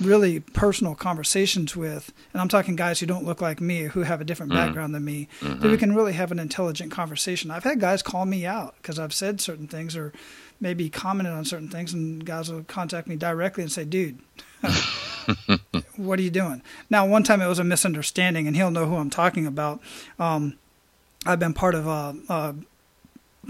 really 0.00 0.40
personal 0.40 0.94
conversations 0.94 1.76
with, 1.76 2.12
and 2.32 2.40
I'm 2.40 2.48
talking 2.48 2.76
guys 2.76 3.00
who 3.00 3.06
don't 3.06 3.24
look 3.24 3.40
like 3.40 3.60
me, 3.60 3.82
who 3.82 4.02
have 4.02 4.20
a 4.20 4.24
different 4.24 4.52
mm-hmm. 4.52 4.66
background 4.66 4.94
than 4.94 5.04
me, 5.04 5.28
mm-hmm. 5.40 5.60
that 5.60 5.70
we 5.70 5.76
can 5.76 5.94
really 5.94 6.12
have 6.12 6.32
an 6.32 6.38
intelligent 6.38 6.90
conversation. 6.90 7.50
I've 7.50 7.64
had 7.64 7.80
guys 7.80 8.02
call 8.02 8.24
me 8.24 8.46
out 8.46 8.76
because 8.80 8.98
I've 8.98 9.12
said 9.12 9.40
certain 9.40 9.66
things 9.66 9.96
or 9.96 10.12
maybe 10.60 10.88
commented 10.90 11.32
on 11.32 11.44
certain 11.44 11.68
things, 11.68 11.92
and 11.92 12.24
guys 12.24 12.50
will 12.50 12.64
contact 12.64 13.08
me 13.08 13.16
directly 13.16 13.62
and 13.62 13.72
say, 13.72 13.84
dude, 13.84 14.18
what 15.96 16.18
are 16.18 16.22
you 16.22 16.30
doing? 16.30 16.62
Now, 16.88 17.06
one 17.06 17.22
time 17.22 17.40
it 17.40 17.48
was 17.48 17.58
a 17.58 17.64
misunderstanding, 17.64 18.46
and 18.46 18.56
he'll 18.56 18.70
know 18.70 18.86
who 18.86 18.96
I'm 18.96 19.10
talking 19.10 19.46
about. 19.46 19.80
Um, 20.18 20.58
I've 21.26 21.38
been 21.38 21.54
part 21.54 21.74
of 21.74 21.86
a, 21.86 22.14
a, 22.28 22.54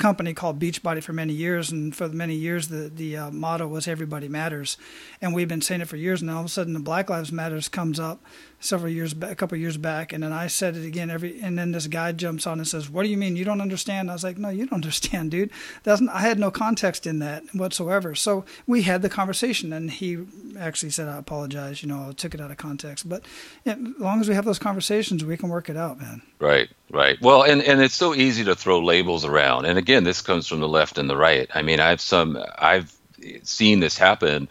company 0.01 0.35
called 0.35 0.59
Beachbody 0.59 1.03
for 1.03 1.13
many 1.13 1.33
years, 1.33 1.71
and 1.71 1.95
for 1.95 2.09
many 2.09 2.35
years 2.35 2.69
the 2.69 2.89
the 2.89 3.17
uh, 3.17 3.31
motto 3.31 3.69
was 3.69 3.87
"Everybody 3.87 4.29
Matters," 4.29 4.77
and 5.21 5.35
we've 5.35 5.49
been 5.49 5.61
saying 5.61 5.83
it 5.83 5.89
for 5.89 5.97
years. 5.97 6.21
And 6.21 6.31
all 6.31 6.41
of 6.41 6.47
a 6.47 6.49
sudden, 6.49 6.73
the 6.73 6.81
Black 6.81 7.11
Lives 7.11 7.31
Matters 7.31 7.69
comes 7.69 8.01
up 8.01 8.21
several 8.61 8.93
years 8.93 9.15
back, 9.15 9.31
a 9.31 9.35
couple 9.35 9.57
years 9.59 9.77
back, 9.77 10.13
and 10.13 10.23
then 10.23 10.33
I 10.33 10.47
said 10.47 10.77
it 10.77 10.87
again 10.87 11.11
every, 11.11 11.41
and 11.41 11.59
then 11.59 11.73
this 11.73 11.87
guy 11.87 12.13
jumps 12.13 12.47
on 12.47 12.59
and 12.59 12.69
says, 12.69 12.91
"What 12.91 13.03
do 13.03 13.09
you 13.09 13.17
mean 13.17 13.37
you 13.37 13.45
don't 13.45 13.61
understand?" 13.61 14.11
I 14.11 14.15
was 14.15 14.25
like, 14.25 14.39
"No, 14.39 14.49
you 14.49 14.67
don't 14.67 14.73
understand, 14.81 15.31
dude. 15.31 15.51
That's 15.83 16.03
I 16.13 16.21
had 16.21 16.39
no 16.39 16.51
context 16.51 17.07
in 17.07 17.19
that 17.21 17.43
whatsoever." 17.55 18.15
So 18.15 18.45
we 18.67 18.83
had 18.83 19.03
the 19.03 19.09
conversation, 19.09 19.73
and 19.73 19.91
he 19.91 20.19
actually 20.59 20.91
said, 20.91 21.09
"I 21.09 21.19
apologize. 21.19 21.83
You 21.83 21.89
know, 21.89 22.09
I 22.09 22.13
took 22.13 22.35
it 22.35 22.41
out 22.41 22.51
of 22.51 22.57
context." 22.57 23.09
But 23.09 23.25
as 23.67 23.77
long 23.99 24.21
as 24.21 24.29
we 24.29 24.35
have 24.35 24.45
those 24.45 24.59
conversations, 24.59 25.25
we 25.25 25.37
can 25.37 25.49
work 25.49 25.69
it 25.69 25.77
out, 25.77 25.99
man. 26.01 26.23
Right, 26.39 26.71
right. 26.91 27.21
Well, 27.21 27.43
and 27.43 27.63
and 27.63 27.81
it's 27.81 27.95
so 27.95 28.15
easy 28.15 28.45
to 28.45 28.55
throw 28.55 28.81
labels 28.81 29.25
around, 29.25 29.67
and 29.67 29.79
again, 29.79 29.90
this 29.99 30.23
comes 30.23 30.47
from 30.47 30.61
the 30.61 30.69
left 30.69 30.99
and 30.99 31.11
the 31.11 31.17
right. 31.17 31.51
I 31.53 31.63
mean, 31.63 31.81
I've 31.81 32.01
some 32.01 32.39
I've 32.57 32.95
seen 33.43 33.81
this 33.81 33.99
happen 33.99 34.49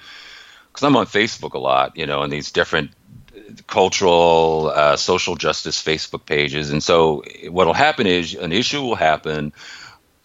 because 0.67 0.83
I'm 0.83 0.97
on 0.97 1.05
Facebook 1.05 1.53
a 1.53 1.59
lot, 1.59 1.95
you 1.95 2.05
know, 2.05 2.21
and 2.23 2.31
these 2.31 2.51
different 2.51 2.91
cultural, 3.67 4.71
uh, 4.73 4.97
social 4.97 5.35
justice 5.35 5.81
Facebook 5.81 6.25
pages. 6.25 6.71
And 6.71 6.83
so 6.83 7.23
what 7.49 7.67
will 7.67 7.73
happen 7.73 8.07
is 8.07 8.35
an 8.35 8.51
issue 8.51 8.81
will 8.81 8.95
happen 8.95 9.53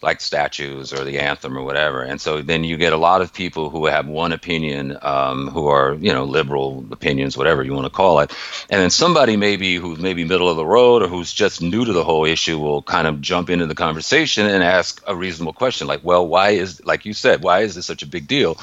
like 0.05 0.21
statues 0.21 0.93
or 0.93 1.03
the 1.03 1.17
anthem 1.19 1.57
or 1.57 1.63
whatever. 1.63 2.03
And 2.03 2.21
so 2.21 2.43
then 2.43 2.63
you 2.63 2.77
get 2.77 2.93
a 2.93 2.97
lot 2.97 3.21
of 3.21 3.33
people 3.33 3.71
who 3.71 3.87
have 3.87 4.07
one 4.07 4.31
opinion, 4.31 4.97
um, 5.01 5.47
who 5.47 5.67
are, 5.67 5.95
you 5.95 6.13
know, 6.13 6.25
liberal 6.25 6.85
opinions, 6.91 7.35
whatever 7.35 7.63
you 7.63 7.73
want 7.73 7.87
to 7.87 7.89
call 7.89 8.19
it. 8.19 8.31
And 8.69 8.79
then 8.79 8.91
somebody 8.91 9.35
maybe 9.35 9.75
who's 9.75 9.97
maybe 9.97 10.23
middle 10.23 10.47
of 10.47 10.57
the 10.57 10.65
road 10.65 11.01
or 11.01 11.07
who's 11.07 11.33
just 11.33 11.61
new 11.61 11.83
to 11.83 11.91
the 11.91 12.03
whole 12.03 12.23
issue 12.23 12.59
will 12.59 12.83
kind 12.83 13.07
of 13.07 13.19
jump 13.19 13.49
into 13.49 13.65
the 13.65 13.73
conversation 13.73 14.45
and 14.45 14.63
ask 14.63 15.01
a 15.07 15.15
reasonable 15.15 15.53
question 15.53 15.87
like, 15.87 16.03
well, 16.03 16.25
why 16.27 16.51
is, 16.51 16.85
like 16.85 17.05
you 17.05 17.13
said, 17.13 17.41
why 17.41 17.61
is 17.61 17.73
this 17.73 17.87
such 17.87 18.03
a 18.03 18.07
big 18.07 18.27
deal? 18.27 18.59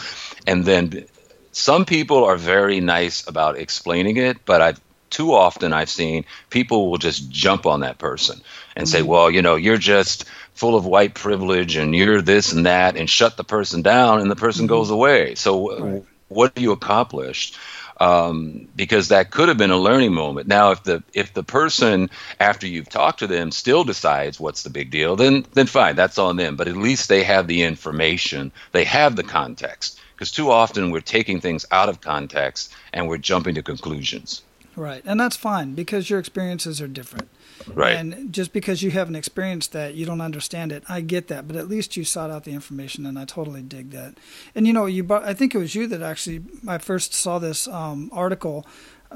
And 0.46 0.64
then 0.64 1.06
some 1.50 1.84
people 1.84 2.24
are 2.24 2.36
very 2.36 2.78
nice 2.78 3.26
about 3.26 3.58
explaining 3.58 4.16
it, 4.16 4.44
but 4.44 4.62
I've 4.62 4.80
too 5.12 5.34
often 5.34 5.72
I've 5.72 5.90
seen 5.90 6.24
people 6.50 6.90
will 6.90 6.98
just 6.98 7.30
jump 7.30 7.66
on 7.66 7.80
that 7.80 7.98
person 7.98 8.40
and 8.74 8.88
say, 8.88 9.00
mm-hmm. 9.00 9.08
well, 9.08 9.30
you 9.30 9.42
know, 9.42 9.56
you're 9.56 9.76
just 9.76 10.24
full 10.54 10.76
of 10.76 10.84
white 10.84 11.14
privilege 11.14 11.76
and 11.76 11.94
you're 11.94 12.22
this 12.22 12.52
and 12.52 12.66
that 12.66 12.96
and 12.96 13.08
shut 13.08 13.36
the 13.36 13.44
person 13.44 13.82
down 13.82 14.20
and 14.20 14.30
the 14.30 14.36
person 14.36 14.66
mm-hmm. 14.66 14.74
goes 14.74 14.90
away. 14.90 15.34
So 15.34 15.78
right. 15.78 16.04
what 16.28 16.54
do 16.54 16.62
you 16.62 16.72
accomplish? 16.72 17.54
Um, 18.00 18.68
because 18.74 19.08
that 19.08 19.30
could 19.30 19.48
have 19.48 19.58
been 19.58 19.70
a 19.70 19.76
learning 19.76 20.12
moment. 20.12 20.48
Now, 20.48 20.72
if 20.72 20.82
the 20.82 21.04
if 21.12 21.34
the 21.34 21.44
person 21.44 22.10
after 22.40 22.66
you've 22.66 22.88
talked 22.88 23.20
to 23.20 23.28
them 23.28 23.52
still 23.52 23.84
decides 23.84 24.40
what's 24.40 24.64
the 24.64 24.70
big 24.70 24.90
deal, 24.90 25.14
then 25.14 25.46
then 25.52 25.66
fine, 25.66 25.94
that's 25.94 26.18
on 26.18 26.36
them. 26.36 26.56
But 26.56 26.68
at 26.68 26.76
least 26.76 27.08
they 27.08 27.22
have 27.22 27.46
the 27.46 27.62
information, 27.62 28.50
they 28.72 28.84
have 28.84 29.14
the 29.14 29.22
context 29.22 30.00
because 30.14 30.32
too 30.32 30.50
often 30.50 30.90
we're 30.90 31.00
taking 31.00 31.40
things 31.40 31.66
out 31.70 31.88
of 31.88 32.00
context 32.00 32.72
and 32.92 33.08
we're 33.08 33.18
jumping 33.18 33.54
to 33.56 33.62
conclusions. 33.62 34.42
Right. 34.76 35.02
And 35.04 35.20
that's 35.20 35.36
fine 35.36 35.74
because 35.74 36.10
your 36.10 36.18
experiences 36.18 36.80
are 36.80 36.88
different. 36.88 37.28
Right. 37.68 37.96
And 37.96 38.32
just 38.32 38.52
because 38.52 38.82
you 38.82 38.90
haven't 38.90 39.16
experienced 39.16 39.72
that, 39.72 39.94
you 39.94 40.06
don't 40.06 40.20
understand 40.20 40.72
it. 40.72 40.84
I 40.88 41.00
get 41.00 41.28
that, 41.28 41.46
but 41.46 41.56
at 41.56 41.68
least 41.68 41.96
you 41.96 42.04
sought 42.04 42.30
out 42.30 42.44
the 42.44 42.52
information, 42.52 43.06
and 43.06 43.18
I 43.18 43.24
totally 43.24 43.62
dig 43.62 43.90
that. 43.90 44.14
And 44.54 44.66
you 44.66 44.72
know, 44.72 44.86
you 44.86 45.06
I 45.10 45.34
think 45.34 45.54
it 45.54 45.58
was 45.58 45.74
you 45.74 45.86
that 45.88 46.02
actually 46.02 46.42
I 46.66 46.78
first 46.78 47.14
saw 47.14 47.38
this 47.38 47.68
um, 47.68 48.10
article 48.12 48.66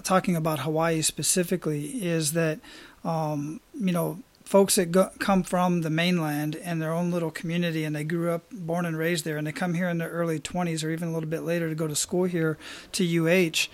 talking 0.02 0.36
about 0.36 0.60
Hawaii 0.60 1.02
specifically. 1.02 1.86
Is 2.04 2.32
that 2.32 2.60
um, 3.04 3.60
you 3.74 3.92
know 3.92 4.18
folks 4.46 4.76
that 4.76 4.92
go, 4.92 5.10
come 5.18 5.42
from 5.42 5.82
the 5.82 5.90
mainland 5.90 6.54
and 6.56 6.80
their 6.80 6.92
own 6.92 7.10
little 7.10 7.32
community 7.32 7.82
and 7.82 7.96
they 7.96 8.04
grew 8.04 8.30
up 8.30 8.44
born 8.52 8.86
and 8.86 8.96
raised 8.96 9.24
there 9.24 9.36
and 9.36 9.44
they 9.44 9.52
come 9.52 9.74
here 9.74 9.88
in 9.88 9.98
their 9.98 10.08
early 10.10 10.38
20s 10.38 10.84
or 10.84 10.90
even 10.90 11.08
a 11.08 11.12
little 11.12 11.28
bit 11.28 11.42
later 11.42 11.68
to 11.68 11.74
go 11.74 11.88
to 11.88 11.96
school 11.96 12.24
here 12.24 12.56
to 12.92 13.04
UH 13.04 13.66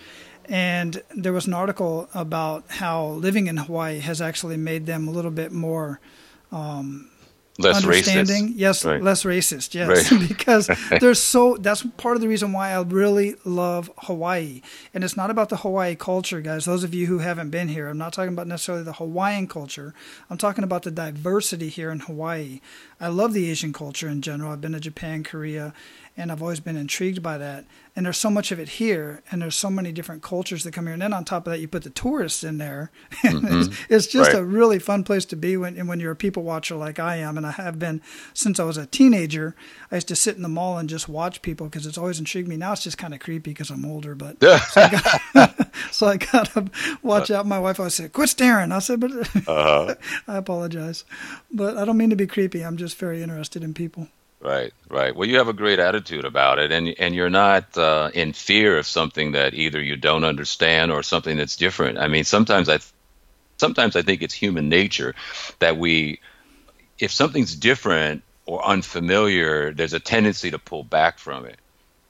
and 0.49 1.01
there 1.15 1.33
was 1.33 1.47
an 1.47 1.53
article 1.53 2.09
about 2.13 2.65
how 2.69 3.07
living 3.07 3.47
in 3.47 3.57
Hawaii 3.57 3.99
has 3.99 4.21
actually 4.21 4.57
made 4.57 4.85
them 4.85 5.07
a 5.07 5.11
little 5.11 5.31
bit 5.31 5.51
more 5.51 5.99
um, 6.51 7.09
less 7.59 7.83
understanding. 7.83 8.49
Racist. 8.49 8.53
yes 8.55 8.85
right. 8.85 9.01
less 9.01 9.23
racist 9.23 9.73
yes. 9.73 10.11
Right. 10.11 10.27
because 10.27 10.69
there's 10.99 11.19
so 11.19 11.57
that's 11.57 11.85
part 11.97 12.15
of 12.15 12.21
the 12.21 12.27
reason 12.27 12.51
why 12.51 12.71
i 12.71 12.81
really 12.81 13.35
love 13.45 13.91
hawaii. 13.99 14.61
And 14.93 15.03
it's 15.03 15.15
not 15.15 15.29
about 15.29 15.49
the 15.49 15.57
hawaii 15.57 15.95
culture 15.95 16.41
guys. 16.41 16.65
Those 16.65 16.83
of 16.83 16.93
you 16.93 17.07
who 17.07 17.19
haven't 17.19 17.51
been 17.51 17.67
here 17.67 17.89
i'm 17.89 17.97
not 17.97 18.13
talking 18.13 18.33
about 18.33 18.47
necessarily 18.47 18.83
the 18.83 18.93
hawaiian 18.93 19.47
culture. 19.47 19.93
I'm 20.29 20.37
talking 20.37 20.63
about 20.63 20.83
the 20.83 20.91
diversity 20.91 21.69
here 21.69 21.91
in 21.91 22.01
hawaii. 22.01 22.59
I 22.99 23.07
love 23.09 23.33
the 23.33 23.49
asian 23.49 23.73
culture 23.73 24.07
in 24.07 24.21
general. 24.21 24.51
I've 24.51 24.61
been 24.61 24.73
to 24.73 24.79
japan 24.79 25.23
korea 25.23 25.73
and 26.15 26.31
I've 26.31 26.41
always 26.41 26.59
been 26.59 26.77
intrigued 26.77 27.23
by 27.23 27.37
that. 27.39 27.65
And 27.95 28.05
there's 28.05 28.17
so 28.17 28.29
much 28.29 28.51
of 28.51 28.59
it 28.59 28.69
here, 28.69 29.21
and 29.31 29.41
there's 29.41 29.55
so 29.55 29.69
many 29.69 29.91
different 29.91 30.23
cultures 30.23 30.63
that 30.63 30.73
come 30.73 30.85
here. 30.85 30.93
And 30.93 31.01
then 31.01 31.13
on 31.13 31.25
top 31.25 31.45
of 31.45 31.51
that, 31.51 31.59
you 31.59 31.67
put 31.67 31.83
the 31.83 31.89
tourists 31.89 32.43
in 32.43 32.57
there. 32.57 32.91
Mm-hmm. 33.23 33.61
it's, 33.61 33.79
it's, 33.89 34.07
just 34.07 34.33
right. 34.33 34.41
a 34.41 34.45
really 34.45 34.79
fun 34.79 35.03
place 35.03 35.23
to 35.25 35.35
be 35.35 35.55
when 35.55 35.87
when 35.87 35.99
you're 35.99 36.11
a 36.11 36.15
people 36.15 36.43
watcher 36.43 36.75
like 36.75 36.99
I 36.99 37.15
am, 37.15 37.37
and 37.37 37.47
I 37.47 37.51
have 37.51 37.79
been 37.79 38.01
since 38.33 38.59
I 38.59 38.63
was 38.63 38.77
a 38.77 38.85
teenager. 38.85 39.55
I 39.91 39.95
used 39.95 40.09
to 40.09 40.15
sit 40.15 40.35
in 40.35 40.41
the 40.41 40.49
mall 40.49 40.77
and 40.77 40.89
just 40.89 41.07
watch 41.07 41.41
people 41.41 41.67
because 41.67 41.87
it's 41.87 41.97
always 41.97 42.19
intrigued 42.19 42.47
me. 42.47 42.57
Now 42.57 42.73
it's 42.73 42.83
just 42.83 42.97
kind 42.97 43.13
of 43.13 43.21
creepy 43.21 43.51
because 43.51 43.69
I'm 43.69 43.85
older, 43.85 44.13
but 44.13 44.39
so 44.41 44.81
I, 44.81 44.89
got, 44.89 45.73
so 45.91 46.07
I 46.07 46.17
gotta 46.17 46.69
watch 47.01 47.31
out. 47.31 47.47
My 47.47 47.59
wife 47.59 47.79
always 47.79 47.95
said, 47.95 48.13
"Quit 48.13 48.29
staring." 48.29 48.71
I 48.71 48.79
said, 48.79 48.99
"But 48.99 49.11
uh-huh. 49.11 49.95
I 50.27 50.37
apologize, 50.37 51.05
but 51.51 51.77
I 51.77 51.85
don't 51.85 51.97
mean 51.97 52.09
to 52.09 52.15
be 52.15 52.27
creepy. 52.27 52.63
I'm 52.63 52.77
just 52.77 52.97
very 52.97 53.23
interested 53.23 53.63
in 53.63 53.73
people." 53.73 54.09
Right, 54.43 54.73
right. 54.89 55.15
Well, 55.15 55.29
you 55.29 55.37
have 55.37 55.47
a 55.47 55.53
great 55.53 55.79
attitude 55.79 56.25
about 56.25 56.59
it, 56.59 56.71
and 56.71 56.93
and 56.99 57.15
you're 57.15 57.29
not 57.29 57.77
uh, 57.77 58.11
in 58.13 58.33
fear 58.33 58.77
of 58.77 58.85
something 58.85 59.31
that 59.31 59.53
either 59.53 59.81
you 59.81 59.95
don't 59.95 60.25
understand 60.25 60.91
or 60.91 61.01
something 61.01 61.37
that's 61.37 61.55
different. 61.55 61.97
I 61.97 62.09
mean, 62.09 62.25
sometimes 62.25 62.67
I, 62.67 62.79
sometimes 63.59 63.95
I 63.95 64.03
think 64.03 64.21
it's 64.23 64.33
human 64.33 64.69
nature 64.69 65.15
that 65.59 65.77
we, 65.77 66.21
if 66.99 67.11
something's 67.11 67.55
different 67.55 68.23
or 68.45 68.65
unfamiliar, 68.65 69.73
there's 69.73 69.93
a 69.93 69.99
tendency 70.01 70.51
to 70.51 70.59
pull 70.59 70.83
back 70.85 71.19
from 71.19 71.45
it, 71.45 71.59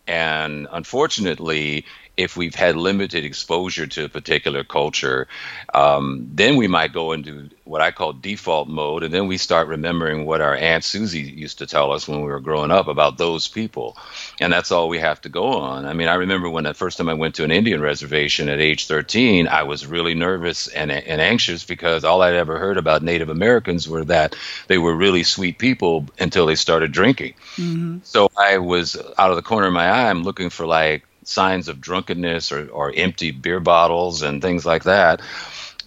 and 0.08 0.68
unfortunately, 0.72 1.86
if 2.16 2.38
we've 2.38 2.54
had 2.54 2.76
limited 2.76 3.26
exposure 3.26 3.88
to 3.88 4.06
a 4.06 4.10
particular 4.10 4.64
culture, 4.64 5.28
um, 5.74 6.30
then 6.34 6.58
we 6.58 6.68
might 6.68 6.94
go 6.94 7.12
into 7.12 7.50
what 7.64 7.82
I 7.82 7.92
call 7.92 8.14
default 8.14 8.68
mode, 8.68 9.04
and 9.04 9.14
then 9.14 9.28
we 9.28 9.38
start 9.38 9.68
remembering 9.68 10.26
what 10.26 10.42
our 10.42 10.54
Aunt 10.54 10.84
Susie 10.84 11.22
used 11.22 11.60
to 11.60 11.66
tell 11.66 11.92
us 11.92 12.08
when 12.08 12.20
we 12.20 12.28
were 12.28 12.40
growing 12.40 12.70
up 12.70 12.88
about 12.88 13.18
those 13.18 13.48
people, 13.48 13.98
and 14.40 14.54
that's 14.54 14.72
all 14.72 14.90
we 14.90 15.00
have 15.00 15.22
to 15.22 15.30
go 15.30 15.46
on. 15.46 15.86
I 15.86 15.94
mean, 15.94 16.08
I 16.08 16.16
remember 16.16 16.50
when 16.50 16.66
the 16.66 16.74
first 16.74 16.98
time 16.98 17.10
I 17.10 17.16
went 17.16 17.36
to 17.36 17.44
an 17.46 17.52
Indian 17.52 17.82
reservation 17.82 18.50
at 18.50 18.60
age 18.60 18.86
13, 18.86 19.48
I 19.48 19.64
was 19.64 19.88
really 19.88 20.14
nervous 20.14 20.68
and, 20.68 20.92
and 20.92 21.22
anxious 21.22 21.64
because 21.64 22.04
all 22.04 22.22
I'd 22.22 22.36
ever 22.36 22.60
heard 22.60 22.78
about 22.78 23.02
Native 23.02 23.30
Americans 23.30 23.88
were 23.88 24.04
that 24.06 24.36
they 24.68 24.78
were 24.78 24.94
really 24.94 25.24
sweet 25.24 25.58
people 25.58 26.06
until 26.20 26.46
they 26.46 26.56
started 26.56 26.92
drinking. 26.92 27.34
Mm-hmm. 27.56 28.00
So 28.04 28.30
I 28.38 28.60
was 28.60 28.98
out 29.18 29.32
of 29.32 29.36
the 29.36 29.42
corner 29.42 29.68
of 29.68 29.74
my 29.74 29.88
eye, 29.88 30.10
I'm 30.10 30.24
looking 30.24 30.50
for 30.52 30.68
like 30.68 31.06
signs 31.28 31.68
of 31.68 31.82
drunkenness 31.82 32.52
or, 32.52 32.68
or 32.70 32.92
empty 32.96 33.32
beer 33.32 33.60
bottles 33.60 34.22
and 34.22 34.42
things 34.42 34.66
like 34.66 34.84
that 34.84 35.22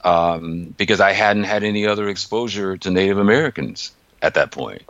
um, 0.07 0.75
because 0.79 1.01
I 1.01 1.13
hadn't 1.13 1.45
had 1.45 1.65
any 1.65 1.87
other 1.87 2.09
exposure 2.09 2.77
to 2.77 2.91
Native 2.91 3.19
Americans 3.19 3.93
at 4.23 4.35
that 4.35 4.53
point. 4.53 4.83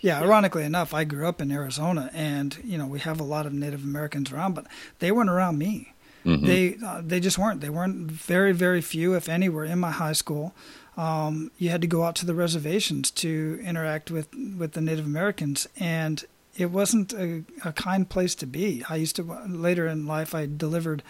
Yeah, 0.00 0.20
ironically 0.20 0.62
enough, 0.62 0.94
I 0.94 1.02
grew 1.02 1.26
up 1.26 1.40
in 1.40 1.50
Arizona, 1.50 2.08
and 2.14 2.56
you 2.62 2.78
know 2.78 2.86
we 2.86 3.00
have 3.00 3.18
a 3.18 3.24
lot 3.24 3.46
of 3.46 3.52
Native 3.52 3.82
Americans 3.82 4.30
around, 4.30 4.54
but 4.54 4.66
they 5.00 5.10
weren't 5.10 5.28
around 5.28 5.58
me. 5.58 5.92
Mm-hmm. 6.24 6.46
They 6.46 6.76
uh, 6.84 7.02
they 7.04 7.18
just 7.18 7.36
weren't. 7.36 7.60
They 7.60 7.68
weren't 7.68 8.08
very 8.10 8.52
very 8.52 8.80
few, 8.80 9.14
if 9.14 9.28
any, 9.28 9.48
were 9.48 9.64
in 9.64 9.80
my 9.80 9.90
high 9.90 10.12
school. 10.12 10.54
Um, 10.96 11.50
you 11.58 11.70
had 11.70 11.80
to 11.80 11.88
go 11.88 12.04
out 12.04 12.14
to 12.16 12.26
the 12.26 12.34
reservations 12.34 13.10
to 13.12 13.60
interact 13.64 14.12
with 14.12 14.28
with 14.56 14.72
the 14.72 14.80
Native 14.80 15.04
Americans, 15.06 15.66
and 15.80 16.24
it 16.58 16.70
wasn't 16.72 17.12
a, 17.12 17.44
a 17.64 17.72
kind 17.72 18.08
place 18.08 18.34
to 18.34 18.46
be. 18.46 18.84
I 18.90 18.96
used 18.96 19.16
to 19.16 19.22
later 19.46 19.86
in 19.86 20.06
life 20.06 20.34
I 20.34 20.46
delivered, 20.46 21.02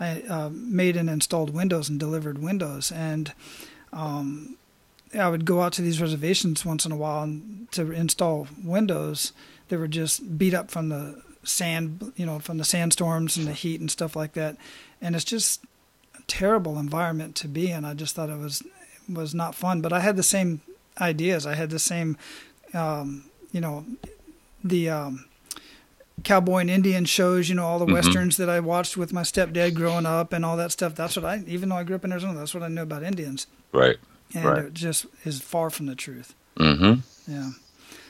I 0.00 0.22
uh, 0.22 0.48
made 0.50 0.96
and 0.96 1.10
installed 1.10 1.50
windows 1.50 1.88
and 1.88 2.00
delivered 2.00 2.38
windows, 2.38 2.90
and 2.90 3.32
um, 3.92 4.56
I 5.16 5.28
would 5.28 5.44
go 5.44 5.60
out 5.60 5.74
to 5.74 5.82
these 5.82 6.00
reservations 6.00 6.64
once 6.64 6.86
in 6.86 6.90
a 6.90 6.96
while 6.96 7.22
and 7.22 7.70
to 7.72 7.92
install 7.92 8.48
windows. 8.64 9.32
They 9.68 9.76
were 9.76 9.88
just 9.88 10.38
beat 10.38 10.54
up 10.54 10.70
from 10.70 10.88
the 10.88 11.22
sand, 11.44 12.12
you 12.16 12.24
know, 12.24 12.38
from 12.38 12.56
the 12.56 12.64
sandstorms 12.64 13.36
and 13.36 13.46
the 13.46 13.52
heat 13.52 13.80
and 13.80 13.90
stuff 13.90 14.16
like 14.16 14.32
that, 14.32 14.56
and 15.02 15.14
it's 15.14 15.24
just 15.24 15.62
a 16.18 16.22
terrible 16.26 16.78
environment 16.78 17.36
to 17.36 17.48
be 17.48 17.70
in. 17.70 17.84
I 17.84 17.92
just 17.92 18.16
thought 18.16 18.30
it 18.30 18.38
was 18.38 18.62
was 19.06 19.34
not 19.34 19.54
fun, 19.54 19.82
but 19.82 19.92
I 19.92 20.00
had 20.00 20.16
the 20.16 20.22
same 20.22 20.62
ideas. 20.98 21.46
I 21.46 21.54
had 21.54 21.68
the 21.68 21.78
same, 21.78 22.16
um, 22.72 23.24
you 23.52 23.60
know, 23.60 23.84
the 24.64 24.88
um, 24.88 25.26
cowboy 26.24 26.58
and 26.58 26.70
Indian 26.70 27.04
shows, 27.04 27.48
you 27.48 27.54
know, 27.54 27.64
all 27.64 27.78
the 27.78 27.84
mm-hmm. 27.84 27.94
westerns 27.94 28.36
that 28.38 28.48
I 28.48 28.60
watched 28.60 28.96
with 28.96 29.12
my 29.12 29.22
stepdad 29.22 29.74
growing 29.74 30.06
up 30.06 30.32
and 30.32 30.44
all 30.44 30.56
that 30.56 30.72
stuff. 30.72 30.94
That's 30.94 31.16
what 31.16 31.24
I, 31.24 31.42
even 31.46 31.68
though 31.68 31.76
I 31.76 31.84
grew 31.84 31.96
up 31.96 32.04
in 32.04 32.12
Arizona, 32.12 32.38
that's 32.38 32.54
what 32.54 32.62
I 32.62 32.68
knew 32.68 32.82
about 32.82 33.02
Indians. 33.02 33.46
Right. 33.72 33.98
And 34.34 34.44
right. 34.44 34.64
it 34.64 34.74
just 34.74 35.06
is 35.24 35.40
far 35.40 35.70
from 35.70 35.86
the 35.86 35.94
truth. 35.94 36.34
Mm-hmm. 36.56 37.32
Yeah. 37.32 37.50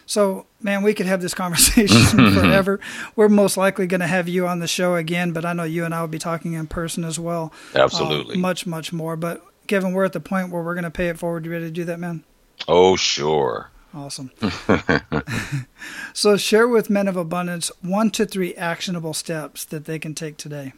So, 0.06 0.46
man, 0.60 0.82
we 0.82 0.94
could 0.94 1.06
have 1.06 1.22
this 1.22 1.34
conversation 1.34 2.32
forever. 2.34 2.78
We're 3.16 3.28
most 3.28 3.56
likely 3.56 3.86
going 3.86 4.00
to 4.00 4.06
have 4.06 4.28
you 4.28 4.46
on 4.46 4.60
the 4.60 4.68
show 4.68 4.94
again, 4.94 5.32
but 5.32 5.44
I 5.44 5.52
know 5.52 5.64
you 5.64 5.84
and 5.84 5.94
I 5.94 6.00
will 6.00 6.08
be 6.08 6.18
talking 6.18 6.52
in 6.52 6.66
person 6.66 7.04
as 7.04 7.18
well. 7.18 7.52
Absolutely. 7.74 8.36
Uh, 8.36 8.38
much, 8.38 8.66
much 8.66 8.92
more. 8.92 9.16
But, 9.16 9.44
Kevin, 9.66 9.92
we're 9.92 10.04
at 10.04 10.12
the 10.12 10.20
point 10.20 10.50
where 10.50 10.62
we're 10.62 10.74
going 10.74 10.84
to 10.84 10.90
pay 10.90 11.08
it 11.08 11.18
forward. 11.18 11.44
You 11.44 11.52
ready 11.52 11.64
to 11.66 11.70
do 11.70 11.84
that, 11.84 11.98
man? 11.98 12.22
Oh, 12.68 12.96
sure. 12.96 13.70
Awesome. 13.94 14.32
so, 16.12 16.36
share 16.36 16.66
with 16.66 16.90
men 16.90 17.06
of 17.06 17.16
abundance 17.16 17.70
one 17.80 18.10
to 18.10 18.26
three 18.26 18.54
actionable 18.56 19.14
steps 19.14 19.64
that 19.66 19.84
they 19.84 20.00
can 20.00 20.14
take 20.14 20.36
today. 20.36 20.72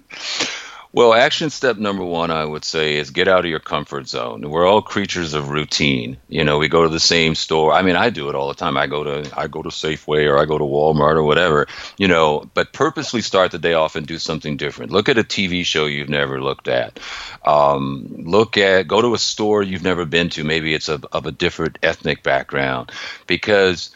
Well, 0.97 1.13
action 1.13 1.51
step 1.51 1.77
number 1.77 2.07
one, 2.07 2.31
I 2.31 2.43
would 2.43 2.65
say, 2.65 2.97
is 2.97 3.11
get 3.11 3.29
out 3.29 3.45
of 3.45 3.51
your 3.51 3.61
comfort 3.61 4.09
zone. 4.09 4.49
We're 4.49 4.67
all 4.67 4.81
creatures 4.81 5.35
of 5.35 5.51
routine. 5.51 6.17
You 6.27 6.43
know, 6.43 6.57
we 6.57 6.69
go 6.69 6.85
to 6.85 6.89
the 6.89 6.99
same 6.99 7.35
store. 7.35 7.75
I 7.75 7.83
mean, 7.83 7.97
I 7.97 8.09
do 8.09 8.31
it 8.31 8.35
all 8.35 8.49
the 8.49 8.55
time. 8.55 8.79
I 8.79 8.87
go 8.87 9.05
to 9.05 9.31
I 9.39 9.47
go 9.47 9.61
to 9.61 9.69
Safeway 9.69 10.27
or 10.27 10.39
I 10.39 10.47
go 10.47 10.57
to 10.57 10.65
Walmart 10.65 11.17
or 11.17 11.23
whatever. 11.23 11.67
You 11.99 12.09
know, 12.09 12.49
but 12.55 12.73
purposely 12.73 13.21
start 13.21 13.51
the 13.51 13.59
day 13.59 13.75
off 13.75 13.95
and 13.95 14.07
do 14.07 14.19
something 14.19 14.57
different. 14.57 14.91
Look 14.91 15.11
at 15.11 15.19
a 15.19 15.23
TV 15.23 15.67
show 15.67 15.85
you've 15.85 16.09
never 16.09 16.41
looked 16.41 16.67
at. 16.67 16.99
Um, 17.45 18.07
look 18.25 18.57
at 18.57 18.89
go 18.89 19.03
to 19.03 19.13
a 19.13 19.19
store 19.19 19.63
you've 19.63 19.83
never 19.83 20.07
been 20.07 20.31
to. 20.31 20.45
Maybe 20.45 20.73
it's 20.73 20.89
a, 20.89 20.99
of 21.13 21.27
a 21.27 21.31
different 21.31 21.79
ethnic 21.83 22.23
background, 22.23 22.91
because 23.27 23.91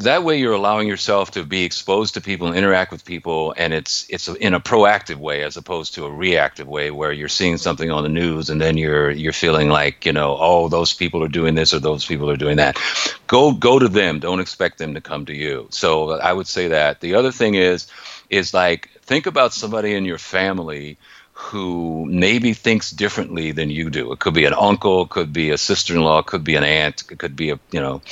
that 0.00 0.24
way 0.24 0.38
you're 0.38 0.54
allowing 0.54 0.88
yourself 0.88 1.32
to 1.32 1.44
be 1.44 1.64
exposed 1.64 2.14
to 2.14 2.20
people 2.20 2.46
and 2.46 2.56
interact 2.56 2.90
with 2.90 3.04
people 3.04 3.54
and 3.56 3.72
it's 3.74 4.06
it's 4.08 4.28
in 4.28 4.54
a 4.54 4.60
proactive 4.60 5.16
way 5.16 5.42
as 5.42 5.56
opposed 5.56 5.94
to 5.94 6.06
a 6.06 6.10
reactive 6.10 6.66
way 6.66 6.90
where 6.90 7.12
you're 7.12 7.28
seeing 7.28 7.58
something 7.58 7.90
on 7.90 8.02
the 8.02 8.08
news 8.08 8.48
and 8.50 8.60
then 8.60 8.76
you're 8.76 9.10
you're 9.10 9.32
feeling 9.32 9.68
like 9.68 10.06
you 10.06 10.12
know 10.12 10.36
oh 10.40 10.68
those 10.68 10.94
people 10.94 11.22
are 11.22 11.28
doing 11.28 11.54
this 11.54 11.74
or 11.74 11.78
those 11.78 12.04
people 12.04 12.30
are 12.30 12.36
doing 12.36 12.56
that. 12.56 12.78
Go 13.26 13.52
go 13.52 13.78
to 13.78 13.88
them. 13.88 14.20
Don't 14.20 14.40
expect 14.40 14.78
them 14.78 14.94
to 14.94 15.00
come 15.00 15.26
to 15.26 15.34
you. 15.34 15.66
So 15.70 16.12
i 16.12 16.32
would 16.32 16.46
say 16.46 16.68
that. 16.68 17.00
The 17.00 17.14
other 17.14 17.32
thing 17.32 17.54
is 17.54 17.86
is 18.30 18.54
like 18.54 18.90
think 19.02 19.26
about 19.26 19.52
somebody 19.52 19.94
in 19.94 20.04
your 20.04 20.18
family 20.18 20.96
who 21.32 22.06
maybe 22.06 22.52
thinks 22.52 22.90
differently 22.90 23.52
than 23.52 23.70
you 23.70 23.88
do. 23.88 24.12
It 24.12 24.18
could 24.18 24.34
be 24.34 24.44
an 24.44 24.52
uncle, 24.52 25.06
could 25.06 25.32
be 25.32 25.50
a 25.50 25.58
sister-in-law, 25.58 26.22
could 26.22 26.44
be 26.44 26.56
an 26.56 26.64
aunt, 26.64 27.04
it 27.10 27.18
could 27.18 27.34
be 27.36 27.50
a 27.50 27.58
you 27.70 27.80
know 27.80 28.02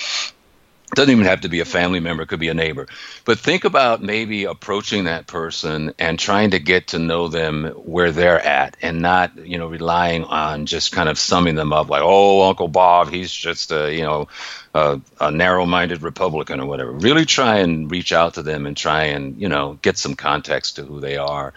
doesn't 0.94 1.12
even 1.12 1.26
have 1.26 1.42
to 1.42 1.48
be 1.48 1.60
a 1.60 1.64
family 1.64 2.00
member 2.00 2.22
it 2.22 2.28
could 2.28 2.40
be 2.40 2.48
a 2.48 2.54
neighbor. 2.54 2.86
But 3.24 3.38
think 3.38 3.64
about 3.64 4.02
maybe 4.02 4.44
approaching 4.44 5.04
that 5.04 5.26
person 5.26 5.92
and 5.98 6.18
trying 6.18 6.50
to 6.50 6.58
get 6.58 6.88
to 6.88 6.98
know 6.98 7.28
them 7.28 7.66
where 7.76 8.10
they're 8.10 8.40
at 8.40 8.76
and 8.80 9.00
not 9.00 9.46
you 9.46 9.58
know 9.58 9.66
relying 9.66 10.24
on 10.24 10.66
just 10.66 10.92
kind 10.92 11.08
of 11.08 11.18
summing 11.18 11.56
them 11.56 11.72
up 11.72 11.88
like 11.88 12.02
oh 12.04 12.48
uncle 12.48 12.68
bob 12.68 13.10
he's 13.10 13.32
just 13.32 13.70
a 13.70 13.94
you 13.94 14.02
know 14.02 14.28
a, 14.74 15.00
a 15.20 15.30
narrow-minded 15.30 16.02
republican 16.02 16.60
or 16.60 16.66
whatever. 16.66 16.92
Really 16.92 17.24
try 17.24 17.58
and 17.58 17.90
reach 17.90 18.12
out 18.12 18.34
to 18.34 18.42
them 18.42 18.66
and 18.66 18.76
try 18.76 19.04
and 19.04 19.40
you 19.40 19.48
know 19.48 19.78
get 19.82 19.98
some 19.98 20.14
context 20.14 20.76
to 20.76 20.84
who 20.84 21.00
they 21.00 21.16
are. 21.16 21.52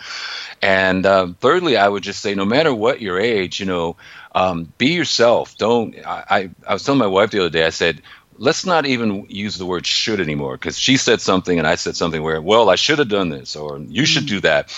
And 0.61 1.05
uh, 1.05 1.27
thirdly 1.39 1.77
i 1.77 1.87
would 1.87 2.03
just 2.03 2.21
say 2.21 2.35
no 2.35 2.45
matter 2.45 2.73
what 2.73 3.01
your 3.01 3.19
age 3.19 3.59
you 3.59 3.65
know 3.65 3.95
um, 4.33 4.71
be 4.77 4.93
yourself. 4.93 5.57
Don't 5.57 5.95
I, 6.05 6.23
I, 6.29 6.49
I 6.67 6.73
was 6.73 6.83
telling 6.83 6.99
my 6.99 7.07
wife 7.07 7.31
the 7.31 7.39
other 7.39 7.49
day 7.49 7.65
i 7.65 7.69
said 7.69 8.01
let's 8.41 8.65
not 8.65 8.87
even 8.87 9.27
use 9.29 9.55
the 9.57 9.67
word 9.67 9.85
should 9.85 10.19
anymore 10.19 10.57
because 10.57 10.75
she 10.75 10.97
said 10.97 11.21
something 11.21 11.59
and 11.59 11.67
I 11.67 11.75
said 11.75 11.95
something 11.95 12.23
where, 12.23 12.41
well, 12.41 12.71
I 12.71 12.75
should 12.75 12.97
have 12.97 13.07
done 13.07 13.29
this 13.29 13.55
or 13.55 13.77
you 13.77 14.03
should 14.07 14.25
do 14.25 14.39
that. 14.39 14.75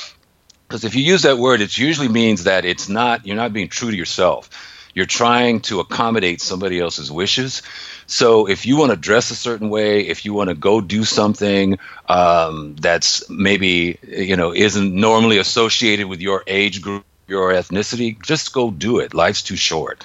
Because 0.68 0.84
if 0.84 0.96
you 0.96 1.04
use 1.04 1.22
that 1.22 1.38
word, 1.38 1.62
it 1.62 1.78
usually 1.78 2.10
means 2.10 2.44
that 2.44 2.66
it's 2.66 2.90
not, 2.90 3.26
you're 3.26 3.38
not 3.38 3.54
being 3.54 3.70
true 3.70 3.90
to 3.90 3.96
yourself. 3.96 4.50
You're 4.94 5.06
trying 5.06 5.62
to 5.62 5.80
accommodate 5.80 6.42
somebody 6.42 6.78
else's 6.78 7.10
wishes. 7.10 7.62
So 8.06 8.50
if 8.50 8.66
you 8.66 8.76
want 8.76 8.92
to 8.92 8.98
dress 8.98 9.32
a 9.32 9.36
certain 9.36 9.70
way, 9.70 10.02
if 10.08 10.26
you 10.26 10.34
want 10.34 10.50
to 10.50 10.56
go 10.56 10.82
do 10.82 11.06
something 11.06 11.80
um, 12.10 12.76
that's 12.76 13.30
maybe, 13.30 13.98
you 14.06 14.36
know, 14.36 14.54
isn't 14.54 14.94
normally 14.94 15.38
associated 15.38 16.08
with 16.08 16.20
your 16.20 16.44
age 16.48 16.82
group, 16.82 17.06
your 17.30 17.54
ethnicity, 17.54 18.22
just 18.22 18.54
go 18.54 18.72
do 18.72 19.00
it. 19.00 19.14
Life's 19.14 19.42
too 19.42 19.56
short. 19.56 20.04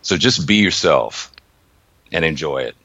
So 0.00 0.16
just 0.16 0.46
be 0.46 0.56
yourself 0.56 1.32
and 2.12 2.24
enjoy 2.24 2.62
it. 2.62 2.76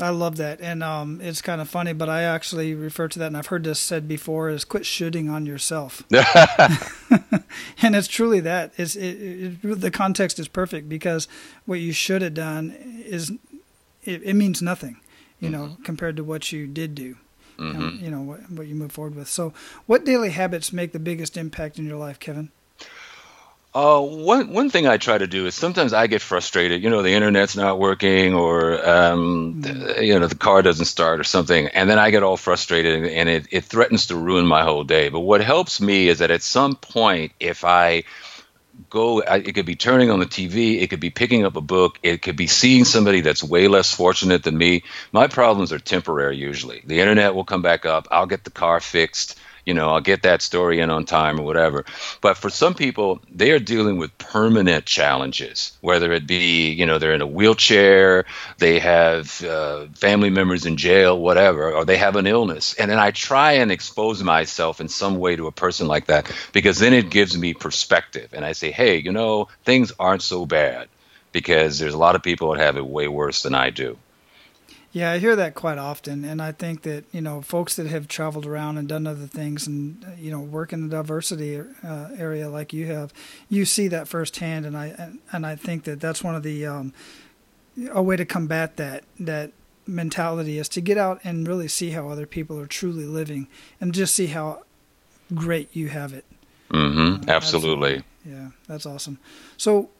I 0.00 0.08
love 0.08 0.36
that, 0.38 0.60
and 0.60 0.82
um, 0.82 1.20
it's 1.20 1.40
kind 1.40 1.60
of 1.60 1.68
funny, 1.68 1.92
but 1.92 2.08
I 2.08 2.22
actually 2.22 2.74
refer 2.74 3.06
to 3.06 3.18
that, 3.20 3.26
and 3.28 3.36
I've 3.36 3.46
heard 3.46 3.62
this 3.62 3.78
said 3.78 4.08
before: 4.08 4.48
is 4.48 4.64
quit 4.64 4.84
shooting 4.84 5.28
on 5.28 5.46
yourself. 5.46 6.02
and 7.82 7.94
it's 7.94 8.08
truly 8.08 8.40
that. 8.40 8.72
It's 8.76 8.96
it, 8.96 9.62
it, 9.62 9.80
the 9.80 9.92
context 9.92 10.40
is 10.40 10.48
perfect 10.48 10.88
because 10.88 11.28
what 11.64 11.78
you 11.78 11.92
should 11.92 12.22
have 12.22 12.34
done 12.34 12.74
is 13.06 13.30
it, 14.02 14.22
it 14.24 14.34
means 14.34 14.60
nothing, 14.60 14.98
you 15.38 15.48
mm-hmm. 15.48 15.66
know, 15.66 15.76
compared 15.84 16.16
to 16.16 16.24
what 16.24 16.50
you 16.50 16.66
did 16.66 16.94
do. 16.94 17.16
Mm-hmm. 17.58 17.82
And, 17.82 18.00
you 18.00 18.10
know 18.10 18.22
what, 18.22 18.50
what 18.50 18.66
you 18.66 18.74
move 18.74 18.90
forward 18.90 19.14
with. 19.14 19.28
So, 19.28 19.52
what 19.86 20.04
daily 20.04 20.30
habits 20.30 20.72
make 20.72 20.90
the 20.90 20.98
biggest 20.98 21.36
impact 21.36 21.78
in 21.78 21.86
your 21.86 21.98
life, 21.98 22.18
Kevin? 22.18 22.50
Uh, 23.74 24.00
one 24.00 24.52
one 24.52 24.70
thing 24.70 24.86
I 24.86 24.98
try 24.98 25.18
to 25.18 25.26
do 25.26 25.46
is 25.46 25.56
sometimes 25.56 25.92
I 25.92 26.06
get 26.06 26.22
frustrated. 26.22 26.84
You 26.84 26.90
know, 26.90 27.02
the 27.02 27.14
internet's 27.14 27.56
not 27.56 27.80
working, 27.80 28.32
or 28.32 28.88
um, 28.88 29.62
mm. 29.62 30.00
you 30.06 30.16
know, 30.18 30.28
the 30.28 30.36
car 30.36 30.62
doesn't 30.62 30.84
start, 30.84 31.18
or 31.18 31.24
something, 31.24 31.66
and 31.66 31.90
then 31.90 31.98
I 31.98 32.10
get 32.10 32.22
all 32.22 32.36
frustrated, 32.36 33.04
and 33.04 33.28
it 33.28 33.48
it 33.50 33.64
threatens 33.64 34.06
to 34.06 34.16
ruin 34.16 34.46
my 34.46 34.62
whole 34.62 34.84
day. 34.84 35.08
But 35.08 35.20
what 35.20 35.40
helps 35.40 35.80
me 35.80 36.06
is 36.06 36.20
that 36.20 36.30
at 36.30 36.42
some 36.42 36.76
point, 36.76 37.32
if 37.40 37.64
I 37.64 38.04
go 38.90 39.20
it 39.20 39.54
could 39.54 39.66
be 39.66 39.76
turning 39.76 40.10
on 40.10 40.18
the 40.18 40.26
tv 40.26 40.82
it 40.82 40.90
could 40.90 40.98
be 40.98 41.10
picking 41.10 41.44
up 41.44 41.54
a 41.54 41.60
book 41.60 41.98
it 42.02 42.22
could 42.22 42.34
be 42.34 42.48
seeing 42.48 42.84
somebody 42.84 43.20
that's 43.20 43.42
way 43.42 43.68
less 43.68 43.94
fortunate 43.94 44.42
than 44.42 44.58
me 44.58 44.82
my 45.12 45.28
problems 45.28 45.72
are 45.72 45.78
temporary 45.78 46.36
usually 46.36 46.82
the 46.84 46.98
internet 46.98 47.36
will 47.36 47.44
come 47.44 47.62
back 47.62 47.86
up 47.86 48.08
i'll 48.10 48.26
get 48.26 48.42
the 48.42 48.50
car 48.50 48.80
fixed 48.80 49.38
you 49.64 49.74
know, 49.74 49.90
I'll 49.90 50.00
get 50.00 50.22
that 50.22 50.42
story 50.42 50.80
in 50.80 50.90
on 50.90 51.04
time 51.04 51.40
or 51.40 51.44
whatever. 51.44 51.84
But 52.20 52.36
for 52.36 52.50
some 52.50 52.74
people, 52.74 53.20
they 53.32 53.50
are 53.52 53.58
dealing 53.58 53.98
with 53.98 54.16
permanent 54.18 54.84
challenges, 54.84 55.76
whether 55.80 56.12
it 56.12 56.26
be, 56.26 56.70
you 56.70 56.86
know, 56.86 56.98
they're 56.98 57.14
in 57.14 57.22
a 57.22 57.26
wheelchair, 57.26 58.24
they 58.58 58.78
have 58.78 59.42
uh, 59.42 59.86
family 59.94 60.30
members 60.30 60.66
in 60.66 60.76
jail, 60.76 61.18
whatever, 61.18 61.72
or 61.72 61.84
they 61.84 61.96
have 61.96 62.16
an 62.16 62.26
illness. 62.26 62.74
And 62.74 62.90
then 62.90 62.98
I 62.98 63.10
try 63.10 63.52
and 63.52 63.72
expose 63.72 64.22
myself 64.22 64.80
in 64.80 64.88
some 64.88 65.16
way 65.16 65.36
to 65.36 65.46
a 65.46 65.52
person 65.52 65.86
like 65.86 66.06
that 66.06 66.30
because 66.52 66.78
then 66.78 66.92
it 66.92 67.10
gives 67.10 67.36
me 67.36 67.54
perspective. 67.54 68.30
And 68.32 68.44
I 68.44 68.52
say, 68.52 68.70
hey, 68.70 68.98
you 68.98 69.12
know, 69.12 69.48
things 69.64 69.92
aren't 69.98 70.22
so 70.22 70.46
bad 70.46 70.88
because 71.32 71.78
there's 71.78 71.94
a 71.94 71.98
lot 71.98 72.14
of 72.14 72.22
people 72.22 72.52
that 72.52 72.60
have 72.60 72.76
it 72.76 72.86
way 72.86 73.08
worse 73.08 73.42
than 73.42 73.54
I 73.54 73.70
do. 73.70 73.98
Yeah, 74.94 75.10
I 75.10 75.18
hear 75.18 75.34
that 75.34 75.56
quite 75.56 75.76
often, 75.76 76.24
and 76.24 76.40
I 76.40 76.52
think 76.52 76.82
that 76.82 77.04
you 77.10 77.20
know 77.20 77.42
folks 77.42 77.74
that 77.74 77.88
have 77.88 78.06
traveled 78.06 78.46
around 78.46 78.78
and 78.78 78.88
done 78.88 79.08
other 79.08 79.26
things, 79.26 79.66
and 79.66 80.06
you 80.16 80.30
know 80.30 80.38
work 80.38 80.72
in 80.72 80.88
the 80.88 80.96
diversity 80.96 81.60
uh, 81.82 82.10
area 82.16 82.48
like 82.48 82.72
you 82.72 82.86
have, 82.86 83.12
you 83.48 83.64
see 83.64 83.88
that 83.88 84.06
firsthand, 84.06 84.64
and 84.64 84.76
I 84.76 85.10
and 85.32 85.44
I 85.44 85.56
think 85.56 85.82
that 85.84 86.00
that's 86.00 86.22
one 86.22 86.36
of 86.36 86.44
the 86.44 86.64
um, 86.66 86.94
a 87.90 88.00
way 88.00 88.14
to 88.14 88.24
combat 88.24 88.76
that 88.76 89.02
that 89.18 89.50
mentality 89.84 90.58
is 90.58 90.68
to 90.68 90.80
get 90.80 90.96
out 90.96 91.20
and 91.24 91.48
really 91.48 91.66
see 91.66 91.90
how 91.90 92.08
other 92.08 92.24
people 92.24 92.60
are 92.60 92.68
truly 92.68 93.04
living, 93.04 93.48
and 93.80 93.92
just 93.92 94.14
see 94.14 94.28
how 94.28 94.62
great 95.34 95.74
you 95.74 95.88
have 95.88 96.12
it. 96.12 96.24
Mm-hmm. 96.70 97.28
Uh, 97.28 97.32
absolutely. 97.32 98.04
Yeah, 98.24 98.50
that's 98.68 98.86
awesome. 98.86 99.18
So 99.56 99.90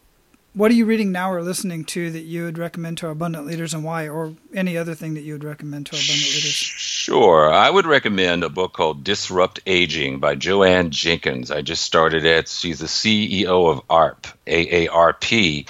what 0.55 0.71
are 0.71 0.75
you 0.75 0.87
reading 0.87 1.11
now 1.11 1.33
or 1.33 1.43
listening 1.43 1.85
to 1.85 2.11
that 2.13 2.23
you 2.23 2.45
would 2.45 2.59
recommend 2.59 2.99
to 2.99 3.07
our 3.07 3.13
abundant 3.13 3.45
leaders 3.45 3.75
and 3.75 3.83
why, 3.83 4.09
or 4.09 4.35
any 4.55 4.79
other 4.79 4.95
thing 4.95 5.15
that 5.15 5.23
you 5.23 5.33
would 5.33 5.43
recommend 5.43 5.87
to 5.87 5.97
our 5.97 6.03
abundant 6.03 6.33
leaders? 6.33 6.55
Sure. 6.55 7.53
I 7.53 7.69
would 7.69 7.87
recommend 7.87 8.45
a 8.45 8.49
book 8.49 8.73
called 8.73 9.03
Disrupt 9.03 9.61
Aging 9.67 10.21
by 10.21 10.37
Jo 10.37 10.63
Ann 10.63 10.91
Jenkins. 10.91 11.51
I 11.51 11.63
just 11.63 11.83
started 11.83 12.25
it. 12.25 12.49
She's 12.49 12.79
the 12.79 12.87
CEO 12.87 13.69
of 13.69 13.83
ARP, 13.91 14.29
AARP. 14.47 15.69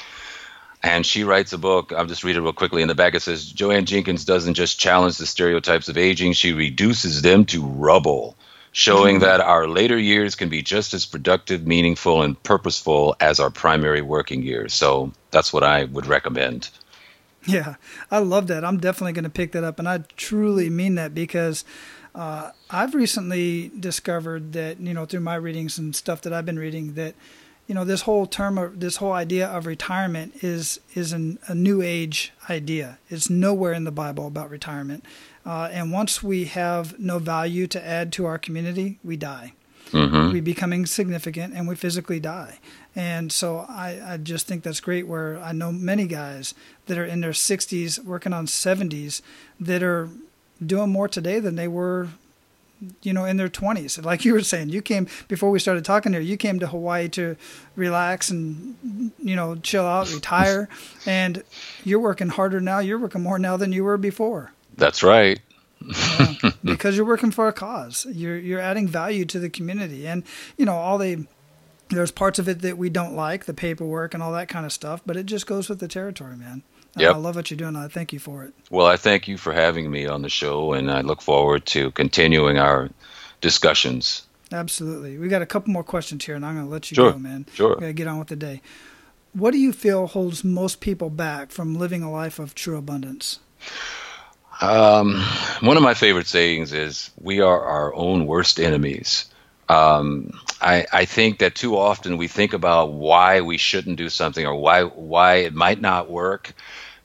And 0.82 1.06
she 1.06 1.24
writes 1.24 1.54
a 1.54 1.58
book. 1.58 1.94
I'll 1.94 2.04
just 2.04 2.22
read 2.22 2.36
it 2.36 2.42
real 2.42 2.52
quickly. 2.52 2.82
In 2.82 2.88
the 2.88 2.94
back, 2.94 3.14
it 3.14 3.20
says 3.20 3.50
Jo 3.50 3.70
Ann 3.70 3.86
Jenkins 3.86 4.26
doesn't 4.26 4.52
just 4.52 4.78
challenge 4.78 5.16
the 5.16 5.24
stereotypes 5.24 5.88
of 5.88 5.96
aging, 5.96 6.34
she 6.34 6.52
reduces 6.52 7.22
them 7.22 7.46
to 7.46 7.64
rubble 7.64 8.36
showing 8.74 9.20
that 9.20 9.40
our 9.40 9.68
later 9.68 9.96
years 9.96 10.34
can 10.34 10.48
be 10.48 10.60
just 10.60 10.94
as 10.94 11.06
productive, 11.06 11.64
meaningful, 11.64 12.22
and 12.22 12.42
purposeful 12.42 13.14
as 13.20 13.38
our 13.38 13.48
primary 13.48 14.02
working 14.02 14.42
years. 14.42 14.74
So 14.74 15.12
that's 15.30 15.52
what 15.52 15.62
I 15.62 15.84
would 15.84 16.06
recommend. 16.06 16.70
Yeah, 17.46 17.76
I 18.10 18.18
love 18.18 18.48
that. 18.48 18.64
I'm 18.64 18.78
definitely 18.78 19.12
going 19.12 19.24
to 19.24 19.30
pick 19.30 19.52
that 19.52 19.62
up. 19.62 19.78
And 19.78 19.88
I 19.88 19.98
truly 20.16 20.70
mean 20.70 20.96
that 20.96 21.14
because 21.14 21.64
uh, 22.16 22.50
I've 22.68 22.96
recently 22.96 23.70
discovered 23.78 24.54
that, 24.54 24.80
you 24.80 24.92
know, 24.92 25.06
through 25.06 25.20
my 25.20 25.36
readings 25.36 25.78
and 25.78 25.94
stuff 25.94 26.22
that 26.22 26.32
I've 26.32 26.46
been 26.46 26.58
reading, 26.58 26.94
that, 26.94 27.14
you 27.68 27.76
know, 27.76 27.84
this 27.84 28.02
whole 28.02 28.26
term 28.26 28.58
of 28.58 28.80
this 28.80 28.96
whole 28.96 29.12
idea 29.12 29.46
of 29.46 29.66
retirement 29.66 30.42
is 30.42 30.80
is 30.94 31.12
an, 31.12 31.38
a 31.46 31.54
new 31.54 31.80
age 31.80 32.32
idea. 32.50 32.98
It's 33.08 33.30
nowhere 33.30 33.72
in 33.72 33.84
the 33.84 33.92
Bible 33.92 34.26
about 34.26 34.50
retirement. 34.50 35.04
Uh, 35.46 35.68
and 35.72 35.92
once 35.92 36.22
we 36.22 36.46
have 36.46 36.98
no 36.98 37.18
value 37.18 37.66
to 37.66 37.86
add 37.86 38.12
to 38.12 38.24
our 38.24 38.38
community, 38.38 38.98
we 39.04 39.16
die. 39.16 39.52
Mm-hmm. 39.90 40.32
We 40.32 40.40
become 40.40 40.72
insignificant 40.72 41.54
and 41.54 41.68
we 41.68 41.76
physically 41.76 42.18
die. 42.18 42.58
And 42.96 43.30
so 43.30 43.66
I, 43.68 44.14
I 44.14 44.16
just 44.16 44.46
think 44.46 44.62
that's 44.62 44.80
great. 44.80 45.06
Where 45.06 45.38
I 45.38 45.52
know 45.52 45.70
many 45.70 46.06
guys 46.06 46.54
that 46.86 46.98
are 46.98 47.04
in 47.04 47.20
their 47.20 47.32
60s, 47.32 48.02
working 48.02 48.32
on 48.32 48.46
70s, 48.46 49.20
that 49.60 49.82
are 49.82 50.08
doing 50.64 50.90
more 50.90 51.08
today 51.08 51.40
than 51.40 51.56
they 51.56 51.68
were 51.68 52.08
you 53.02 53.12
know 53.12 53.24
in 53.24 53.36
their 53.36 53.48
20s 53.48 54.04
like 54.04 54.24
you 54.24 54.32
were 54.32 54.42
saying 54.42 54.68
you 54.68 54.82
came 54.82 55.06
before 55.28 55.50
we 55.50 55.58
started 55.58 55.84
talking 55.84 56.12
here 56.12 56.20
you 56.20 56.36
came 56.36 56.58
to 56.58 56.66
hawaii 56.66 57.08
to 57.08 57.36
relax 57.76 58.30
and 58.30 59.12
you 59.22 59.34
know 59.34 59.56
chill 59.56 59.86
out 59.86 60.12
retire 60.14 60.68
and 61.06 61.42
you're 61.84 62.00
working 62.00 62.28
harder 62.28 62.60
now 62.60 62.80
you're 62.80 62.98
working 62.98 63.22
more 63.22 63.38
now 63.38 63.56
than 63.56 63.72
you 63.72 63.84
were 63.84 63.96
before 63.96 64.52
that's 64.76 65.02
right. 65.02 65.40
uh, 65.94 66.50
because 66.64 66.96
you're 66.96 67.04
working 67.04 67.30
for 67.30 67.48
a 67.48 67.52
cause. 67.52 68.06
You're 68.10 68.38
you're 68.38 68.60
adding 68.60 68.88
value 68.88 69.24
to 69.26 69.38
the 69.38 69.50
community, 69.50 70.06
and 70.06 70.24
you 70.56 70.64
know 70.64 70.74
all 70.74 70.98
the 70.98 71.26
there's 71.90 72.10
parts 72.10 72.38
of 72.38 72.48
it 72.48 72.62
that 72.62 72.78
we 72.78 72.88
don't 72.88 73.14
like, 73.14 73.44
the 73.44 73.54
paperwork 73.54 74.14
and 74.14 74.22
all 74.22 74.32
that 74.32 74.48
kind 74.48 74.64
of 74.64 74.72
stuff, 74.72 75.02
but 75.04 75.16
it 75.16 75.26
just 75.26 75.46
goes 75.46 75.68
with 75.68 75.80
the 75.80 75.88
territory, 75.88 76.36
man. 76.36 76.62
Yeah, 76.96 77.10
I 77.10 77.16
love 77.16 77.36
what 77.36 77.50
you're 77.50 77.58
doing. 77.58 77.76
I 77.76 77.88
thank 77.88 78.12
you 78.12 78.18
for 78.18 78.44
it. 78.44 78.54
Well, 78.70 78.86
I 78.86 78.96
thank 78.96 79.26
you 79.26 79.36
for 79.36 79.52
having 79.52 79.90
me 79.90 80.06
on 80.06 80.22
the 80.22 80.28
show, 80.28 80.72
and 80.72 80.90
I 80.90 81.00
look 81.00 81.20
forward 81.20 81.66
to 81.66 81.90
continuing 81.90 82.58
our 82.58 82.88
discussions. 83.40 84.26
Absolutely. 84.52 85.18
We 85.18 85.28
got 85.28 85.42
a 85.42 85.46
couple 85.46 85.72
more 85.72 85.82
questions 85.82 86.24
here, 86.24 86.36
and 86.36 86.46
I'm 86.46 86.54
going 86.54 86.66
to 86.66 86.72
let 86.72 86.90
you 86.90 86.94
sure. 86.94 87.12
go, 87.12 87.18
man. 87.18 87.46
Sure. 87.52 87.74
Got 87.74 87.86
to 87.86 87.92
get 87.92 88.06
on 88.06 88.18
with 88.18 88.28
the 88.28 88.36
day. 88.36 88.62
What 89.32 89.50
do 89.50 89.58
you 89.58 89.72
feel 89.72 90.06
holds 90.06 90.44
most 90.44 90.80
people 90.80 91.10
back 91.10 91.50
from 91.50 91.74
living 91.74 92.04
a 92.04 92.10
life 92.10 92.38
of 92.38 92.54
true 92.54 92.76
abundance? 92.76 93.40
Um, 94.60 95.20
one 95.60 95.76
of 95.76 95.82
my 95.82 95.94
favorite 95.94 96.26
sayings 96.26 96.72
is, 96.72 97.10
"We 97.20 97.40
are 97.40 97.60
our 97.60 97.94
own 97.94 98.26
worst 98.26 98.60
enemies." 98.60 99.26
Um, 99.68 100.38
I, 100.60 100.86
I 100.92 101.04
think 101.04 101.38
that 101.38 101.54
too 101.54 101.76
often 101.76 102.18
we 102.18 102.28
think 102.28 102.52
about 102.52 102.92
why 102.92 103.40
we 103.40 103.56
shouldn't 103.56 103.96
do 103.96 104.08
something 104.08 104.46
or 104.46 104.54
why 104.54 104.82
why 104.82 105.36
it 105.36 105.54
might 105.54 105.80
not 105.80 106.10
work, 106.10 106.54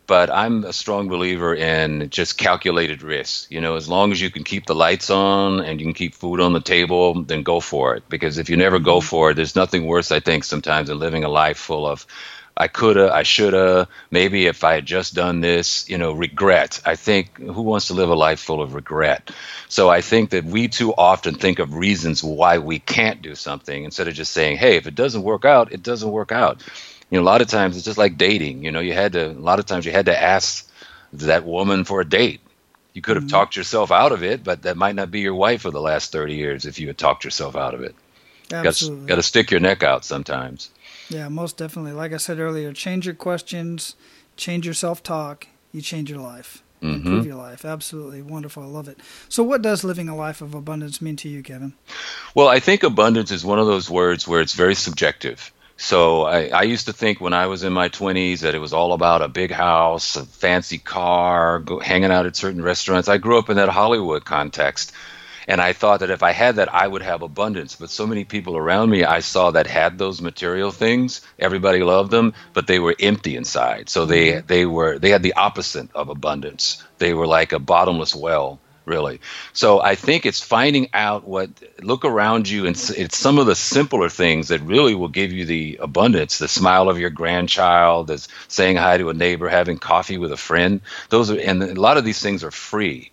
but 0.08 0.30
I'm 0.30 0.64
a 0.64 0.74
strong 0.74 1.08
believer 1.08 1.54
in 1.54 2.10
just 2.10 2.38
calculated 2.38 3.04
risk. 3.04 3.52
You 3.52 3.62
know, 3.62 3.76
as 3.76 3.88
long 3.88 4.12
as 4.12 4.20
you 4.20 4.30
can 4.30 4.44
keep 4.44 4.66
the 4.66 4.76
lights 4.76 5.10
on 5.10 5.60
and 5.60 5.80
you 5.80 5.86
can 5.86 5.94
keep 5.94 6.16
food 6.16 6.40
on 6.40 6.54
the 6.54 6.62
table, 6.62 7.24
then 7.24 7.44
go 7.44 7.60
for 7.60 7.96
it. 7.96 8.10
Because 8.10 8.38
if 8.40 8.50
you 8.50 8.58
never 8.58 8.80
go 8.80 8.98
mm-hmm. 8.98 9.08
for 9.08 9.32
it, 9.32 9.36
there's 9.36 9.56
nothing 9.56 9.86
worse, 9.86 10.12
I 10.12 10.20
think, 10.20 10.44
sometimes 10.44 10.90
than 10.90 11.00
living 11.00 11.24
a 11.24 11.30
life 11.30 11.58
full 11.58 11.86
of 11.86 12.06
I 12.62 12.68
coulda, 12.68 13.10
I 13.14 13.24
shoulda, 13.24 13.88
maybe 14.12 14.46
if 14.46 14.66
I 14.66 14.74
had 14.74 14.86
just 14.86 15.14
done 15.14 15.40
this, 15.40 15.90
you 15.90 15.98
know, 15.98 16.12
regret. 16.12 16.82
I 16.86 16.98
think 16.98 17.38
who 17.38 17.62
wants 17.62 17.88
to 17.88 17.94
live 17.94 18.10
a 18.10 18.16
life 18.16 18.42
full 18.42 18.62
of 18.62 18.74
regret? 18.74 19.32
So 19.70 19.90
I 19.90 20.02
think 20.02 20.32
that 20.32 20.44
we 20.44 20.68
too 20.68 20.94
often 20.94 21.36
think 21.36 21.60
of 21.60 21.74
reasons 21.74 22.22
why 22.22 22.58
we 22.58 22.80
can't 22.80 23.22
do 23.22 23.34
something 23.34 23.86
instead 23.86 24.10
of 24.10 24.14
just 24.14 24.34
saying, 24.34 24.58
hey, 24.58 24.76
if 24.76 24.88
it 24.88 24.96
doesn't 24.96 25.24
work 25.24 25.46
out, 25.46 25.72
it 25.72 25.82
doesn't 25.82 26.12
work 26.12 26.34
out. 26.34 26.62
You 27.10 27.18
know, 27.18 27.24
a 27.24 27.32
lot 27.32 27.42
of 27.42 27.48
times 27.48 27.78
it's 27.78 27.86
just 27.86 27.98
like 27.98 28.18
dating. 28.18 28.66
You 28.66 28.72
know, 28.72 28.82
you 28.82 28.94
had 28.94 29.14
to, 29.14 29.30
a 29.30 29.32
lot 29.32 29.60
of 29.60 29.66
times 29.66 29.86
you 29.86 29.94
had 29.94 30.08
to 30.08 30.22
ask 30.22 30.70
that 31.14 31.46
woman 31.46 31.86
for 31.86 32.02
a 32.02 32.06
date. 32.06 32.42
You 32.94 33.02
could 33.02 33.16
have 33.16 33.24
mm-hmm. 33.24 33.38
talked 33.38 33.56
yourself 33.56 33.90
out 33.90 34.12
of 34.12 34.22
it, 34.22 34.44
but 34.44 34.64
that 34.64 34.76
might 34.76 34.96
not 34.96 35.12
be 35.12 35.22
your 35.22 35.34
wife 35.34 35.62
for 35.62 35.72
the 35.72 35.80
last 35.80 36.12
30 36.12 36.36
years 36.36 36.66
if 36.66 36.78
you 36.78 36.88
had 36.88 36.98
talked 36.98 37.24
yourself 37.24 37.56
out 37.56 37.74
of 37.74 37.84
it. 37.84 37.96
Absolutely. 38.52 39.06
Got 39.06 39.16
to 39.16 39.24
stick 39.24 39.52
your 39.52 39.62
neck 39.62 39.82
out 39.82 40.04
sometimes. 40.04 40.70
Yeah, 41.10 41.28
most 41.28 41.58
definitely. 41.58 41.92
Like 41.94 42.14
I 42.14 42.18
said 42.18 42.40
earlier, 42.40 42.72
change 42.72 43.06
your 43.06 43.16
questions, 43.16 43.96
change 44.36 44.66
your 44.66 44.74
self 44.74 45.04
talk, 45.04 45.48
you 45.72 45.82
change 45.82 46.10
your 46.10 46.22
life. 46.22 46.64
Mm-hmm. 46.82 47.08
Improve 47.08 47.26
your 47.26 47.36
life. 47.36 47.66
Absolutely 47.66 48.22
wonderful. 48.22 48.64
I 48.64 48.68
love 48.68 48.88
it. 48.88 49.00
So, 49.28 49.44
what 49.44 49.62
does 49.62 49.84
living 49.84 50.08
a 50.08 50.16
life 50.16 50.42
of 50.42 50.56
abundance 50.56 51.02
mean 51.02 51.18
to 51.18 51.28
you, 51.28 51.44
Kevin? 51.44 51.74
Well, 52.34 52.48
I 52.48 52.62
think 52.62 52.84
abundance 52.84 53.32
is 53.32 53.44
one 53.44 53.60
of 53.60 53.68
those 53.68 53.90
words 53.90 54.28
where 54.28 54.40
it's 54.40 54.54
very 54.54 54.76
subjective. 54.76 55.52
So 55.82 56.24
I, 56.24 56.48
I, 56.48 56.64
used 56.64 56.88
to 56.88 56.94
think 56.94 57.22
when 57.22 57.32
I 57.32 57.48
was 57.48 57.64
in 57.64 57.72
my 57.72 57.88
20s 57.88 58.42
that 58.42 58.54
it 58.54 58.60
was 58.60 58.74
all 58.74 58.92
about 58.92 59.22
a 59.22 59.30
big 59.30 59.50
house, 59.50 60.18
a 60.18 60.26
fancy 60.26 60.78
car, 60.78 61.60
go, 61.60 61.80
hanging 61.80 62.12
out 62.12 62.26
at 62.26 62.36
certain 62.36 62.62
restaurants. 62.62 63.08
I 63.08 63.18
grew 63.18 63.40
up 63.40 63.50
in 63.50 63.56
that 63.56 63.70
Hollywood 63.70 64.26
context. 64.26 64.92
And 65.50 65.60
I 65.60 65.74
thought 65.74 66.02
that 66.02 66.12
if 66.12 66.22
I 66.22 66.32
had 66.32 66.58
that, 66.58 66.72
I 66.72 66.88
would 66.88 67.02
have 67.02 67.24
abundance. 67.24 67.76
But 67.76 67.90
so 67.90 68.06
many 68.06 68.24
people 68.24 68.56
around 68.56 68.92
me 68.92 69.04
I 69.04 69.22
saw 69.22 69.50
that 69.50 69.66
had 69.66 69.98
those 69.98 70.22
material 70.22 70.70
things. 70.70 71.22
Everybody 71.40 71.82
loved 71.82 72.12
them, 72.12 72.36
but 72.54 72.68
they 72.68 72.78
were 72.78 72.96
empty 73.00 73.36
inside. 73.36 73.90
So 73.90 74.06
they 74.06 74.28
mm-hmm. 74.28 74.46
they 74.46 74.68
were 74.68 75.00
they 75.00 75.10
had 75.10 75.24
the 75.24 75.34
opposite 75.34 75.90
of 75.96 76.10
abundance. 76.10 76.84
They 77.00 77.16
were 77.16 77.26
like 77.26 77.52
a 77.52 77.58
bottomless 77.58 78.14
well 78.14 78.60
really. 78.86 79.22
So 79.54 79.82
I 79.82 79.96
think 79.96 80.26
it's 80.26 80.42
finding 80.42 80.90
out 80.94 81.28
what 81.28 81.50
look 81.82 82.06
around 82.06 82.48
you 82.48 82.68
and 82.68 82.76
it's 82.76 83.18
some 83.18 83.40
of 83.40 83.48
the 83.48 83.56
simpler 83.56 84.10
things 84.10 84.50
that 84.50 84.62
really 84.62 84.94
will 84.94 85.10
give 85.10 85.32
you 85.32 85.46
the 85.46 85.80
abundance, 85.82 86.38
the 86.38 86.48
smile 86.48 86.90
of 86.90 87.00
your 87.00 87.12
grandchild, 87.12 88.08
the 88.08 88.28
saying 88.48 88.78
hi 88.78 88.98
to 88.98 89.10
a 89.10 89.14
neighbor, 89.16 89.50
having 89.50 89.80
coffee 89.80 90.20
with 90.20 90.32
a 90.32 90.38
friend. 90.38 90.82
Those 91.10 91.32
are 91.32 91.40
and 91.40 91.64
a 91.64 91.74
lot 91.74 91.98
of 91.98 92.06
these 92.06 92.22
things 92.22 92.44
are 92.44 92.52
free 92.52 93.12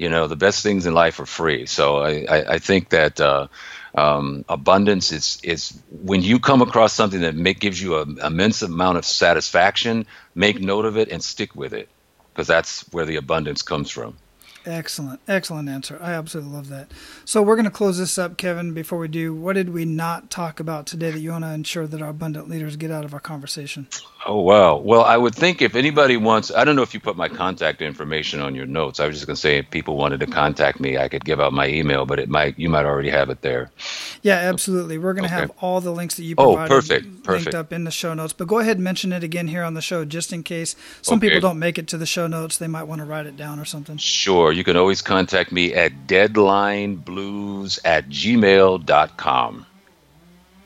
you 0.00 0.08
know 0.08 0.26
the 0.26 0.36
best 0.46 0.62
things 0.62 0.86
in 0.86 0.94
life 0.94 1.20
are 1.20 1.26
free. 1.26 1.66
So 1.66 1.98
i, 1.98 2.24
I, 2.36 2.38
I 2.54 2.58
think 2.58 2.88
that 2.88 3.20
uh, 3.20 3.48
um, 3.94 4.44
abundance 4.48 5.12
is 5.12 5.38
is 5.42 5.78
when 5.90 6.22
you 6.22 6.40
come 6.40 6.62
across 6.62 6.94
something 6.94 7.20
that 7.20 7.34
make, 7.34 7.60
gives 7.60 7.80
you 7.82 7.98
an 7.98 8.18
immense 8.24 8.62
amount 8.62 8.96
of 8.98 9.04
satisfaction 9.04 10.06
make 10.34 10.58
note 10.60 10.86
of 10.86 10.96
it 10.96 11.10
and 11.10 11.22
stick 11.22 11.54
with 11.54 11.74
it 11.74 11.88
because 12.32 12.46
that's 12.46 12.80
where 12.92 13.04
the 13.04 13.16
abundance 13.16 13.62
comes 13.62 13.90
from 13.90 14.16
Excellent, 14.66 15.20
excellent 15.26 15.70
answer. 15.70 15.98
I 16.02 16.12
absolutely 16.12 16.52
love 16.52 16.68
that. 16.68 16.90
So 17.24 17.42
we're 17.42 17.56
going 17.56 17.64
to 17.64 17.70
close 17.70 17.96
this 17.96 18.18
up, 18.18 18.36
Kevin. 18.36 18.74
Before 18.74 18.98
we 18.98 19.08
do, 19.08 19.34
what 19.34 19.54
did 19.54 19.70
we 19.70 19.86
not 19.86 20.30
talk 20.30 20.60
about 20.60 20.86
today 20.86 21.10
that 21.10 21.18
you 21.18 21.30
want 21.30 21.44
to 21.44 21.52
ensure 21.52 21.86
that 21.86 22.02
our 22.02 22.10
abundant 22.10 22.50
leaders 22.50 22.76
get 22.76 22.90
out 22.90 23.04
of 23.04 23.14
our 23.14 23.20
conversation? 23.20 23.88
Oh 24.26 24.40
wow. 24.40 24.76
Well, 24.76 25.02
I 25.02 25.16
would 25.16 25.34
think 25.34 25.62
if 25.62 25.74
anybody 25.74 26.18
wants, 26.18 26.52
I 26.52 26.64
don't 26.64 26.76
know 26.76 26.82
if 26.82 26.92
you 26.92 27.00
put 27.00 27.16
my 27.16 27.28
contact 27.28 27.80
information 27.80 28.40
on 28.40 28.54
your 28.54 28.66
notes. 28.66 29.00
I 29.00 29.06
was 29.06 29.16
just 29.16 29.26
going 29.26 29.34
to 29.34 29.40
say 29.40 29.56
if 29.56 29.70
people 29.70 29.96
wanted 29.96 30.20
to 30.20 30.26
contact 30.26 30.78
me, 30.78 30.98
I 30.98 31.08
could 31.08 31.24
give 31.24 31.40
out 31.40 31.54
my 31.54 31.66
email, 31.66 32.04
but 32.04 32.18
it 32.18 32.28
might 32.28 32.58
you 32.58 32.68
might 32.68 32.84
already 32.84 33.08
have 33.08 33.30
it 33.30 33.40
there. 33.40 33.70
Yeah, 34.20 34.34
absolutely. 34.34 34.98
We're 34.98 35.14
going 35.14 35.28
to 35.28 35.34
okay. 35.34 35.40
have 35.40 35.52
all 35.62 35.80
the 35.80 35.90
links 35.90 36.16
that 36.16 36.24
you 36.24 36.34
oh, 36.36 36.56
provided 36.56 36.72
oh, 36.72 36.76
perfect, 36.76 37.22
perfect. 37.22 37.44
linked 37.46 37.54
up 37.54 37.72
in 37.72 37.84
the 37.84 37.90
show 37.90 38.12
notes. 38.12 38.34
But 38.34 38.46
go 38.46 38.58
ahead 38.58 38.76
and 38.76 38.84
mention 38.84 39.12
it 39.12 39.24
again 39.24 39.48
here 39.48 39.62
on 39.62 39.72
the 39.72 39.80
show, 39.80 40.04
just 40.04 40.34
in 40.34 40.42
case 40.42 40.76
some 41.00 41.16
okay. 41.16 41.28
people 41.28 41.40
don't 41.40 41.58
make 41.58 41.78
it 41.78 41.88
to 41.88 41.96
the 41.96 42.06
show 42.06 42.26
notes. 42.26 42.58
They 42.58 42.68
might 42.68 42.84
want 42.84 43.00
to 43.00 43.06
write 43.06 43.24
it 43.24 43.38
down 43.38 43.58
or 43.58 43.64
something. 43.64 43.96
Sure. 43.96 44.49
You 44.52 44.64
can 44.64 44.76
always 44.76 45.02
contact 45.02 45.52
me 45.52 45.74
at 45.74 46.06
deadlineblues 46.06 47.78
at 47.84 48.08
gmail.com. 48.08 49.66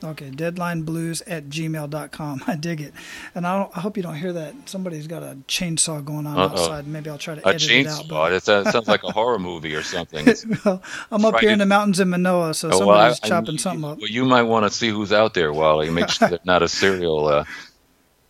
Okay, 0.05 0.31
deadlineblues 0.31 1.23
at 1.27 1.49
gmail.com. 1.49 2.45
I 2.47 2.57
dig 2.57 2.81
it. 2.81 2.93
And 3.35 3.47
I, 3.47 3.69
I, 3.75 3.81
hope 3.81 3.97
you 3.97 4.03
don't 4.03 4.17
hear 4.17 4.33
that. 4.35 4.55
Somebody's 4.67 5.07
got 5.07 5.23
a 5.23 5.39
chainsaw 5.49 6.05
going 6.05 6.27
on 6.27 6.39
Uh-oh. 6.39 6.49
outside. 6.49 6.87
Maybe 6.87 7.09
I'll 7.09 7.19
try 7.19 7.37
to 7.37 7.47
a 7.47 7.51
edit 7.51 7.63
chainsaw. 7.63 7.81
it 7.81 7.87
out. 7.87 8.09
But... 8.09 8.33
It 8.33 8.43
sounds 8.43 8.89
like 8.89 9.03
a 9.03 9.13
horror 9.13 9.39
movie 9.39 9.75
or 9.75 9.83
something. 9.83 10.27
well, 10.65 10.83
I'm 11.11 11.25
up 11.25 11.41
here 11.41 11.51
in 11.51 11.59
the 11.59 11.67
mountains 11.67 12.01
in 12.01 12.11
Manoa, 12.11 12.55
so 12.55 12.69
oh, 12.69 12.79
somebody's 12.79 12.87
well, 12.87 13.19
I, 13.23 13.29
chopping 13.29 13.55
I, 13.55 13.59
something 13.59 13.85
up. 13.91 13.99
Well, 13.99 14.11
you 14.11 14.25
might 14.25 14.43
want 14.43 14.71
to 14.71 14.71
see 14.71 14.91
who's 14.91 15.13
out 15.13 15.35
there, 15.35 15.53
Wally. 15.53 15.91
Make 15.91 16.11
sure 16.11 16.29
they're 16.29 16.39
not 16.45 16.63
a 16.63 16.69
serial 16.69 17.27
uh, 17.27 17.45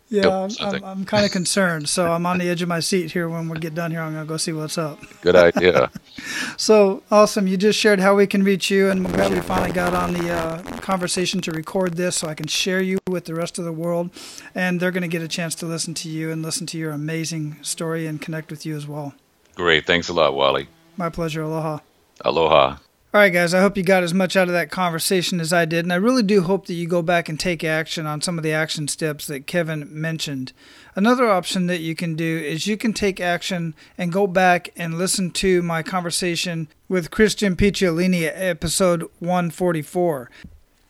Yeah, 0.09 0.29
I'm, 0.29 0.51
I'm, 0.61 0.85
I'm 0.85 1.05
kind 1.05 1.25
of 1.25 1.33
concerned. 1.33 1.89
So 1.89 2.13
I'm 2.13 2.27
on 2.27 2.39
the 2.39 2.49
edge 2.49 2.63
of 2.63 2.69
my 2.69 2.81
seat 2.81 3.13
here 3.13 3.29
when 3.29 3.49
we 3.49 3.59
get 3.59 3.75
done 3.75 3.91
here. 3.91 4.01
I'm 4.01 4.13
going 4.13 4.25
to 4.25 4.29
go 4.29 4.37
see 4.37 4.53
what's 4.53 4.77
up. 4.77 4.99
Good 5.23 5.35
idea. 5.35 5.91
so 6.57 7.03
awesome. 7.11 7.47
You 7.47 7.57
just 7.57 7.79
shared 7.79 8.01
how 8.01 8.15
we 8.15 8.27
can 8.27 8.43
reach 8.45 8.71
you, 8.71 8.91
and 8.91 9.05
we're 9.05 9.13
glad 9.13 9.33
we 9.33 9.41
finally 9.41 9.73
got 9.73 9.95
on 9.95 10.13
the 10.13 10.31
uh, 10.31 10.63
conversation 10.81 11.41
to 11.43 11.53
record 11.53 11.95
this 11.95 12.17
so 12.17 12.29
I 12.29 12.35
can 12.35 12.47
share 12.47 12.81
you 12.81 12.99
with 13.09 13.25
the 13.25 13.35
rest 13.35 13.59
of 13.59 13.65
the 13.65 13.73
world. 13.73 14.11
And 14.55 14.79
they're 14.79 14.93
going 14.93 15.03
to 15.03 15.09
get 15.09 15.23
a 15.23 15.29
chance 15.29 15.55
to 15.57 15.67
listen 15.67 15.95
to 15.95 16.09
you 16.09 16.31
and 16.31 16.43
listen 16.43 16.67
to 16.69 16.79
your 16.79 16.93
amazing 16.93 17.57
story 17.63 18.07
and 18.07 18.21
connect 18.21 18.51
with 18.51 18.67
you 18.67 18.77
as 18.77 18.87
well. 18.87 19.15
Great. 19.55 19.87
Thanks 19.87 20.09
a 20.09 20.13
lot, 20.13 20.35
Wally. 20.35 20.69
My 20.97 21.09
pleasure. 21.09 21.43
Aloha. 21.43 21.79
Aloha. 22.21 22.77
All 23.15 23.21
right, 23.21 23.33
guys, 23.33 23.55
I 23.55 23.61
hope 23.61 23.77
you 23.77 23.85
got 23.85 24.03
as 24.03 24.13
much 24.13 24.35
out 24.35 24.49
of 24.49 24.55
that 24.55 24.73
conversation 24.73 25.39
as 25.39 25.53
I 25.53 25.67
did, 25.67 25.85
and 25.85 25.93
I 25.93 25.97
really 25.97 26.25
do 26.25 26.43
hope 26.43 26.67
that 26.67 26.75
you 26.75 26.89
go 26.89 27.01
back 27.01 27.29
and 27.29 27.39
take 27.39 27.63
action 27.63 28.07
on 28.07 28.21
some 28.21 28.39
of 28.39 28.43
the 28.43 28.51
action 28.51 28.89
steps 28.89 29.29
that 29.29 29.47
Kevin 29.47 29.87
mentioned. 29.89 30.53
Another 30.97 31.31
option 31.31 31.69
that 31.69 31.79
you 31.79 31.95
can 31.95 32.17
do 32.17 32.39
is 32.39 32.67
you 32.67 32.77
can 32.77 32.93
take 32.93 33.21
action 33.21 33.77
and 33.97 34.11
go 34.11 34.27
back 34.27 34.71
and 34.77 34.99
listen 34.99 35.31
to 35.31 35.63
my 35.63 35.81
conversation 35.81 36.67
with 36.89 37.13
Christian 37.13 37.55
Picciolini, 37.55 38.29
episode 38.35 39.09
144. 39.21 40.29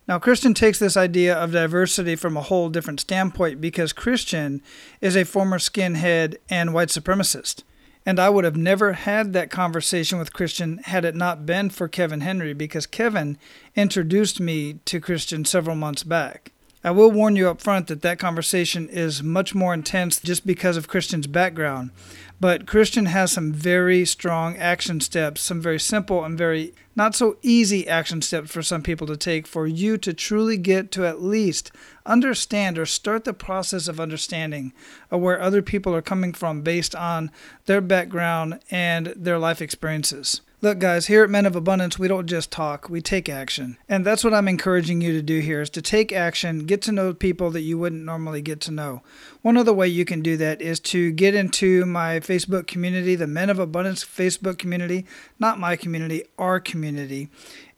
Now, 0.08 0.18
Christian 0.18 0.54
takes 0.54 0.78
this 0.78 0.96
idea 0.96 1.34
of 1.34 1.52
diversity 1.52 2.16
from 2.16 2.38
a 2.38 2.42
whole 2.42 2.70
different 2.70 3.00
standpoint 3.00 3.60
because 3.60 3.92
Christian 3.92 4.62
is 5.02 5.14
a 5.14 5.26
former 5.26 5.58
skinhead 5.58 6.36
and 6.48 6.72
white 6.72 6.88
supremacist. 6.88 7.64
And 8.06 8.18
I 8.18 8.28
would 8.30 8.44
have 8.44 8.56
never 8.56 8.92
had 8.92 9.32
that 9.32 9.50
conversation 9.50 10.18
with 10.18 10.32
Christian 10.32 10.78
had 10.84 11.04
it 11.04 11.14
not 11.14 11.46
been 11.46 11.70
for 11.70 11.88
Kevin 11.88 12.20
Henry, 12.20 12.52
because 12.52 12.86
Kevin 12.86 13.38
introduced 13.74 14.40
me 14.40 14.74
to 14.84 15.00
Christian 15.00 15.44
several 15.44 15.76
months 15.76 16.02
back. 16.02 16.52
I 16.86 16.90
will 16.90 17.10
warn 17.10 17.34
you 17.34 17.48
up 17.48 17.62
front 17.62 17.86
that 17.86 18.02
that 18.02 18.18
conversation 18.18 18.90
is 18.90 19.22
much 19.22 19.54
more 19.54 19.72
intense 19.72 20.20
just 20.20 20.46
because 20.46 20.76
of 20.76 20.86
Christian's 20.86 21.26
background. 21.26 21.92
But 22.40 22.66
Christian 22.66 23.06
has 23.06 23.32
some 23.32 23.54
very 23.54 24.04
strong 24.04 24.58
action 24.58 25.00
steps, 25.00 25.40
some 25.40 25.62
very 25.62 25.80
simple 25.80 26.22
and 26.22 26.36
very 26.36 26.74
not 26.94 27.14
so 27.14 27.38
easy 27.40 27.88
action 27.88 28.20
steps 28.20 28.50
for 28.50 28.62
some 28.62 28.82
people 28.82 29.06
to 29.06 29.16
take 29.16 29.46
for 29.46 29.66
you 29.66 29.96
to 29.96 30.12
truly 30.12 30.58
get 30.58 30.90
to 30.92 31.06
at 31.06 31.22
least 31.22 31.72
understand 32.04 32.76
or 32.76 32.84
start 32.84 33.24
the 33.24 33.32
process 33.32 33.88
of 33.88 33.98
understanding 33.98 34.74
of 35.10 35.22
where 35.22 35.40
other 35.40 35.62
people 35.62 35.94
are 35.94 36.02
coming 36.02 36.34
from 36.34 36.60
based 36.60 36.94
on 36.94 37.30
their 37.64 37.80
background 37.80 38.60
and 38.70 39.06
their 39.16 39.38
life 39.38 39.62
experiences. 39.62 40.42
Look, 40.64 40.78
guys, 40.78 41.08
here 41.08 41.22
at 41.22 41.28
Men 41.28 41.44
of 41.44 41.56
Abundance, 41.56 41.98
we 41.98 42.08
don't 42.08 42.26
just 42.26 42.50
talk, 42.50 42.88
we 42.88 43.02
take 43.02 43.28
action. 43.28 43.76
And 43.86 44.02
that's 44.02 44.24
what 44.24 44.32
I'm 44.32 44.48
encouraging 44.48 45.02
you 45.02 45.12
to 45.12 45.20
do 45.20 45.40
here 45.40 45.60
is 45.60 45.68
to 45.68 45.82
take 45.82 46.10
action, 46.10 46.60
get 46.60 46.80
to 46.82 46.90
know 46.90 47.12
people 47.12 47.50
that 47.50 47.60
you 47.60 47.76
wouldn't 47.76 48.02
normally 48.02 48.40
get 48.40 48.62
to 48.62 48.70
know. 48.70 49.02
One 49.42 49.58
other 49.58 49.74
way 49.74 49.88
you 49.88 50.06
can 50.06 50.22
do 50.22 50.38
that 50.38 50.62
is 50.62 50.80
to 50.80 51.12
get 51.12 51.34
into 51.34 51.84
my 51.84 52.18
Facebook 52.18 52.66
community, 52.66 53.14
the 53.14 53.26
Men 53.26 53.50
of 53.50 53.58
Abundance 53.58 54.06
Facebook 54.06 54.56
community, 54.56 55.04
not 55.38 55.60
my 55.60 55.76
community, 55.76 56.22
our 56.38 56.60
community. 56.60 57.28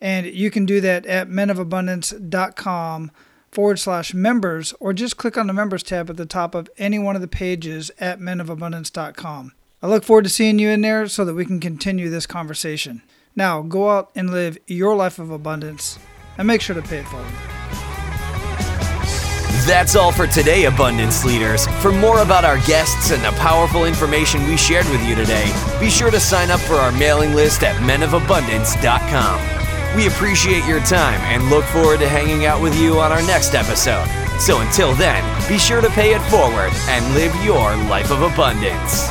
And 0.01 0.27
you 0.27 0.53
can 0.53 0.65
do 0.65 0.81
that 0.81 1.07
at 1.07 1.29
menofabundance.com 1.29 3.11
forward 3.51 3.81
slash 3.81 4.15
members, 4.15 4.73
or 4.79 4.93
just 4.93 5.17
click 5.17 5.37
on 5.37 5.49
the 5.49 5.53
members 5.53 5.83
tab 5.83 6.09
at 6.09 6.17
the 6.17 6.25
top 6.25 6.55
of 6.55 6.71
any 6.79 7.01
one 7.01 7.17
of 7.17 7.21
the 7.21 7.27
pages 7.27 7.91
at 7.99 8.21
menofabundance.com. 8.21 9.55
I 9.87 9.89
look 9.89 10.03
forward 10.03 10.25
to 10.25 10.31
seeing 10.31 10.59
you 10.59 10.71
in 10.71 10.81
there 10.81 11.07
so 11.07 11.25
that 11.25 11.35
we 11.35 11.45
can 11.45 11.61
continue 11.61 12.11
this 12.11 12.27
conversation. 12.27 13.03
Now, 13.37 13.63
go 13.63 13.89
out 13.89 14.11
and 14.17 14.33
live 14.33 14.59
your 14.67 14.97
life 14.97 15.21
of 15.21 15.31
abundance 15.31 16.01
and 16.37 16.49
make 16.49 16.61
sure 16.61 16.75
to 16.75 16.83
pay 16.83 16.99
it 16.99 17.07
forward. 17.07 17.31
That's 19.65 19.95
all 19.95 20.11
for 20.11 20.27
today, 20.27 20.65
Abundance 20.65 21.25
Leaders. 21.25 21.69
For 21.83 21.93
more 21.93 22.23
about 22.23 22.45
our 22.45 22.57
guests 22.67 23.13
and 23.13 23.23
the 23.23 23.31
powerful 23.39 23.85
information 23.85 24.45
we 24.49 24.57
shared 24.57 24.87
with 24.87 25.07
you 25.07 25.15
today, 25.15 25.55
be 25.79 25.89
sure 25.89 26.11
to 26.11 26.19
sign 26.19 26.51
up 26.51 26.59
for 26.59 26.75
our 26.75 26.91
mailing 26.91 27.35
list 27.35 27.63
at 27.63 27.77
menofabundance.com. 27.77 29.97
We 29.97 30.09
appreciate 30.09 30.65
your 30.65 30.81
time 30.81 31.21
and 31.21 31.49
look 31.49 31.65
forward 31.67 32.01
to 32.01 32.09
hanging 32.09 32.45
out 32.45 32.61
with 32.61 32.77
you 32.77 32.99
on 32.99 33.13
our 33.13 33.23
next 33.23 33.55
episode. 33.55 34.09
So 34.41 34.63
until 34.63 34.97
then, 34.97 35.23
be 35.49 35.59
sure 35.59 35.81
to 35.81 35.91
pay 35.91 36.13
it 36.13 36.23
forward 36.23 36.73
and 36.89 37.15
live 37.15 37.33
your 37.45 37.77
life 37.89 38.11
of 38.11 38.23
abundance. 38.23 39.09